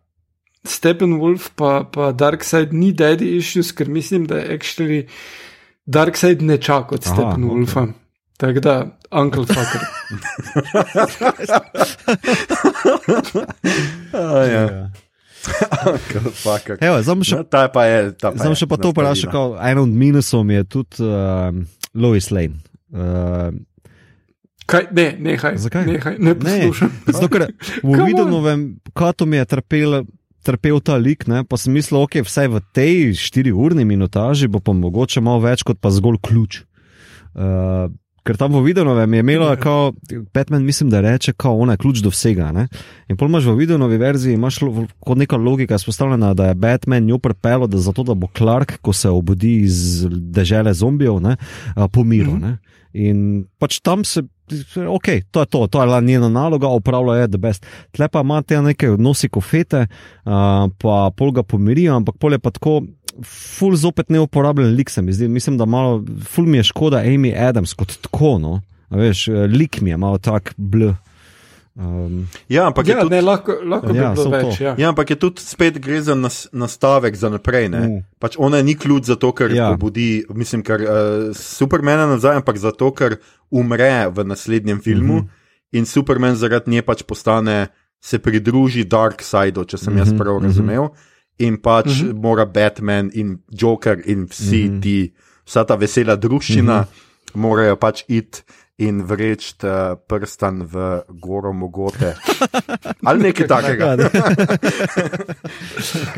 [0.64, 5.00] Steppenwolf pa, pa Darkseid ni daddy issues, ker mislim, da je actually
[5.86, 7.80] Darkseid ne čaka od Aha, Steppenwolfa.
[7.80, 7.92] Okay.
[8.36, 8.74] Tako da,
[9.12, 9.80] Uncle Fucker.
[14.12, 14.62] A, ja.
[14.62, 14.90] Ja.
[16.34, 16.78] Fucker.
[16.80, 17.98] Evo, zdaj še, No, pa je.
[18.16, 19.32] Ta pa še pa to vprašal, nastavina.
[19.32, 21.52] kao, en od minusov mi je tudi uh,
[21.94, 22.58] Lois Lane.
[22.88, 23.52] Uh,
[24.64, 25.58] Kaj, ne, nehaj.
[25.60, 25.84] Zakaj?
[25.84, 26.90] Nehaj, ne Ne, poslušam.
[27.06, 27.42] zato ker
[27.84, 27.96] v.
[28.00, 28.60] Vidonovem
[28.96, 29.98] katu mi je trpel,
[30.44, 34.76] trpel ta lik, ne, pa sem mislil, ok, vsaj v tej 4-urni minutaži bo pa
[34.76, 36.62] mogoče malo več kot pa zgolj ključ.
[37.34, 37.90] Uh,
[38.24, 39.92] ker tam v Vidonovem je imelo, kao,
[40.34, 42.52] Batman mislim, da reče, kao ona je ključ do vsega.
[42.56, 42.68] Ne?
[43.08, 47.04] In pol imaš v Vidonovi verziji, imaš lo, kot neka logika spostavljena, da je Batman
[47.04, 51.36] njo prepelo, da zato, da bo Clark, ko se obudi iz dežele zombijev, ne,
[51.76, 52.36] uh, pomiril.
[52.38, 52.56] Mm -hmm.
[52.94, 54.22] In pač tam se,
[54.88, 57.66] ok, to je to, to je bila njena naloga, opravlja je the best.
[57.92, 59.86] Tle pa ima te neke nosi kofete,
[60.24, 60.32] uh,
[60.78, 62.82] pa pol ga pomirijo, ampak pol je pa tako.
[63.24, 65.28] Ful zopet neuporabljen lik se mi zdi.
[65.28, 68.60] Mislim, da malo, ful mi je škoda Amy Adams kot tako, no.
[68.90, 70.90] A veš, eh, lik mi je malo tak bl.
[71.76, 73.14] Um, Ja, ampak je Ja, tudi.
[73.14, 74.58] ne, lahko, lahko bi Ja, bilo samo več.
[74.58, 74.64] to.
[74.64, 74.74] Ja.
[74.78, 77.68] Ja, ampak je tudi spet gre za nas, nastavek za naprej.
[77.68, 77.80] Ne?
[77.80, 78.02] Mm.
[78.18, 79.70] Pač ona ni ključ zato, ker Ja.
[79.70, 80.88] pobudi, mislim, ker uh,
[81.34, 83.16] Supermana nazaj, ampak zato, ker
[83.50, 85.78] umre v naslednjem filmu mm -hmm.
[85.78, 87.66] in Superman zaradi nje pač postane,
[88.00, 89.98] se pridruži Darkseidu, če sem mm -hmm.
[89.98, 90.44] jaz Mhm, prav mhm.
[90.44, 90.88] razumel.
[91.38, 92.08] In pač mm.
[92.08, 92.22] -hmm.
[92.22, 94.70] mora Batman in Joker in vsi mm.
[94.70, 94.82] -hmm.
[94.82, 95.12] ti,
[95.46, 97.40] vsa ta vesela družščina, mm -hmm.
[97.40, 98.42] morajo pač iti.
[98.82, 102.16] In vreč uh, prstan v goro mogote.
[103.06, 103.94] Ali nekaj takega.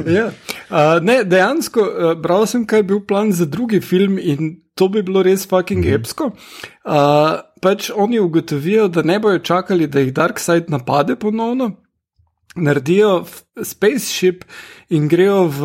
[0.08, 0.30] ja.
[0.72, 4.88] Uh, ne, dejansko, uh, bral sem, kaj je bil plan za drugi film in to
[4.88, 6.00] bi bilo res fucking mm -hmm.
[6.00, 6.24] epsko.
[6.84, 11.70] Uh, pač oni ugotovijo, da ne bojo čakali, da jih Darkseid napade ponovno.
[12.56, 13.24] Naredijo
[13.62, 14.44] spaceship
[14.88, 15.62] in grejo v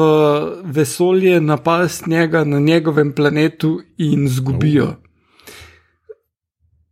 [0.64, 4.96] vesolje napast njega na njegovem planetu in zgubijo.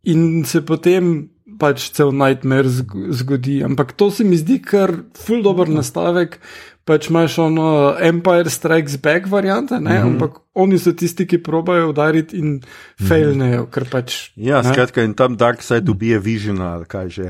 [0.04, 1.28] In se potem
[1.60, 3.60] pač cel nightmare zg- zgodi.
[3.64, 6.38] Ampak to se mi zdi kar ful dober nastavek.
[6.84, 9.98] Pač imaš ono Empire Strikes Back variante, ne?
[9.98, 10.08] Mhm.
[10.08, 12.62] ampak oni so tisti, ki probajo udariti in
[12.98, 14.32] failnejo, ker pač.
[14.34, 14.72] Ja, ne.
[14.72, 17.26] skratka, in tam Darkseid ubije Visiona, ali kaj že,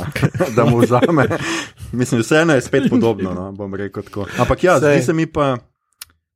[0.56, 1.26] da mu vzame.
[1.92, 4.24] Mislim, vseeno je spet podobno, no, bom rekel tako.
[4.38, 4.96] Ampak ja, Sej.
[4.96, 5.58] zdi se mi pa,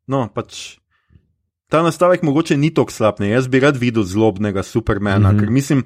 [0.06, 0.76] no, pač.
[1.68, 3.20] Ta nastavek mogoče ni tako slab.
[3.20, 3.30] Ne?
[3.30, 5.40] Jaz bi rad videl zlobnega Supermana, mm -hmm.
[5.40, 5.84] ker mislim,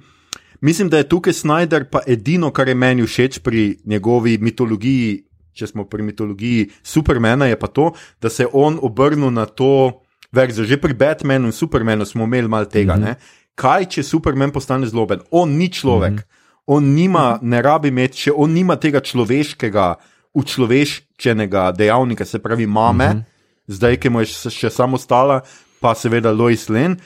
[0.60, 5.24] mislim, da je tukaj Snyder pa edino, kar je meni všeč pri njegovi mitologiji.
[5.52, 7.92] Če smo pri mitologiji Supermana, je pa to,
[8.22, 10.02] da se je on obrnil na to
[10.32, 10.64] verzijo.
[10.64, 12.96] Že pri Batmanu in Supermanu smo imeli malo tega.
[12.96, 13.14] Mm -hmm.
[13.54, 15.20] Kaj, če Superman postane zloben?
[15.30, 16.64] On ni človek, mm -hmm.
[16.66, 19.94] on nima, ne rabi imeti, če on nima tega človeškega,
[20.34, 23.22] učloveščenega dejavnika, se pravi mame, mm -hmm.
[23.66, 25.40] zdaj, ki mu je še še samo stala,
[25.80, 26.96] pa seveda Lois Lane.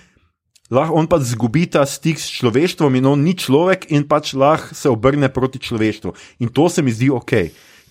[0.70, 4.74] Lahko on pa zgubi ta stik s človeštvom, in on ni človek, in pač lahko
[4.74, 6.14] se obrne proti človeštvu.
[6.40, 7.32] In to se mi zdi ok,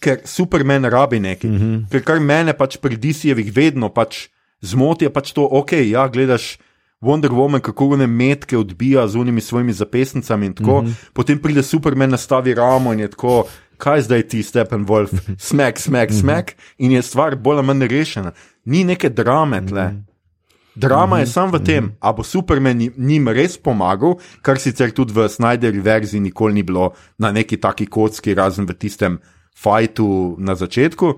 [0.01, 1.49] ker Superman rabi nekaj.
[1.49, 1.89] Mm -hmm.
[1.91, 4.27] Ker kar mene pač pri DC-jevih vedno pač
[4.61, 6.57] zmoti, je pač to, ok, ja, gledaš.
[7.03, 10.81] Wonder Woman, kako ne metke odbija z unimi svojimi zapestnicami in tako.
[10.81, 10.93] Mm -hmm.
[11.13, 13.47] Potem pride Superman, nastavi ramo in je tako,
[13.77, 18.31] kaj zdaj ti, Steppenwolf, smek, smek, smek, in je stvar bolj ali manj rešena.
[18.65, 19.83] Ni neke drame tle.
[19.83, 20.12] Mm -hmm.
[20.75, 25.27] Drama je samo v tem, ali bo Superman njim res pomagal, kar sicer tudi v
[25.29, 29.19] Snyderji verziji nikoli ni bilo na neki taki kocki, razen v tistem
[29.53, 31.13] fajtu na začetku.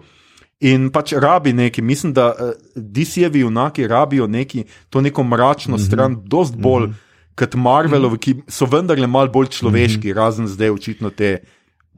[0.67, 6.19] In pač rabi neki, mislim, da uh, DC-jevi junaki rabijo neki, to neko mračno stran,
[6.23, 6.91] dosti bolj
[7.35, 11.41] kot Marvelovi, ki so vendarle malo bolj človeški, razen zdaj očitno te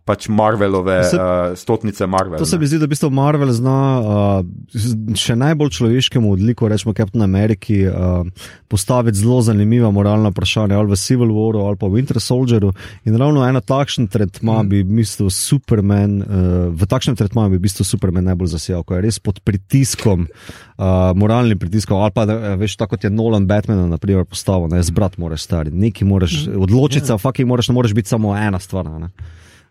[0.07, 2.39] pač Marvelove, Se- uh, stotnice Marvel.
[2.39, 2.63] To se ne.
[2.63, 7.81] mi zdi, da v bistvu Marvel zna uh, še najbolj človeškemu odliku, rečemo Captain Ameriki,
[7.89, 8.23] uh,
[8.71, 12.71] postaviti zelo zanimiva moralna vprašanja, ali v Civil Waru ali pa v Winter Soldieru.
[13.03, 16.27] In ravno eno takšen tretma bi v bistvu Superman, uh,
[16.71, 21.11] v takšnem tretmaju bi v bistvu Superman najbolj zasijal, ko je res pod pritiskom, uh,
[21.19, 24.79] moralnim pritiskom, ali pa da, veš, tako kot je Nolan Batmana, na primer, postavil, ne,
[24.83, 28.87] zbrat moraš stari, neki moraš, odločiti se, fucking moraš, ne moreš biti samo ena stvar.
[28.87, 29.09] Ne.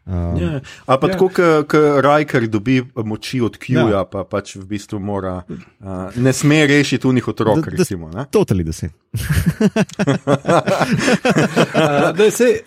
[0.07, 0.61] Uh, Ja.
[0.87, 1.13] Ali pa Ja.
[1.13, 4.05] tako, kot Rajker dobi moči od Q-ja, Ja.
[4.05, 8.09] pa pač v bistvu mora, uh, ne sme rešiti unih otrok, Da- da- recimo.
[8.09, 8.25] Ne?
[8.27, 8.93] Totally the same.
[11.77, 12.61] Uh, da, sej,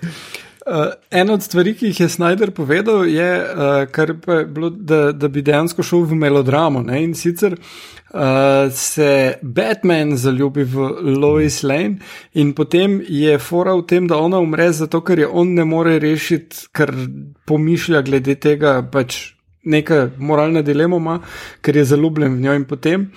[0.65, 0.75] uh,
[1.11, 3.87] ena od stvari, ki jih je Snyder povedal, je, uh,
[4.29, 6.81] je bilo, da, da bi dejansko šel v melodramo.
[6.81, 7.03] Ne?
[7.03, 7.55] In sicer
[8.13, 11.99] uh, se Batman zaljubi v Lois Lane,
[12.33, 15.99] in potem je fora v tem, da ona umre zato, ker je on ne more
[15.99, 16.93] rešiti, ker
[17.47, 19.33] pomišlja glede tega, pač
[19.65, 21.19] neka moralna dilema ima,
[21.61, 23.11] ker je zaljubljen v njo in potem.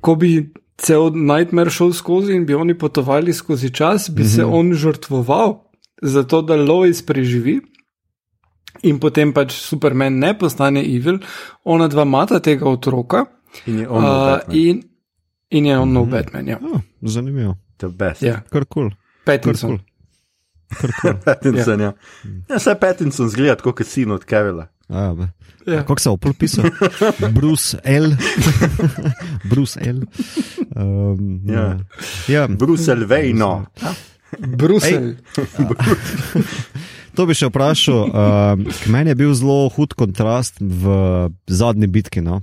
[0.00, 4.36] Ko bi cel Nightmare šel skozi in bi oni potovali skozi čas, bi mm -hmm.
[4.36, 5.60] se on žrtvoval
[6.02, 7.60] za to, da Lois preživi.
[8.82, 11.18] In potem pač Superman ne postane evil,
[11.64, 13.24] ona dva mata tega otroka.
[13.64, 14.04] In je on.
[14.04, 14.82] Uh, in,
[15.48, 16.16] in je on nov mm -hmm.
[16.16, 16.46] Batman.
[16.46, 16.58] Ja.
[16.62, 17.56] Oh, zanimivo.
[18.20, 18.42] Ja.
[18.50, 18.66] Kar kul.
[18.68, 18.90] Cool.
[19.24, 19.68] Pattinson.
[19.68, 19.80] Cool.
[21.24, 21.86] Pattinson, ja.
[21.86, 21.92] ja.
[22.48, 24.68] ja Vse Pattinson zgleda kot sin od Kevila.
[24.90, 25.14] Ja,
[25.66, 25.84] ja.
[25.84, 26.64] Kako se je opel pisal?
[27.36, 28.10] Bruce L.
[29.50, 30.00] Bruce L.
[30.76, 31.78] Um, ja.
[32.28, 32.48] Ja.
[32.48, 33.06] Bruce L.
[33.06, 33.66] Vejno.
[34.38, 35.16] Bruce.
[37.14, 38.00] To bi še vprašal.
[38.10, 42.22] Uh, meni je bil zelo hud kontrast v zadnji bitki.
[42.24, 42.40] No?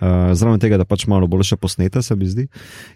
[0.00, 2.46] Uh, Zraven tega, da pač malo boljše posnete, se mi zdi,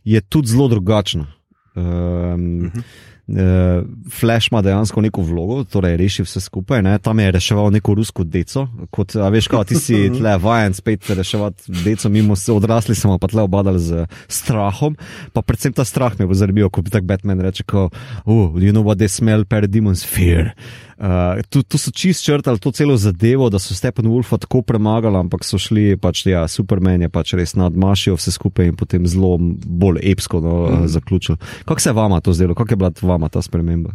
[0.05, 1.27] je tudi zelo drugačno.
[1.75, 2.83] Um, uh -huh.
[3.25, 6.83] Uh, Flash ima dejansko neko vlogo, torej reši vse skupaj.
[6.85, 6.99] Ne?
[6.99, 11.73] Tam je reševal neko rusko deco, kot veš, kot ti si tle vajen spet reševati
[11.85, 14.97] deco, mimo se odrasli smo pa tle obadali z strahom.
[15.33, 17.89] Pa predvsem ta strah me bo zarbil, ko bi tak Batman reče, ko,
[18.27, 20.53] oh, you know what they smell, parademons fear.
[20.95, 25.19] Uh, tu, tu so čist črtali to celo zadevo, da so Stephen Wolfa tako premagali,
[25.19, 29.35] ampak so šli, pač, ja, Superman je pač res nadmašil vse skupaj in potem zelo
[29.41, 30.87] bolj epsko no, mm.
[30.95, 31.41] zaključil.
[31.67, 33.95] Kako se je vama to zdelo, kako je bila vama ta sprememba?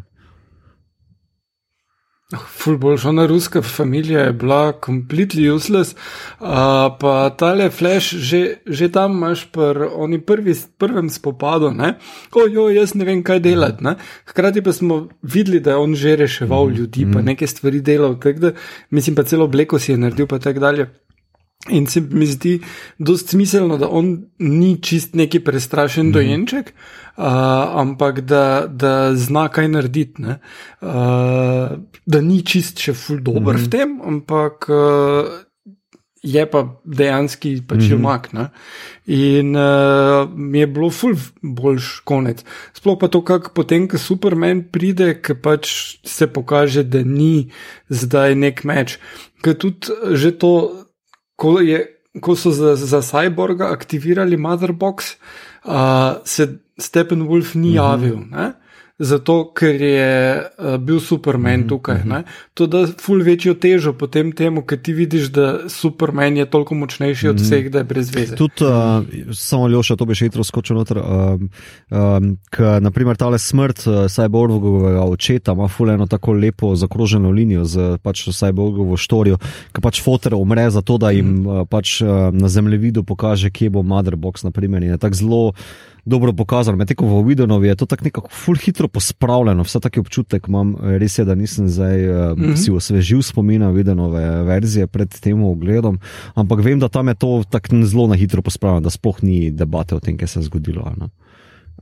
[2.29, 6.47] Ful boljša, ona ruska familija je bila completely useless, uh,
[6.99, 11.95] pa tale flash, že, že tam imaš pri oni prvi, prvem spopadu, ne,
[12.37, 13.95] ojo, jaz ne vem, kaj delati, ne.
[14.29, 16.77] Hkrati pa smo videli, da je on že reševal mm -hmm.
[16.77, 17.25] ljudi, pa mhm.
[17.25, 18.51] neke stvari delal, tako da,
[18.89, 20.89] mislim, pa celo obleko si je naredil, pa tako dalje.
[21.67, 22.61] In se mi zdi
[22.97, 26.13] dosti smiselno, da on ni čist neki prestrašen mm -hmm.
[26.13, 26.73] dojenček,
[27.17, 27.25] uh,
[27.75, 30.21] ampak da, da zna kaj narediti.
[30.21, 30.87] Uh,
[32.05, 33.65] da ni čist še ful dobr mm -hmm.
[33.65, 35.27] v tem, ampak uh,
[36.23, 37.95] je pa dejansko pač mm -hmm.
[37.95, 38.29] umak.
[39.05, 42.43] In uh, mi je bilo ful boljš konec.
[42.73, 45.69] Sploh pa to, kako potem, ko Superman pride, ki pač
[46.03, 47.51] se pokaže, da ni
[47.89, 48.99] zdaj nek meč.
[49.41, 50.71] Ker tudi že to
[51.39, 51.79] ko, je,
[52.19, 55.15] ko so za, za Cyborga aktivirali Motherbox,
[55.63, 57.75] uh, se Stephen Wolf ni mhm.
[57.79, 58.19] javil.
[58.27, 58.51] Uh -huh
[58.99, 61.69] zato ker je uh, bil Superman mm -hmm.
[61.69, 62.03] tukaj.
[62.05, 62.23] Ne?
[62.53, 67.27] To da ful večjo težo potem temu, ker ti vidiš, da Superman je toliko močnejši
[67.27, 67.43] od -hmm.
[67.43, 68.35] vseh, da je brez veze.
[68.35, 70.97] Tudi, uh, samo Ljoša, to bi še hitro skočil noter.
[70.97, 71.03] Uh,
[71.89, 77.65] um, ker, naprimer, tale smrt uh, Cyborgovega očeta ima ful eno tako lepo zakroženo linijo
[77.65, 79.37] z pač Cyborgovo štorijo,
[79.71, 81.61] ki pač fotor umre za to, da jim mm -hmm.
[81.61, 84.43] uh, pač uh, na zemljevidu pokaže, kje bo Motherbox.
[84.43, 85.53] Naprimer, in je tako zelo
[86.09, 86.77] dobro pokazano.
[86.77, 90.75] Medtem ko v Videnovi je to tako nekako ful hitro pospravljeno, vse taki občutek imam,
[90.99, 92.55] res je, da nisem zdaj mm -hmm.
[92.57, 95.99] si osvežil spomina Videnove verzije pred tem ogledom,
[96.35, 99.95] ampak vem, da tam je to tako zelo na hitro pospravljeno, da sploh ni debate
[99.95, 100.91] o tem, kaj se je zgodilo.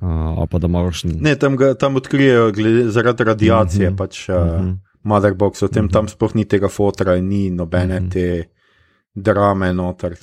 [0.01, 1.03] Uh, pa da imaš.
[1.03, 3.97] Ne, tam, ga, tam odkrijejo glede, zaradi radiacije, mm -hmm.
[3.97, 4.77] pač uh, mm -hmm.
[5.03, 5.93] Motherbox, o tem mm -hmm.
[5.93, 8.11] tam sploh ni tega fotra in ni nobene mm -hmm.
[8.11, 8.56] te
[9.17, 10.15] drame noter.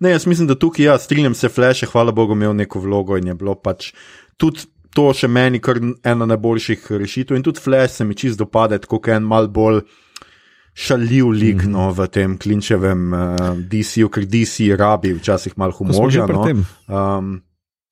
[0.00, 3.16] Ne, jaz mislim, da tukaj, ja, strinjam se, Flash je, hvala Bogu, imel neko vlogo
[3.16, 3.92] in je bilo pač
[4.36, 4.64] tudi
[4.94, 7.36] to še meni kar ena najboljših rešitev.
[7.36, 9.84] In tudi Flash se mi čist dopade, kot en mal bolj
[10.74, 11.72] šaljiv lik mm -hmm.
[11.76, 16.26] no, v tem klinčevem uh, eh, DC-ju, ker DC rabi včasih malo humorja.
[16.26, 16.46] No.
[16.88, 17.42] Um,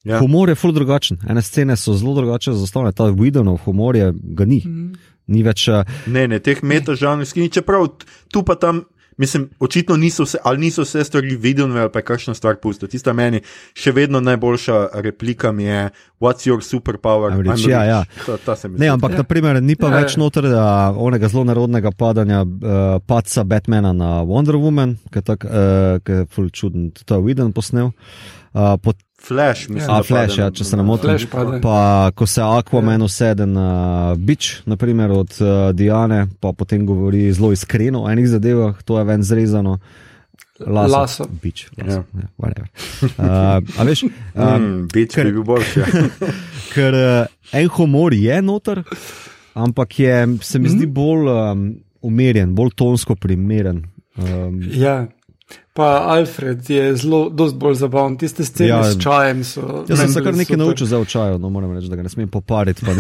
[0.05, 0.19] ja.
[0.19, 1.19] Humor je ful drugačen.
[1.29, 4.63] Ene scene so zelo drugačne zastavljene, ta Widonov humor je ga ni.
[4.67, 4.97] Mm -hmm.
[5.27, 5.69] Ni več.
[5.69, 7.87] Uh, ne, ne, teh metažanrskih čeprav
[8.33, 8.85] tu pa tam
[9.19, 12.87] mislim, očitno niso vse, ali niso vse stvari videli, ali pa kakšno stvar pusto.
[12.87, 13.41] Tista meni
[13.75, 15.89] še vedno najboljša replika mi je,
[16.21, 17.35] what's your superpower?
[17.43, 18.05] Reč, ja, ja.
[18.27, 19.23] Ta, ta ne, ampak ja.
[19.25, 20.23] naprimer, ni pa ja, več ja.
[20.23, 25.53] noter uh, onega zelo narodnega padanja uh, paca Batmana na Wonder Woman, ki je tako,
[25.53, 27.93] uh, full čuden, to je viden posnel.
[28.55, 28.75] Uh,
[29.23, 31.17] Flash, mislim, ja, flash, ja, če se ne motim.
[31.63, 37.51] Pa, ko se Aquaman usede na bič, naprimer od uh, Diane, pa potem govori zelo
[37.53, 39.79] iskreno o enih zadevah, to je ven zrezano.
[40.63, 41.27] Laso.
[41.43, 42.05] Bič, laso.
[42.15, 42.31] Ja.
[42.47, 42.65] Ja,
[43.19, 44.15] uh, a veš, um,
[44.47, 45.83] mm, bič ker, bi bil boljši.
[45.83, 46.07] Ja.
[46.75, 48.85] ker uh, en humor je noter,
[49.59, 50.17] ampak je,
[50.47, 50.75] se mi mm.
[50.79, 51.69] zdi bolj um,
[52.07, 53.83] umirjen, bolj tonsko primeren.
[54.15, 55.09] Um, ja.
[55.79, 59.45] Pa Alfred je zelo, dosti bolj zabaven, tiste scene ja, s čajem.
[59.47, 62.11] So, jaz sem se kar nekaj naučil za čajem, no moram reči, da ga ne
[62.11, 62.83] smem popariti.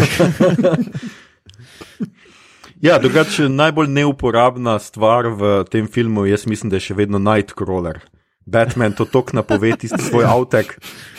[2.86, 7.98] ja, drugače najbolj neuporabna stvar v tem filmu, jaz mislim, da je še vedno Nightcrawler.
[8.46, 10.78] Batman to tok napovedi, svoj avtek.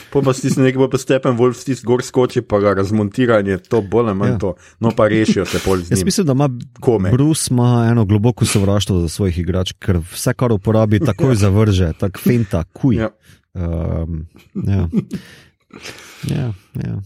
[0.10, 4.10] Pa pa si nekaj pa stepen, Wolf stis gor skoči, pa ga razmontiranje, to bolj
[4.10, 4.38] ali manj ja.
[4.42, 4.54] to.
[4.80, 5.84] No pa rešijo se pol.
[5.90, 6.50] Jaz mislim, da ima
[6.80, 7.12] Kome.
[7.12, 12.20] Bruce ima eno globoko sovraštvo za svojih igrač, ker vse, kar uporabi, takoj zavrže, tako
[12.26, 12.96] fenta, kuj.
[12.96, 13.10] Ja.
[13.54, 14.88] Um, ja.
[16.28, 17.00] Ja, ja.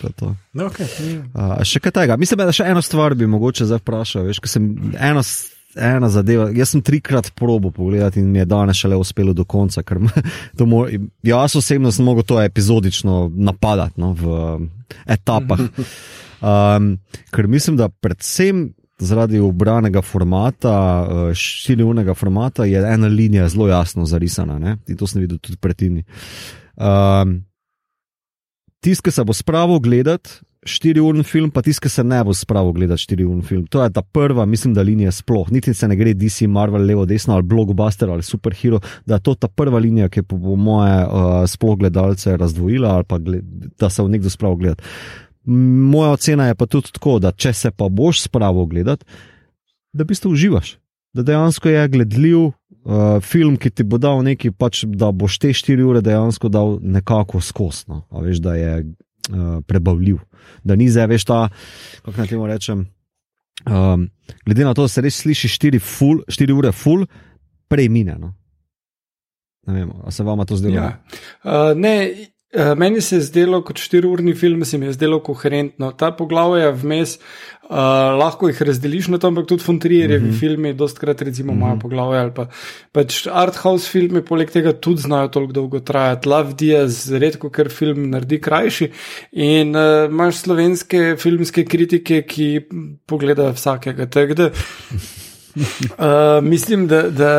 [0.00, 0.34] To to.
[0.52, 0.88] No, okay.
[1.34, 2.16] Uh, še kaj tega.
[2.20, 4.28] Mislim, da še eno stvar bi mogoče zdaj vprašal.
[4.30, 5.24] Veš, sem eno,
[5.76, 6.48] ena zadeva.
[6.54, 9.82] Jaz sem trikrat probo pogledati in mi je danes šele uspelo do konca.
[9.82, 10.22] ker me-
[10.58, 10.88] to mo-
[11.22, 14.68] Jaz osebno sem mogel to epizodično napadati no, v
[15.06, 15.60] etapah.
[16.40, 16.94] Um,
[17.36, 20.72] ker mislim, da predvsem zaradi obranega formata,
[21.02, 24.58] uh, štiriurnega formata, je ena linija zelo jasno zarisana.
[24.58, 24.76] Ne?
[24.88, 26.04] In to sem videl tudi pred tini.
[26.80, 27.42] Um,
[28.80, 33.02] Tisti, ki se bo spravil gledati štiriurni film, pa ki se ne bo spravil gledati
[33.02, 33.66] štiriurni film.
[33.72, 35.50] To je ta prva, mislim, da linija sploh.
[35.52, 39.34] Niti se ne gre DC, Marvel, levo, desno ali blockbuster ali superhero, da je to
[39.34, 43.44] ta prva linija, ki bo po moje uh, sploh gledalce razdvojila ali pa gled,
[43.78, 44.82] da se bo nekdo spravil gledati.
[45.46, 49.04] M, Moja ocena je pa tudi tako, da če se pa boš spravil gledati,
[49.92, 50.76] da v bistvu uživaš.
[51.16, 52.52] Da dejansko je gledljiv uh,
[53.22, 57.40] film, ki ti bo dal nekaj, pač, da boš te štiri ure dejansko dal nekako
[57.40, 58.04] skosno.
[58.12, 58.84] Veš, da je
[59.28, 60.18] uh, prebavljiv.
[60.64, 61.48] Da ni zdaj, veš, ta,
[62.04, 62.86] kako naj temu rečem.
[63.66, 64.08] Um,
[64.44, 67.06] glede na to, da se res sliši 4, full, 4 ure, full,
[67.68, 68.16] prej mine.
[68.20, 68.32] No?
[69.68, 70.80] Ne vem, a se vama to zdelo?
[70.80, 71.00] Ja.
[71.44, 71.94] Uh, ne,
[72.76, 75.92] meni se je zdelo, kot štiriurni film, se mi je zdelo koherentno.
[75.92, 77.18] Ta poglavja vmes,
[77.70, 77.76] uh,
[78.18, 80.38] lahko jih razdeliš na to, ampak tudi Fontrierjevi mm -hmm.
[80.40, 81.82] filmi, dostkrat recimo imajo mm -hmm.
[81.82, 82.46] poglavja ali pa
[82.92, 86.28] pač arthouse filmi, poleg tega tudi znajo toliko dolgo trajati.
[86.28, 88.90] Love Diaz, redko ker film naredi krajši.
[89.32, 92.60] In uh, imaš slovenske filmske kritike, ki
[93.06, 94.06] pogledajo vsakega.
[94.06, 94.50] Tak, da,
[95.54, 97.32] Uh, mislim, da, da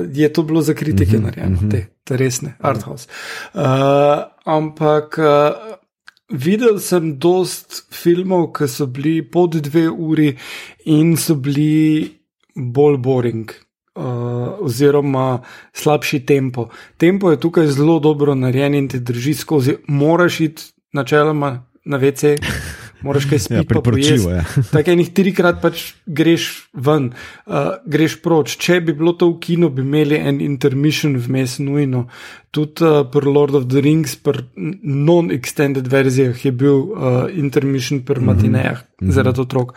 [0.00, 1.70] uh, je to bilo za kritike Mhm, narejeno, mhm.
[1.70, 3.08] te, te resne, arthouse.
[3.54, 5.76] Uh, ampak uh,
[6.28, 10.34] videl sem dost filmov, ki so bili pod dve uri
[10.84, 12.10] in so bili
[12.54, 13.52] bolj boring.
[13.94, 16.66] Uh, oziroma, slabši tempo.
[16.98, 19.76] Tempo je tukaj zelo dobro narejen in te drži skozi.
[19.86, 20.62] Moraš iti
[20.92, 22.34] načeloma na WC,
[23.04, 23.82] moraš kaj spiti, Ja, pa pojesti.
[23.82, 24.44] priporočljivo je.
[24.72, 27.10] Tako enih trikrat pač greš ven,
[27.46, 28.56] uh, greš proč.
[28.60, 32.06] Če bi bilo to v kinu, bi imeli en intermission vmes nujno.
[32.54, 38.20] Tudi uh, pri Lord of the Rings, pri non-extended verzijah je bil uh, intermission pri
[38.20, 39.12] matinejah mm -hmm.
[39.12, 39.74] zaradi otrok.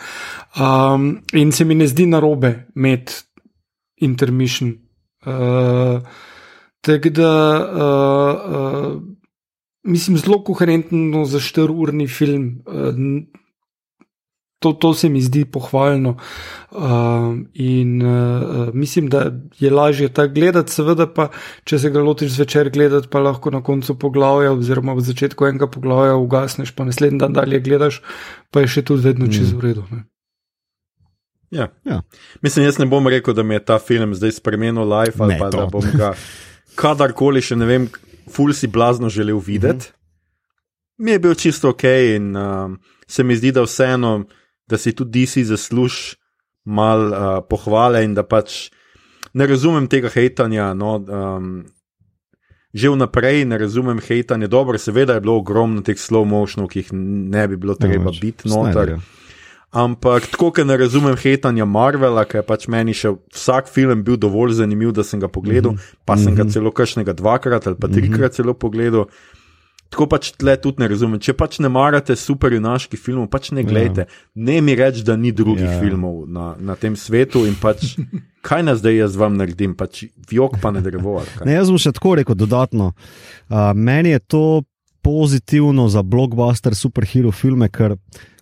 [0.60, 3.14] Um, in se mi ne zdi narobe imeti
[4.02, 4.74] intermission.
[5.26, 6.02] Uh,
[6.82, 7.32] Tako da,
[7.74, 9.02] uh, uh,
[9.88, 12.62] mislim, zelo koherentno za štirurni film.
[12.68, 12.96] Uh,
[14.60, 16.16] To, to se mi zdi pohvalno.
[16.72, 16.82] Uh,
[17.54, 21.28] in uh, mislim, da je lažje tako gledati, seveda pa,
[21.64, 25.70] če se ga lotiš zvečer gledati, pa lahko na koncu poglavja, oziroma v začetku enega
[25.70, 28.02] poglavja ugasneš, pa naslednji dan dalje gledaš,
[28.50, 29.86] pa je še tudi vedno čez v redu.
[29.94, 30.08] Ne?
[31.54, 31.70] Ja.
[31.86, 32.02] Ja.
[32.42, 35.40] Mislim, jaz ne bom rekel, da mi je ta film zdaj spremenil life ali Ne,
[35.40, 35.58] pa to.
[35.58, 36.16] da bom ga
[36.82, 37.88] kadarkoli še ne vem,
[38.30, 39.90] ful si blazno želel videti.
[39.90, 39.96] Mhm.
[40.98, 41.84] Mi je bil čisto ok
[42.16, 42.72] in uh,
[43.08, 44.26] se mi zdi, da vseeno,
[44.68, 46.16] da si tudi DC zasluž
[46.66, 48.72] mal uh, pohvale in da pač
[49.34, 50.74] ne razumem tega hejtanja.
[50.74, 51.66] No, um,
[52.74, 54.48] Že vnaprej ne razumem hejtanja.
[54.48, 58.20] Dobro, seveda je bilo ogromno teh slow motionov, ki jih ne bi bilo treba več.
[58.22, 58.74] biti noter.
[58.74, 59.17] Snyderja.
[59.76, 64.16] Ampak tako, ker ne razumem hejtanja Marvela, ker je pač meni še vsak film bil
[64.16, 66.06] dovolj zanimiv, da sem ga pogledal, mm -hmm.
[66.06, 69.08] pa sem ga celo kakšnega dvakrat ali pa trikrat celo pogledal.
[69.90, 71.20] Tako pač tle tudi ne razumem.
[71.20, 74.06] Če pač ne marate superjunaških filmov, pač ne gledajte.
[74.36, 75.72] Ne mi reči, da ni drugih Ja.
[75.72, 75.80] yeah.
[75.80, 77.96] filmov na, na tem svetu in pač
[78.48, 81.22] kaj nas zdaj jaz vam naredim, pač vjok pa ne drevo.
[81.46, 82.94] Ne, jaz bom še tako rekel dodatno.
[83.48, 84.64] Uh, meni je to
[85.02, 87.96] pozitivno za blockbuster superhero filme, ker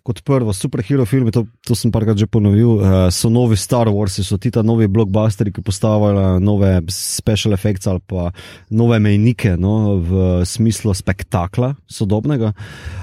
[0.05, 4.19] kot prvo, superhero filme, to, to sem parkrat že ponovil, uh, so novi Star Wars,
[4.21, 8.29] so ti ta novi blockbusteri, ki postavljajo nove special effects ali pa
[8.69, 12.53] nove mejnike no, v smislu spektakla sodobnega.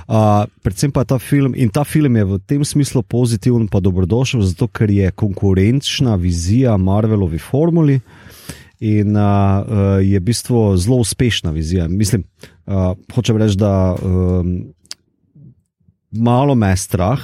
[0.06, 4.44] Uh, predvsem pa ta film in ta film je v tem smislu pozitiven, pa dobrodošel,
[4.46, 7.98] zato ker je konkurenčna vizija Marvelovi formuli
[8.82, 11.88] in uh, je v bistvu zelo uspešna vizija.
[11.90, 12.22] Mislim,
[12.66, 14.70] uh, hočem reči, da um,
[16.12, 17.20] malo me je strah,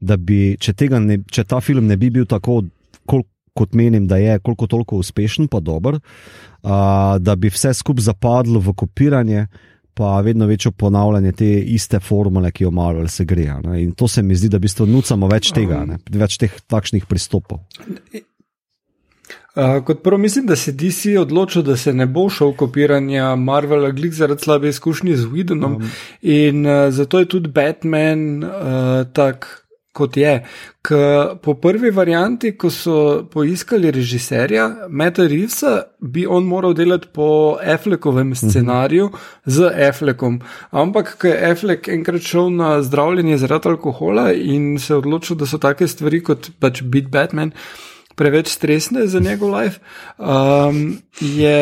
[0.00, 2.62] da bi, če, ne, če ta film ne bi bil tako,
[3.08, 3.24] kol,
[3.56, 8.60] kot menim, da je, koliko toliko uspešen, pa dober, uh, da bi vse skupaj zapadlo
[8.60, 9.46] v kopiranje.
[9.96, 13.54] Pa vedno večjo ponavljanje te iste formule, ki jo malo se greje.
[13.64, 13.78] ne.
[13.82, 17.06] In to se mi zdi, da v bistvu nucamo več tega, ne, več teh takšnih
[17.08, 17.62] pristopov.
[19.56, 23.90] Uh, kot prvo, mislim, da se DC odločil, da se ne bo šel kopiranja Marvela,
[23.90, 25.76] glik zaradi slabe izkušnje z Widonom.
[25.76, 25.90] Um.
[26.22, 28.50] In uh, zato je tudi Batman uh,
[29.12, 29.66] tak
[29.96, 30.44] kot je.
[30.82, 30.98] K,
[31.42, 32.96] po prvi varianti, ko so
[33.32, 38.36] poiskali režiserja Meta Reevesa, bi on moral delati po Affleckovem mhm.
[38.36, 39.18] scenariju uh -huh.
[39.46, 40.40] z Affleckom.
[40.70, 45.58] Ampak, ko je Affleck enkrat šel na zdravljenje zaradi alkohola in se odločil, da so
[45.58, 47.52] take stvari kot pač Beat Batman.
[48.16, 49.80] Preveč stresne za njegov life,
[50.18, 51.60] um, je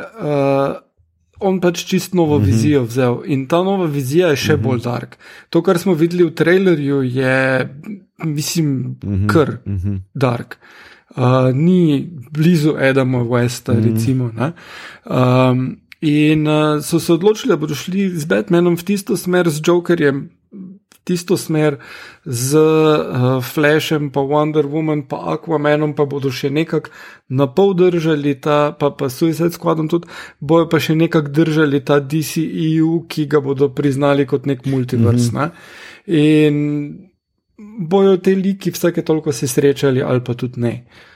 [0.00, 0.80] uh,
[1.40, 2.46] on pač čist novo mm -hmm.
[2.46, 4.62] vizijo vzel in ta nova vizija je še mm -hmm.
[4.62, 5.18] bolj dark.
[5.50, 7.68] To, kar smo videli v trailerju, je,
[8.24, 9.26] mislim, mm -hmm.
[9.26, 10.00] kar mm -hmm.
[10.14, 10.58] dark.
[11.16, 13.94] Uh, ni blizu Adama Westa, mm -hmm.
[13.94, 14.30] recimo.
[15.04, 19.60] Um, in uh, so se odločili, da bodo šli z Batmanom v tisto smer, z
[19.66, 20.30] Jokerjem,
[21.10, 21.76] tisto smer
[22.24, 26.94] z uh, Flashem, pa Wonder Woman, pa Aquamanom, pa bodo še nekako
[27.34, 30.06] na pol držali ta, pa, pa Suicide Squadom tudi,
[30.38, 35.32] bojo pa še nekako držali ta DCEU, ki ga bodo priznali kot nek multivers.
[35.32, 35.50] Mm -hmm.
[35.50, 35.50] ne?
[36.22, 36.56] In
[37.90, 40.74] bojo te liki vsake toliko se srečali, ali pa tudi ne.
[40.86, 41.09] Uh,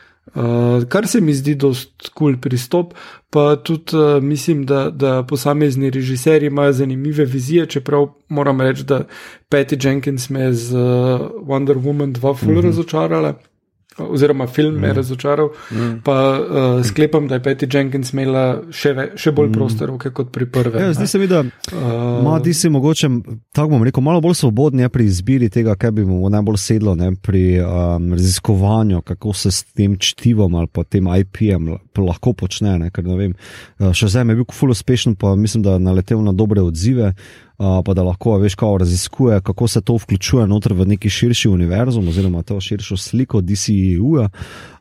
[0.88, 2.94] kar se mi zdi dost kul cool pristop,
[3.30, 9.05] pa tudi uh, mislim, da, da posamezni režiserji imajo zanimive vizije, čeprav moram reči, da
[9.51, 10.80] Patty Jenkins me z uh,
[11.46, 12.64] Wonder Woman 2 full mm -hmm.
[12.64, 13.34] razočarala
[13.98, 14.96] oziroma film me je mm.
[14.96, 15.48] razočaral.
[15.72, 16.00] Mm.
[16.04, 19.54] Pa uh, sklepam, da je Petty Jenkins imela še, ve, še bolj mm.
[19.54, 20.82] proste roke kot pri prvem.
[20.82, 23.10] Ja, zdi se mi, da ima uh, si mogoče,
[23.54, 27.12] tako bom rekel, malo bolj svobodni pri izbiri tega, kaj bi mu najbolj sedlo ne,
[27.14, 32.78] pri um, raziskovanju, kako se s tem čtivom ali pa tem IP-jem lahko počne.
[32.78, 33.34] Ne, ker, ne vem,
[33.94, 37.14] še zdaj je bil ful uspešen, pa mislim, da je naletel na dobre odzive
[37.84, 42.08] pa da lahko veš, kako raziskuje, kako se to vključuje noter v neki širši univerzum,
[42.08, 44.28] oziroma to širšo sliko DCU-ja,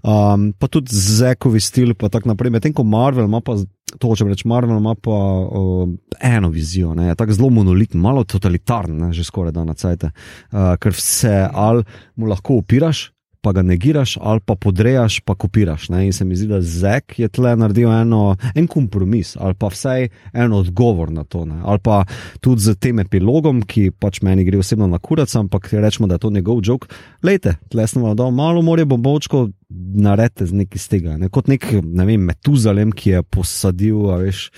[0.04, 2.52] um, pa tudi zekovi stil, pa tako naprej.
[2.52, 3.58] Medtem ko Marvel ima pa.
[4.02, 9.12] To, če rečem, Marvel ima pa uh, eno vizijo, ne, tako zelo monolitno, malo totalitarno,
[9.14, 11.84] že skoraj da na cajt, uh, ker vse ali
[12.18, 13.12] mu lahko upiraš,
[13.44, 15.90] pa ga negiraš, ali pa podrejaš, pa kopiraš.
[15.90, 16.06] Ne?
[16.06, 20.08] In se mi zdi, da Zek je tle naredil eno, en kompromis ali pa vsaj
[20.34, 21.46] en odgovor na to.
[21.46, 21.60] Ne?
[21.64, 22.06] Ali pa
[22.40, 26.20] tudi z tem epilogom, ki pač meni gre osebno na kurac, ampak rečemo, da je
[26.24, 26.88] to njegov jok.
[27.24, 29.50] Lejte, tle smo vam dali malo morje bombovčko.
[29.74, 31.30] Naredite nekaj iz tega, ne?
[31.34, 34.52] kot nek ne vem, metuzalem, ki je posadil veš,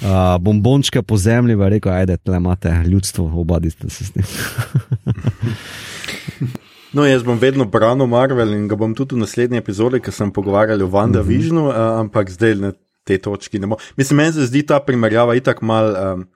[0.00, 4.24] uh, bombončke po zemlji, in rekel: Ajde, tle imate ljudstvo, obadite se s tem.
[6.92, 10.32] No, jaz bom vedno branil Marvel in ga bom tudi v naslednji epizodi, ki sem
[10.34, 11.92] pogovarjal o WandaVisionu, uh -huh.
[11.94, 12.72] uh, ampak zdaj na
[13.04, 13.84] te točki ne morem.
[13.96, 16.26] Mislim, meni se zdi ta primerjava itak mal um,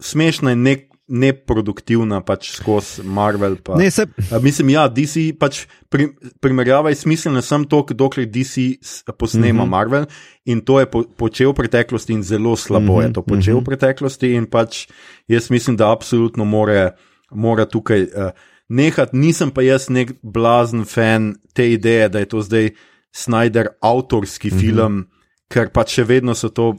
[0.00, 0.84] smešna in nek.
[1.10, 3.56] Neproduktivna pač skozi Marvel.
[3.64, 4.02] Pa, ne, se...
[4.02, 6.10] uh, mislim, ja, DC pač pri,
[6.40, 8.76] primerjava je smiselna samo to, dokler DC
[9.16, 9.68] posnema mhm.
[9.68, 9.70] -huh.
[9.70, 10.04] Marvel
[10.44, 13.56] in to je po, počel v preteklosti in zelo slabo uh -huh, je to počel
[13.56, 13.64] uh -huh.
[13.64, 14.86] v preteklosti in pač
[15.28, 16.90] jaz mislim, da absolutno more,
[17.30, 18.02] more tukaj.
[18.02, 18.30] Uh,
[18.68, 22.70] nehati, nisem pa jaz nek blazen fan te ideje, da je to zdaj
[23.12, 24.60] Snyder avtorski mm -hmm.
[24.60, 25.06] film,
[25.48, 26.76] ker pa še vedno so to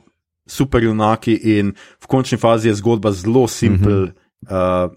[0.48, 4.86] super junaki in v končni fazi je zgodba zelo simpel mm -hmm.
[4.86, 4.96] uh,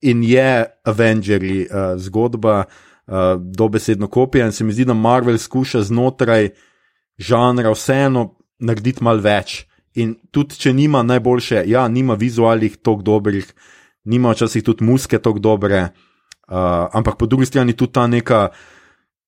[0.00, 2.64] in je Avengerji uh, zgodba,
[3.06, 3.14] uh,
[3.56, 6.50] dobesedno kopija in se mi zdi, da Marvel skuša znotraj
[7.18, 9.66] žanra vseeno narediti mal več.
[9.94, 13.54] In tudi, če nima najboljše, ja, nima vizualnih tako dobrih,
[14.04, 15.88] nima včasih tudi muske tako dobre,
[16.48, 18.48] uh, ampak po drugi strani tudi ta neka,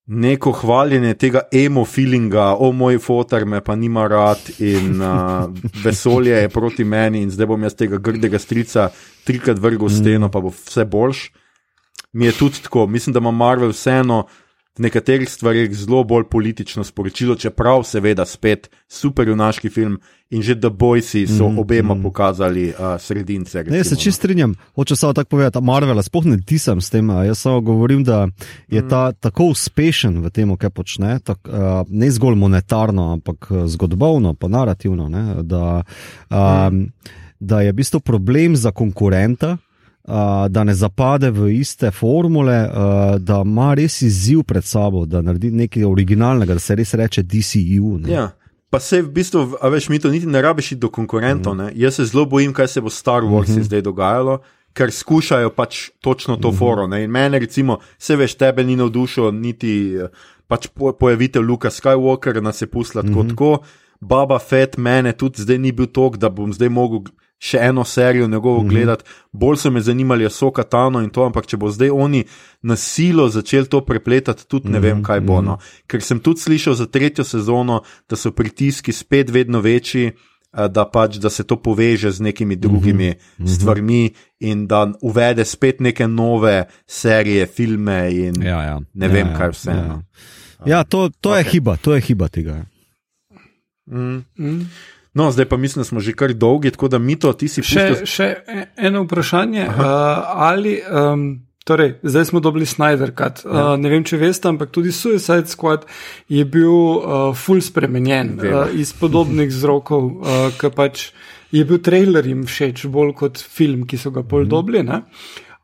[0.06, 5.50] neko hvaljenje tega emo-feelinga, o moj fotor me pa nima rad in uh,
[5.84, 8.88] vesolje je proti meni in zdaj bom jaz tega grdega strica
[9.24, 11.28] trikrat vrgel v steno, pa bo vse boljš.
[12.12, 14.24] Mi je tudi tako, mislim, da ima Marvel vseeno
[14.78, 19.98] nekaterih stvarih zelo bolj politično sporočilo, čeprav seveda spet superjunaški film
[20.30, 22.02] in že The Boysi so mm, obema mm.
[22.02, 23.58] pokazali uh, sredince.
[23.58, 24.20] Recimo, ne, se čist no.
[24.20, 28.28] strinjam, hoče samo tako povedati, Marvel, spoh ne tisam s tem, jaz samo govorim, da
[28.68, 28.88] je mm.
[28.88, 34.48] ta tako uspešen v tem, kaj počne, tak, uh, ne zgolj monetarno, ampak zgodovno, pa
[34.48, 35.82] narativno, ne, da,
[36.30, 36.92] um, mm.
[37.40, 39.56] da je v bistvu problem za konkurenta
[40.48, 42.70] da ne zapade v iste formule,
[43.18, 47.98] da ima res izziv pred sabo, da naredi nekaj originalnega, da se res reče DCU.
[48.08, 48.30] E ja.
[48.70, 51.54] Pa se v bistvu, a veš, mi to niti ne rabiš do konkurentov.
[51.56, 51.72] Mm.
[51.74, 53.62] Jaz se zelo bojim, kaj se bo Star Wars mm -hmm.
[53.62, 54.38] zdaj dogajalo,
[54.72, 56.58] ker skušajo pač točno to mm -hmm.
[56.58, 56.86] foro.
[56.86, 57.04] Ne?
[57.04, 59.98] In mene, recimo, se veš, tebe ni navdušil, niti
[60.46, 63.22] pač po, pojavitev Luka Skywalker, nas je pusla tako.
[63.22, 63.28] Mm -hmm.
[63.28, 63.58] tako.
[64.00, 67.00] Baba Fett, mene tudi zdaj ni bil tok, da bom zdaj mogel
[67.38, 68.70] še eno serijo njegovo mm -hmm.
[68.70, 72.24] gledati, bolj so me zanimali, so katano in to, ampak če bo zdaj oni
[72.62, 74.88] na silo začeli to prepletati, tudi ne mm -hmm.
[74.88, 75.42] vem, kaj bo.
[75.42, 75.58] No.
[75.86, 80.12] Ker sem tudi slišal za tretjo sezono, da so pritiski spet vedno večji.
[80.52, 83.54] uh, da, pač, da se to poveže z nekimi drugimi mm -hmm.
[83.54, 84.10] stvarmi
[84.40, 88.80] in da uvede spet neke nove serije, filme in Ja, ja.
[88.94, 89.70] ne ja, vem, ja, kaj vse.
[89.70, 90.02] Ja, no.
[90.66, 91.36] ja to, to okay.
[91.36, 92.64] je hiba, to je hiba tega.
[93.86, 94.24] Mm.
[94.38, 94.70] Mm.
[95.18, 97.62] No, zdaj pa mislim, da smo že kar dolgi, tako da mi to ti si
[97.62, 99.66] Še, pustil- še e- eno vprašanje.
[99.66, 99.84] Uh,
[100.44, 101.24] ali, um,
[101.64, 103.42] torej, zdaj smo dobili Snyder Cut.
[103.42, 103.50] Ja.
[103.64, 105.88] Uh, ne vem, če veste, ampak tudi Suicide Squad
[106.28, 107.02] je bil uh,
[107.34, 108.54] full spremenjen Vem.
[108.54, 111.08] uh, iz podobnih vzrokov, uh, ker pač
[111.50, 114.50] je bil trailer jim všeč bolj kot film, ki so ga pol Mhm.
[114.50, 114.82] dobili.
[114.84, 115.02] Ne?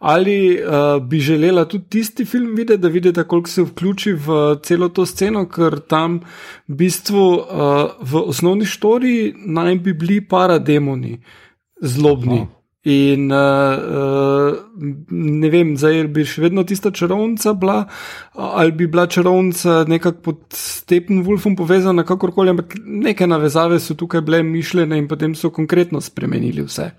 [0.05, 4.89] Ali uh, bi želela tudi tisti film videti, da vidite, koliko se vključi v celo
[4.89, 6.19] to sceno, ker tam
[6.69, 11.17] v bistvu uh, v osnovni štoriji naj bi bili parademoni,
[11.81, 12.43] zlobni.
[12.43, 12.53] Aha.
[12.85, 13.39] In uh,
[13.81, 14.59] uh,
[15.09, 17.79] ne vem, zdaj bi še vedno tista čarovnica bila,
[18.37, 24.43] ali bi bila čarovnica nekako pod Steppenwolfom povezana, kakorkoli, ampak neke navezave so tukaj bile
[24.45, 26.91] mišljene in potem so konkretno spremenili vse.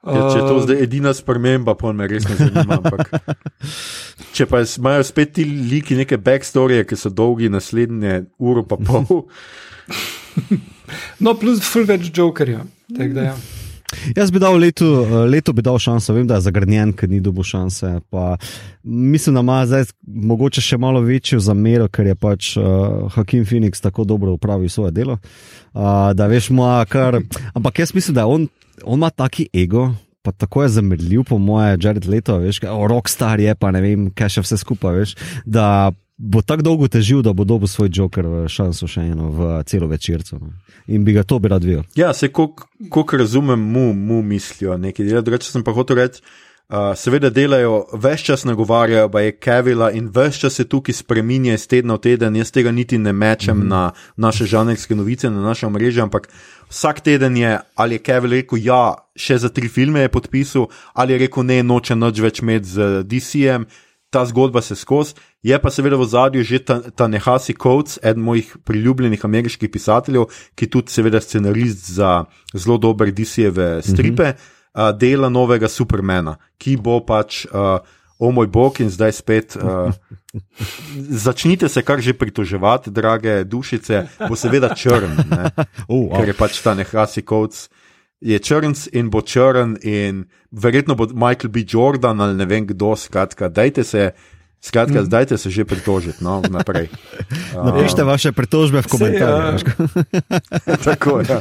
[0.00, 2.78] Ja, če je to Uh, zdaj edina sprememba, pa me res ne zanima.
[2.80, 3.10] Ampak,
[4.36, 9.26] če pa imajo spet ti liki neke backstoryje, ki so dolgi naslednje uro pa pol,
[11.24, 12.64] No, plus full več jokerja.
[12.98, 13.34] Ja.
[14.14, 17.20] Jaz bi dal letu, eh, letu bi dal šanso, vem, da je zagrnjen, ker ni
[17.22, 18.00] dobil šanse.
[18.10, 18.36] Pa
[18.82, 23.82] mislim, da ima zdaj mogoče še malo večjo zamero, ker je pač uh, Hakim Phoenix
[23.82, 25.18] tako dobro upravil svoje delo.
[25.74, 27.20] Uh, da veš, ima kar.
[27.54, 28.48] Ampak jaz mislim, da on,
[28.84, 29.90] on ima taki ego.
[30.22, 34.10] Pa tako je zamrljiv, po moje, Jared Leto, veš, o, rockstar je, pa ne vem,
[34.12, 35.14] kaj še vse skupaj, veš,
[35.48, 39.48] da bo tako dolgo težil, da bo dobil svoj joker v šanso še eno v
[39.64, 40.36] celo večerco.
[40.36, 40.52] No.
[40.92, 41.88] In bi ga to bi rad videl.
[41.96, 45.24] ja, se koliko razumem, mu, mu mislijo nekaj dela.
[45.24, 46.20] Drugače sem pa hotel reči.
[46.70, 51.56] Uh, seveda delajo, več čas nagovarjajo, da je Kevila in več čas se tukaj spremenja
[51.56, 52.36] iz tedna v teden.
[52.38, 53.68] Jaz tega niti ne mečem mm -hmm.
[53.68, 56.28] na naše žanrske novice, na naše mreže, ampak
[56.70, 61.12] vsak teden je ali je Kevil rekel, ja, še za tri filme je podpisal, ali
[61.12, 63.66] je rekel, ne, noče noč več imeti z DC-jem.
[64.10, 65.14] Ta zgodba se skozi,
[65.46, 70.26] je pa seveda v zadju že ta, ta Nehasi Coates, eden mojih priljubljenih ameriških pisateljev,
[70.58, 74.90] ki tudi seveda scenarist za zelo dobre DC-jeve stripe, mm -hmm.
[74.90, 77.78] uh, dela novega Supermana, ki bo pač, uh,
[78.20, 79.56] o moj bog, in zdaj spet.
[79.56, 79.92] Uh,
[81.24, 85.50] Začnite se kar že pritoževati, drage dušice, bo seveda črn, ne,
[85.92, 87.70] Oh, ker je pač ta Nehasi Coates.
[88.20, 91.64] Je črn in bo črn, in verjetno bo Michael B.
[91.64, 94.12] Jordan ali ne vem kdo, skratka, dajte se,
[94.60, 95.08] skratka, mm.
[95.08, 96.92] dajte se že pritožiti, no, naprej.
[97.64, 99.64] Napišite vaše pritožbe v komentarjih.
[100.68, 100.76] ja.
[100.84, 101.40] Tako, ja.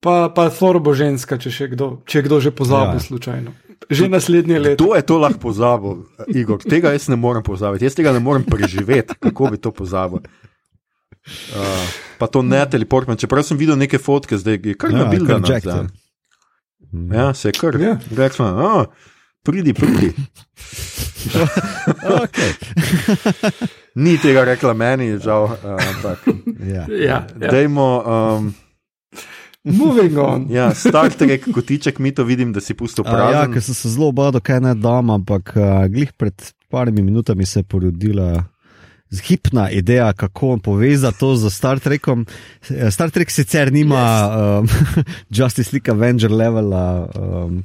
[0.00, 3.02] Pa, pa Thor bo ženska, če, še kdo, če kdo že pozabi Ja.
[3.02, 3.04] ja.
[3.04, 3.67] slučajno.
[3.86, 4.84] Že naslednje leto.
[4.84, 6.02] Kdo je to lahko pozabil,
[6.34, 6.58] Igor?
[6.58, 10.18] Tega jaz ne morem pozabiti, jaz tega ne morem preživeti, kako bi to pozabil.
[11.54, 11.86] Uh,
[12.18, 15.40] pa to ne teleportman, čeprav sem videl neke fotke, zdaj je kar Ja, nabil kar
[15.40, 15.86] ga Jack, nazaj.
[17.12, 17.80] Ja, se je kar.
[17.80, 17.98] Ja.
[18.16, 18.84] Rekla, oh,
[19.44, 20.12] pridi, pridi.
[24.04, 26.28] Ni tega rekla meni, žal, ampak
[26.64, 26.86] ja.
[26.88, 27.50] Ja, ja.
[27.50, 27.88] dajmo.
[28.04, 28.54] Um,
[29.64, 30.46] Moving on.
[30.50, 33.90] ja, Star Trek, kotiček, mi to vidim, da si pustil A, ja, ker sem se
[33.92, 38.44] zelo bal, kaj ne dam, ampak uh, glih pred parimi minutami se je porodila
[39.24, 42.26] hipna ideja, kako povezati to z Star Trekom.
[42.90, 44.58] Star Trek sicer nima yes.
[44.60, 45.04] um,
[45.36, 47.08] Justice League Avenger levela.
[47.16, 47.64] Um,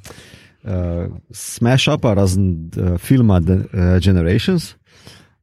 [0.64, 4.78] Uh, Smash up, razen uh, filma The, uh, Generations.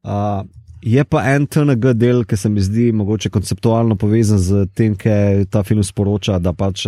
[0.03, 0.41] Uh,
[0.81, 5.45] je pa en TNG del, ki se mi zdi mogoče konceptualno povezan z tem, kaj
[5.51, 6.87] ta film sporoča, da pač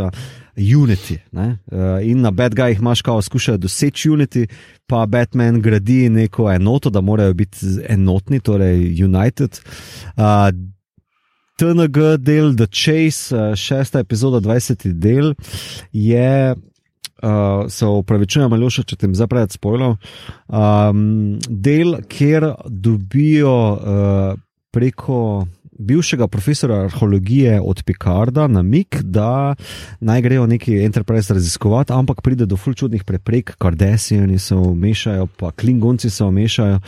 [0.57, 1.17] Unity.
[1.31, 1.57] ne,
[2.03, 4.47] in na Bad Guyih imaš, kao skušajo doseči Unity,
[4.87, 9.59] pa Batman gradi neko enoto, da morajo biti enotni, torej United.
[11.57, 14.93] TNG del The Chase, šesta epizoda, 20.
[14.93, 15.33] del
[15.91, 16.55] je.
[17.23, 19.93] Uh, se upravičujem, ali če te zdaj preveč spojilo.
[20.51, 24.39] Um, del, kjer dobijo uh,
[24.75, 25.45] preko
[25.79, 29.55] bivšega profesora arheologije od Picarda namik, da
[29.99, 36.09] naj grejo neki Enterprise raziskovati, ampak pride do fulčudnih preprek, Kardasijani se vmešajo, pa Klingonci
[36.09, 36.79] se vmešajo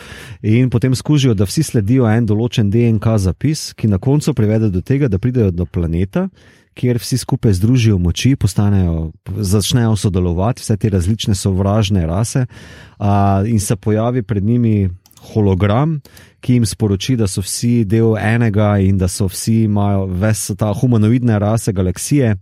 [0.42, 4.80] in potem skužijo, da vsi sledijo en določen DNK zapis, ki na koncu privede do
[4.80, 6.28] tega, da pridejo do planeta
[6.76, 12.46] kjer vsi skupaj združijo moči, postanejo, začnejo sodelovati, vse te različne sovražne rase,
[12.98, 14.88] a, in se pojavi pred njimi
[15.32, 16.00] hologram,
[16.40, 20.72] ki jim sporoči, da so vsi del enega in da so vsi imajo ves ta
[20.74, 22.36] humanoidne rase galaksije.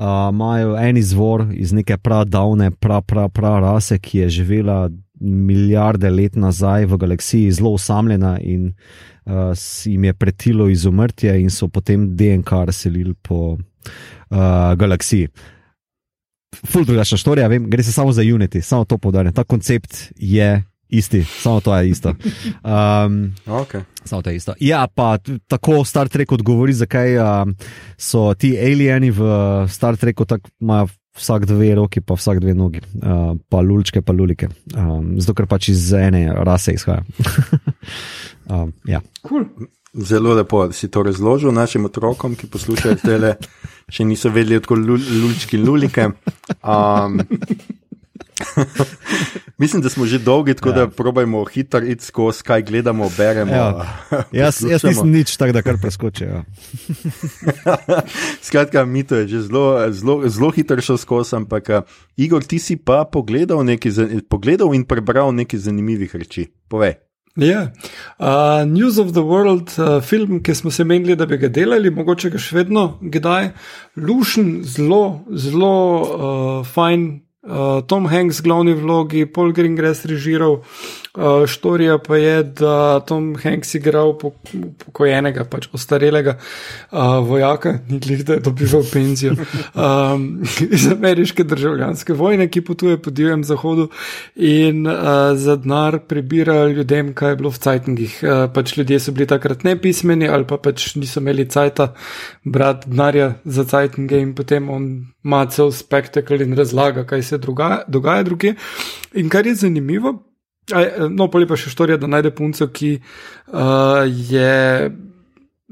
[0.00, 4.88] Uh, imajo en izvor iz neke pradavne, pra, pra, pra rase, ki je živela
[5.20, 8.70] milijarde let nazaj v galaksiji, zelo osamljena in
[9.26, 9.52] uh,
[9.84, 13.58] jim je pretilo izumrtje, in so potem DNK razselili po
[14.30, 15.28] uh, galaksiji.
[16.66, 19.34] Ful drugačna štorija, vem, gre se samo za Unity, samo to podarjam.
[19.34, 22.08] Ta koncept je isti, samo to je isto.
[22.08, 23.82] Um, Okay.
[24.04, 24.54] Samo to je isto.
[24.60, 27.54] Ja, pa tako Star Trek odgovori, zakaj um,
[27.96, 29.22] so ti alieni v
[29.68, 34.12] Star Treku tako imajo vsak dve roki, pa vsak dve nogi, uh, pa lulčke, pa
[34.12, 34.48] lulike.
[34.76, 37.02] Um, zato, ker pač iz ene rase izhaja.
[38.54, 39.02] um, ja.
[39.26, 39.44] Cool.
[39.94, 43.34] Zelo lepo, si to razložil našim otrokom, ki poslušajo tele,
[43.90, 46.04] še niso vedeli, odkud lul, lulčki in lulike.
[46.62, 47.18] Um,
[49.62, 50.74] mislim, da smo že dolgi, tako ja.
[50.74, 53.52] da probajmo hitro iti skozi, kaj gledamo, beremo.
[53.52, 53.90] Ja.
[54.32, 56.44] Jaz, jaz nisem nič tak, da kar preskočijo.
[58.46, 61.82] Skratka, mi to je že zelo, zelo, zelo hitro šel skozi, ampak uh,
[62.16, 66.46] Igor, ti si pa pogledal, nekaj, pogledal in prebral nekaj zanimivih reči.
[66.70, 67.09] Povej.
[67.36, 67.70] Ja,
[68.18, 71.90] uh, News of the World, uh, film, ki smo se menili, da bi ga delali,
[71.94, 73.52] mogoče ga še vedno kdaj.
[73.96, 77.10] Lušen, zelo, zelo uh, fajn.
[77.40, 80.58] Uh, Tom Hanks, glavni vlogi, Paul Greengrass režiral.
[81.10, 84.30] Uh, štorija pa je, da Tom Hanks igral po-
[84.84, 89.32] pokojenega, pač ostarelega uh, vojaka, ni glih, da je dobival penzijo
[89.74, 90.28] um,
[90.70, 93.88] iz ameriške državljanske vojne, ki potuje po divjem zahodu
[94.36, 98.16] in uh, za denar prebira ljudem, kaj je bilo v cajtngih.
[98.22, 101.90] Uh, pač ljudje so bili takrat nepismeni ali pa pač niso imeli cajta
[102.44, 104.90] brati denarja za cajtnge in potem on
[105.24, 108.54] ima cel spektakel in razlaga, kaj se dogaja, dogaja druge.
[109.18, 110.20] In kar je zanimivo,
[111.10, 114.90] no, pa lepa še štorija, da najde punco, ki uh, je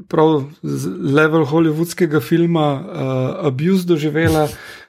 [0.09, 4.49] prav z level hollywoodskega filma uh, Abuse doživela.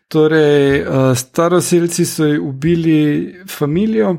[0.09, 4.15] Torej, uh, staroseljci so ubili familijo,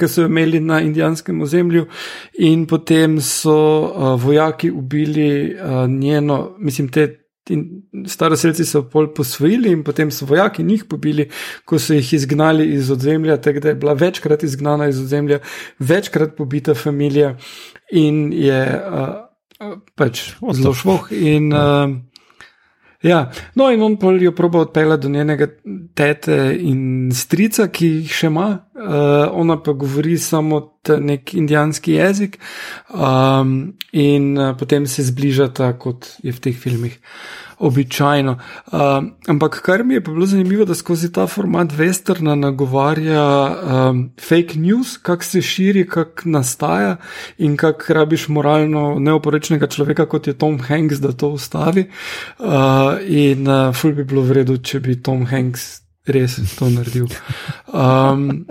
[0.00, 1.84] ki so jo imeli na indijanskem ozemlju,
[2.40, 7.19] in potem so uh, vojaki ubili uh, njeno, mislim, te.
[7.50, 7.64] In
[8.06, 11.28] staroseljci so pol posvojili, in potem so vojaki njih pobili,
[11.64, 15.40] ko so jih izgnali iz ozemlja, tako da je bila večkrat izgnana iz ozemlja,
[15.78, 17.36] večkrat pobita familija
[17.90, 21.10] in je uh, pač zelo švoh.
[21.12, 21.98] In, uh,
[23.02, 25.46] Ja, no, in on pol jo proba odpeljati do njenega
[25.96, 30.60] tete in strica, ki jih še ima, uh, ona pa govori samo
[31.00, 32.36] nek indijanski jezik,
[32.92, 36.98] um, in uh, potem se zbližata, kot je v teh filmih
[37.60, 38.38] običajno.
[38.72, 44.58] Um, ampak kar mi je bilo zanimivo, da skozi ta format westerna nagovarja um, fake
[44.58, 46.96] news, kak se širi, kak nastaja
[47.38, 51.90] in kak rabiš moralno neoporečnega človeka, kot je Tom Hanks, da to ustavi.
[52.38, 57.06] Uh, in uh, ful bi bilo vredno, če bi Tom Hanks res to naredil.
[57.72, 58.46] Um,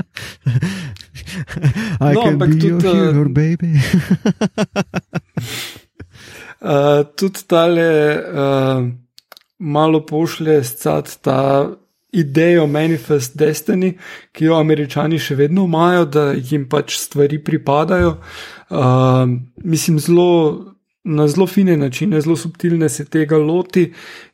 [2.00, 3.74] No, ampak be your tudi, uh, hero, baby.
[6.60, 8.88] Uh, tudi tale uh,
[9.60, 11.70] malo pošlje scat ta
[12.12, 13.94] idejo Manifest Destiny,
[14.32, 18.18] ki jo američani še vedno imajo, da jim pač stvari pripadajo.
[18.70, 19.30] Uh,
[19.64, 20.76] mislim, zelo.
[21.10, 23.86] Na zelo fine načine, zelo subtilne se tega loti,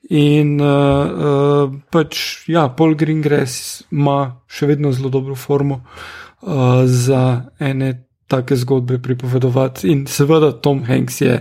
[0.10, 2.18] in uh, uh, pač,
[2.50, 7.22] ja, Paul Greengrass ima še vedno zelo dobro formo uh, za
[7.62, 7.92] ene
[8.28, 9.88] take zgodbe pripovedovati.
[9.94, 11.38] In seveda Tom Hanks je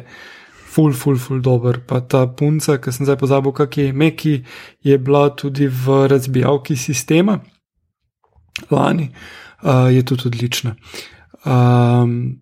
[0.74, 1.78] ful, ful, ful dober.
[1.86, 4.34] Pa ta punca, ki sem zdaj pozabil, kak je ime, ki
[4.82, 7.38] je bila tudi v razbijalki sistema
[8.70, 9.10] lani,
[9.62, 10.74] uh, je tudi odlična.
[11.44, 12.40] Um,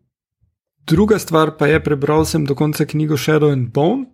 [0.87, 4.07] druga stvar pa je, prebral sem do konca knjigo Shadow and Bone.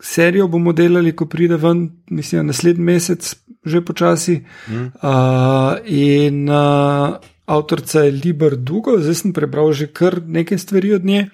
[0.00, 4.40] Serijo bomo delali, ko pride ven, mislim, naslednji mesec, že počasi.
[4.68, 4.86] Mm.
[5.02, 11.04] Uh, in uh, avtorica je Liber Dugo, zdaj sem prebral že kar nekaj stvari od
[11.04, 11.26] nje.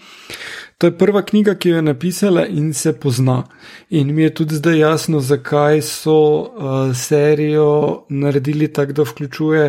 [0.79, 3.43] To je prva knjiga, ki jo je napisala in se pozna.
[3.91, 9.65] In mi je tudi zdaj jasno, zakaj so uh, serijo naredili tako, da vključuje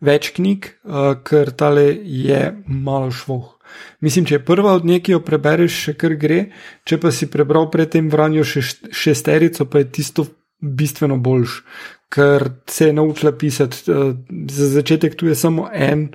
[0.00, 3.58] več knjig, uh, ker tale je malo švoh.
[4.00, 6.40] Mislim, če je prva od nje, ki jo prebereš, še kar gre,
[6.88, 10.24] če pa si prebral predtem vranjo še šesterico, pa je tisto
[10.64, 11.60] bistveno boljš,
[12.08, 13.84] ker se je naučila pisati.
[13.92, 14.16] Uh,
[14.48, 16.08] za začetek tu je samo en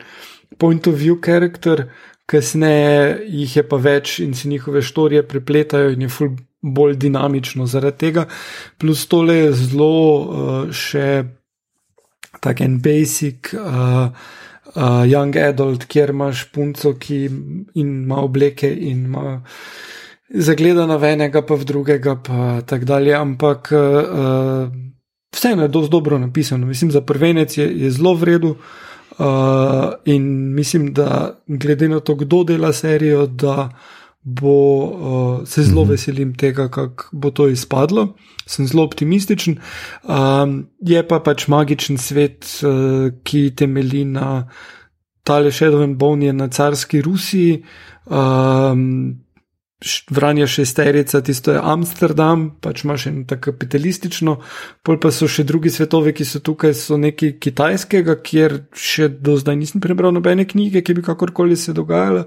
[0.57, 1.85] point of view character,
[2.33, 6.33] kasneje jih je pa več in se njihove štorije prepletajo in je ful
[6.63, 8.25] bolj dinamično zaradi tega.
[8.79, 11.23] Plus tole je zelo uh, še
[12.41, 13.53] tak en basic.
[13.53, 14.39] Uh,
[14.73, 17.17] Uh, young adult, kjer imaš punco, ki
[17.77, 19.35] ima obleke in ima
[20.33, 23.13] zagledana v enega, pa v drugega, pa tako dalje.
[23.13, 24.71] Ampak uh,
[25.35, 26.65] vseeno je dosti dobro napisano.
[26.65, 28.57] Mislim, za prvenec je, je zelo vredu uh,
[30.05, 33.69] in mislim, da glede na to, kdo dela serijo, da
[34.23, 38.15] bo, uh, se zelo veselim tega, kako bo to izpadlo.
[38.45, 39.57] Sem zelo optimističen.
[40.03, 44.47] Um, je pa pač magičen svet, uh, ki temelji na
[45.23, 47.63] tale šedovem bovnje na carski Rusiji.
[48.05, 49.19] Um,
[50.09, 54.37] Vranja šesterica, tisto je Amsterdam, pač imaš eno tako kapitalistično,
[54.83, 59.35] pol pa so še drugi svetovi, ki so tukaj, so neki kitajskega, kjer še do
[59.39, 62.25] zdaj nisem prebral nobene knjige, ki bi kakorkoli se dogajala,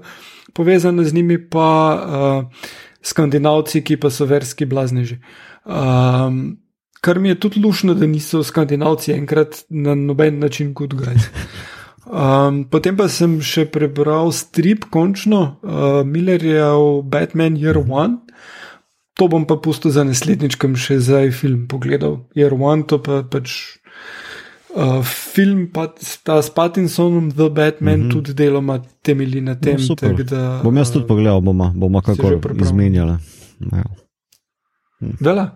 [0.53, 2.69] povezane z njimi pa uh,
[3.01, 5.19] skandinavci, ki pa so verski blazneži.
[5.65, 6.57] Um,
[7.01, 11.29] kar mi je tudi lušno, da niso skandinavci enkrat na noben način kot gajci.
[12.07, 18.23] Um, potem pa sem še prebral strip, končno, uh, Millerjev Batman Year One.
[19.19, 22.23] To bom pa pustil za naslednjič, kam še zdaj film pogledal.
[22.37, 23.75] Year One, to pa pač
[24.71, 25.89] uh, film pa,
[26.23, 28.13] ta s Pattinsonom, The Batman, mm -hmm.
[28.13, 29.75] tudi deloma temelji na tem.
[29.75, 33.17] No, tak, da, bom jaz tudi pogledal, bomo, bomo kako izmenjali.
[33.59, 33.83] Ja.
[34.99, 35.17] Hm.
[35.19, 35.51] Dela,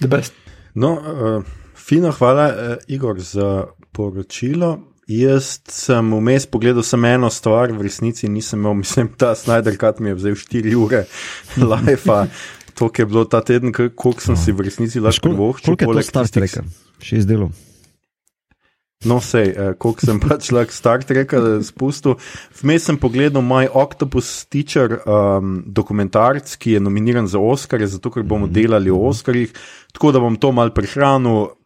[0.00, 0.34] the best.
[0.74, 1.44] No, uh,
[1.74, 4.97] fino, hvala, uh, Igor, za poročilo.
[5.08, 10.02] Jaz sem vmes pogledal samo eno stvar, v resnici nisem imel, mislim, ta Snyder Cut
[10.04, 11.06] mi je vzel 4 ure
[11.72, 12.26] live.
[12.74, 14.40] To, je bilo ta teden, koliko sem no.
[14.40, 15.74] si v resnici lahko privoščil.
[15.74, 16.60] Koliko je to Star Trek?
[17.02, 17.56] Šest delov.
[19.08, 21.32] No, sej, eh, koliko sem pač lahko Star Trek
[21.66, 22.18] spustil.
[22.60, 28.28] Vmes sem pogledal My Octopus Teacher um, dokumentarc, ki je nominiran za Oscar, zato ker
[28.28, 29.56] bomo delali o Oscarjih,
[29.96, 31.56] tako da bom to mal prihranil.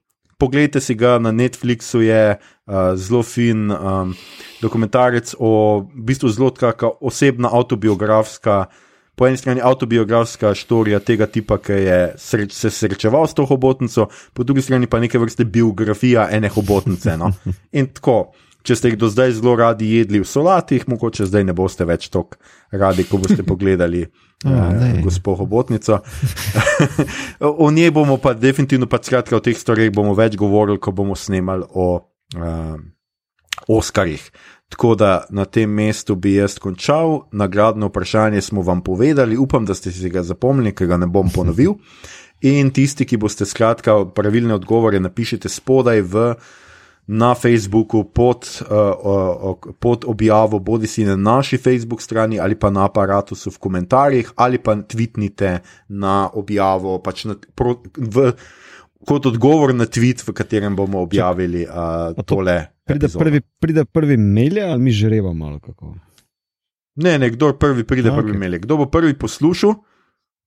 [0.40, 4.14] Poglejte si ga na Netflixu, je uh, zelo fin um,
[4.62, 8.66] dokumentarec o v bistvu zelo taka osebna autobiografska.
[9.14, 14.08] Po eni strani autobiografska štorija tega tipa, ki je sreč, se srečeval s to hobotnico,
[14.32, 17.16] po drugi strani pa neke vrste biografija ene hobotnice.
[17.20, 17.28] No?
[17.78, 18.32] In tako,
[18.64, 22.08] če ste jih do zdaj zelo radi jedli v solatih, mogoče zdaj ne boste več
[22.08, 22.40] tako
[22.72, 24.06] radi, ko boste pogledali
[24.48, 25.98] uh, gospod Hobotnico.
[27.66, 31.18] o njej bomo pa definitivno, pa skratka, o teh stvareh bomo več govorili, ko bomo
[31.18, 32.00] snemali o
[32.36, 32.80] uh,
[33.68, 34.30] Oskarjih.
[34.72, 39.74] Tako da na tem mestu bi jaz končal, nagradno vprašanje smo vam povedali, upam, da
[39.74, 41.76] ste si ga zapomnili, ker ga ne bom ponovil.
[42.42, 46.24] In tisti, ki boste skratka pravilne odgovore, napišite spodaj v
[47.06, 52.70] na Facebooku pod, uh, uh, pod objavo, bodi si na naši Facebook strani ali pa
[52.70, 58.32] na aparatu v komentarjih, ali pa tweetnite na objavo, pač na, pro, v,
[59.06, 62.66] kot odgovor na tweet, v katerem bomo objavili uh, tole.
[62.84, 65.94] Pride prvi, pride prvi mail ali mi že reva malo kako?
[66.96, 68.38] Ne, ne, kdo prvi pride A, prvi okay.
[68.38, 68.58] mail.
[68.58, 69.74] Kdo bo prvi poslušal,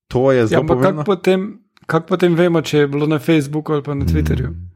[0.08, 1.04] to je zelo ja, pomembno.
[1.04, 4.52] Kako potem, kak potem vemo, če je bilo na Facebooku ali pa na Twitterju?
[4.52, 4.72] Hmm.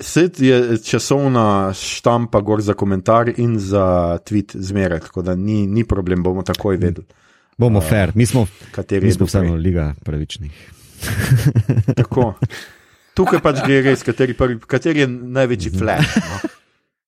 [0.00, 5.84] Svet je časovna štampa gor za komentar in za tweet zmeraj, tako da ni, ni
[5.84, 7.06] problem, bomo takoj vedeli.
[7.56, 8.46] Bomo uh, fair, mi smo,
[9.02, 10.72] mi smo vseeno liga pravičnih.
[11.96, 12.34] tako.
[13.16, 16.18] Tukaj pač gre res, kateri, prvi, kateri je največji flash.
[16.20, 16.52] No?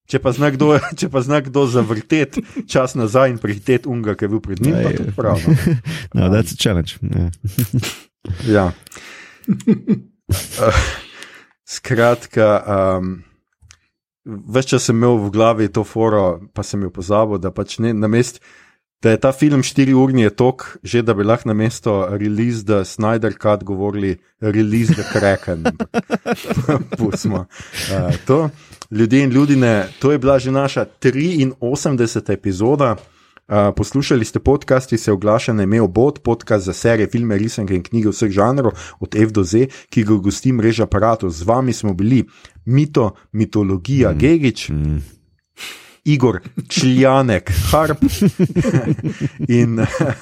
[0.09, 4.25] Če pa zna kdo, če pa zna kdo zavrteti čas nazaj in prihiteti unga, ki
[4.25, 5.43] je bil pred njim, pa to prav.
[5.45, 5.75] No,
[6.17, 6.97] no that's a challenge.
[7.05, 7.29] Yeah.
[8.49, 8.65] ja.
[10.57, 10.81] Uh,
[11.77, 12.47] Skratka,
[12.97, 13.11] um,
[14.25, 17.93] več časa sem imel v glavi to foro, pa sem jo pozabil, da pač ne
[17.93, 18.41] na mestu.
[19.01, 22.65] Da je ta film 4 urni je tok, že da bi lahko na mesto release
[22.65, 25.63] the Snyder Cut govorili release the Kraken.
[26.97, 28.49] Pustimo uh, to.
[28.91, 32.33] Ljudje in ljudine, to je bila že naša 83.
[32.33, 32.95] epizoda
[33.75, 37.83] poslušali ste podcast, ki se oglaša na ime Obod, podcast za serije, filme, risanke in
[37.83, 41.29] knjige vseh žanrov, od F do Z, ki ga gosti mreža aparatov.
[41.29, 42.27] Z vami smo bili
[42.65, 44.17] Mito, mitologija, mm.
[44.17, 44.69] Gigič.
[44.69, 45.18] Mm.
[46.05, 47.97] Igor Čiljanek, Harp
[49.59, 49.79] in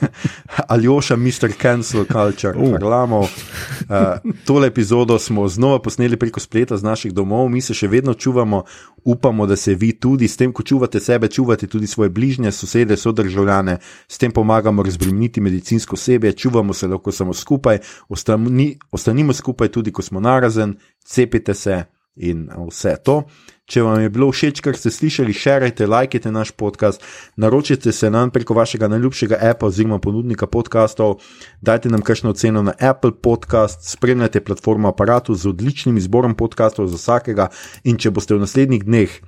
[0.73, 1.51] Aljoša, Mr.
[1.61, 2.71] Cancel Culture, uh.
[2.71, 3.23] Harlamov.
[3.23, 8.13] Uh, tole epizodo smo znova posneli preko spleta z naših domov, mi se še vedno
[8.13, 8.63] čuvamo,
[9.03, 12.97] upamo, da se vi tudi s tem, ko čuvate sebe, čuvate tudi svoje bližnje, sosede,
[12.97, 13.77] sodržavljane,
[14.07, 17.79] s tem pomagamo razbremeniti medicinsko osebje, čuvamo se lahko samo skupaj,
[18.09, 20.75] ostani, ostanimo skupaj tudi, ko smo narazen,
[21.05, 21.83] cepite se
[22.17, 23.23] in vse to.
[23.67, 27.03] Če vam je bilo všeč, kar ste slišali, širite, lajkite naš podcast,
[27.35, 31.17] naročite se nam preko vašega najljubšega appa oziroma ponudnika podkastov,
[31.61, 36.95] dajte nam kakšno oceno na Apple Podcast, spremljajte platformo aparatu z odličnim izborom podkastov za
[36.95, 37.49] vsakega
[37.83, 39.19] in če boste v naslednjih dneh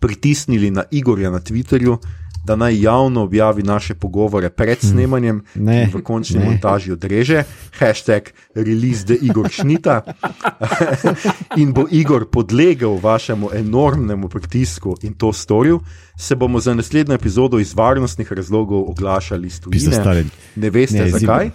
[0.00, 1.96] pritisnili na Igorja na Twitterju,
[2.46, 6.44] da naj javno objavi naše pogovore pred snemanjem Ne, in v končni ne.
[6.44, 7.42] montaži odreže.
[7.72, 8.22] Hashtag
[8.54, 10.02] release the Igor Šnita.
[11.56, 15.78] in bo Igor podlegel vašemu enormnemu pritisku in to storil,
[16.18, 19.92] se bomo za naslednjo epizodo iz varnostnih razlogov oglašali s tujine.
[19.92, 20.24] stari.
[20.56, 21.50] Ne veste Ne, zakaj?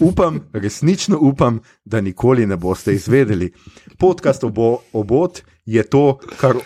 [0.00, 3.52] Upam, resnično upam, da nikoli ne boste izvedeli.
[3.98, 6.56] Podcast obo, obot je to, kar.
[6.56, 6.62] Uh,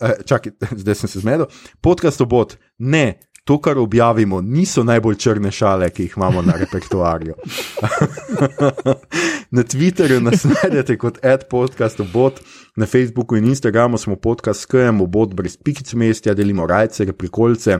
[0.00, 0.52] uh, čakaj,
[0.82, 1.46] zdaj sem se zmedel.
[1.80, 3.20] Podcast obot ne.
[3.46, 7.34] To, kar objavimo, niso najbolj črne šale, ki jih imamo na repertoarju.
[9.56, 12.40] na Twitterju nas najdete kot adpodcastobot,
[12.76, 17.78] na Facebooku in Instagramu smo podcast skajemo, bot brez pikic mestja, delimo rajce, prikolce.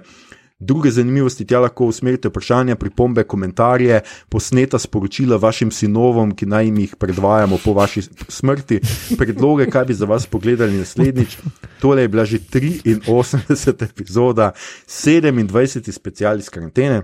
[0.58, 4.00] Druge zanimivosti tja lahko usmerite vprašanja, pripombe, komentarje,
[4.32, 8.80] posneta sporočila vašim sinovom, ki naj jim jih predvajamo po vaši smrti,
[9.18, 11.36] predloge, kaj bi za vas pogledali naslednjič.
[11.80, 13.84] Tole je bila že 83.
[13.84, 14.52] epizoda,
[14.88, 15.92] 27.
[15.92, 17.02] special iz karantene.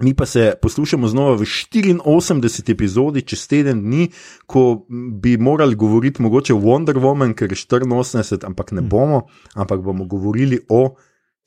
[0.00, 2.72] Mi pa se poslušamo znova v 84.
[2.72, 4.08] epizodi, čez teden dni,
[4.46, 4.86] ko
[5.20, 10.04] bi morali govoriti mogoče o Wonder Woman, ker je 84, ampak ne bomo, ampak bomo
[10.04, 10.94] govorili o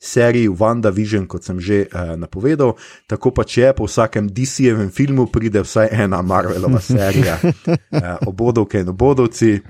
[0.02, 2.74] seriji WandaVision, kot sem že uh, napovedal.
[3.06, 8.88] Tako pa če po vsakem DC-jevem filmu pride vsaj ena Marvelova serija, uh, obodovke in
[8.88, 9.60] obodovci.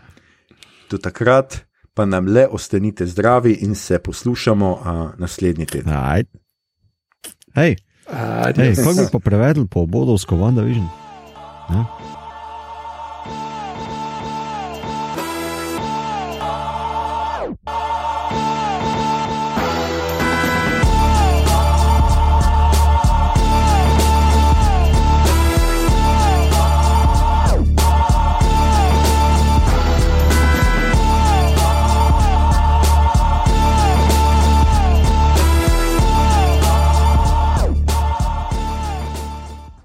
[0.90, 1.62] Do takrat
[1.94, 5.94] pa nam le ostanite zdravi in se poslušamo uh, naslednji teden.
[5.94, 6.24] Aj.
[7.54, 7.76] Hej,
[8.74, 10.88] kako bi pa prevedli po obodovsko, Wanda Vision?
[11.70, 12.13] Ja?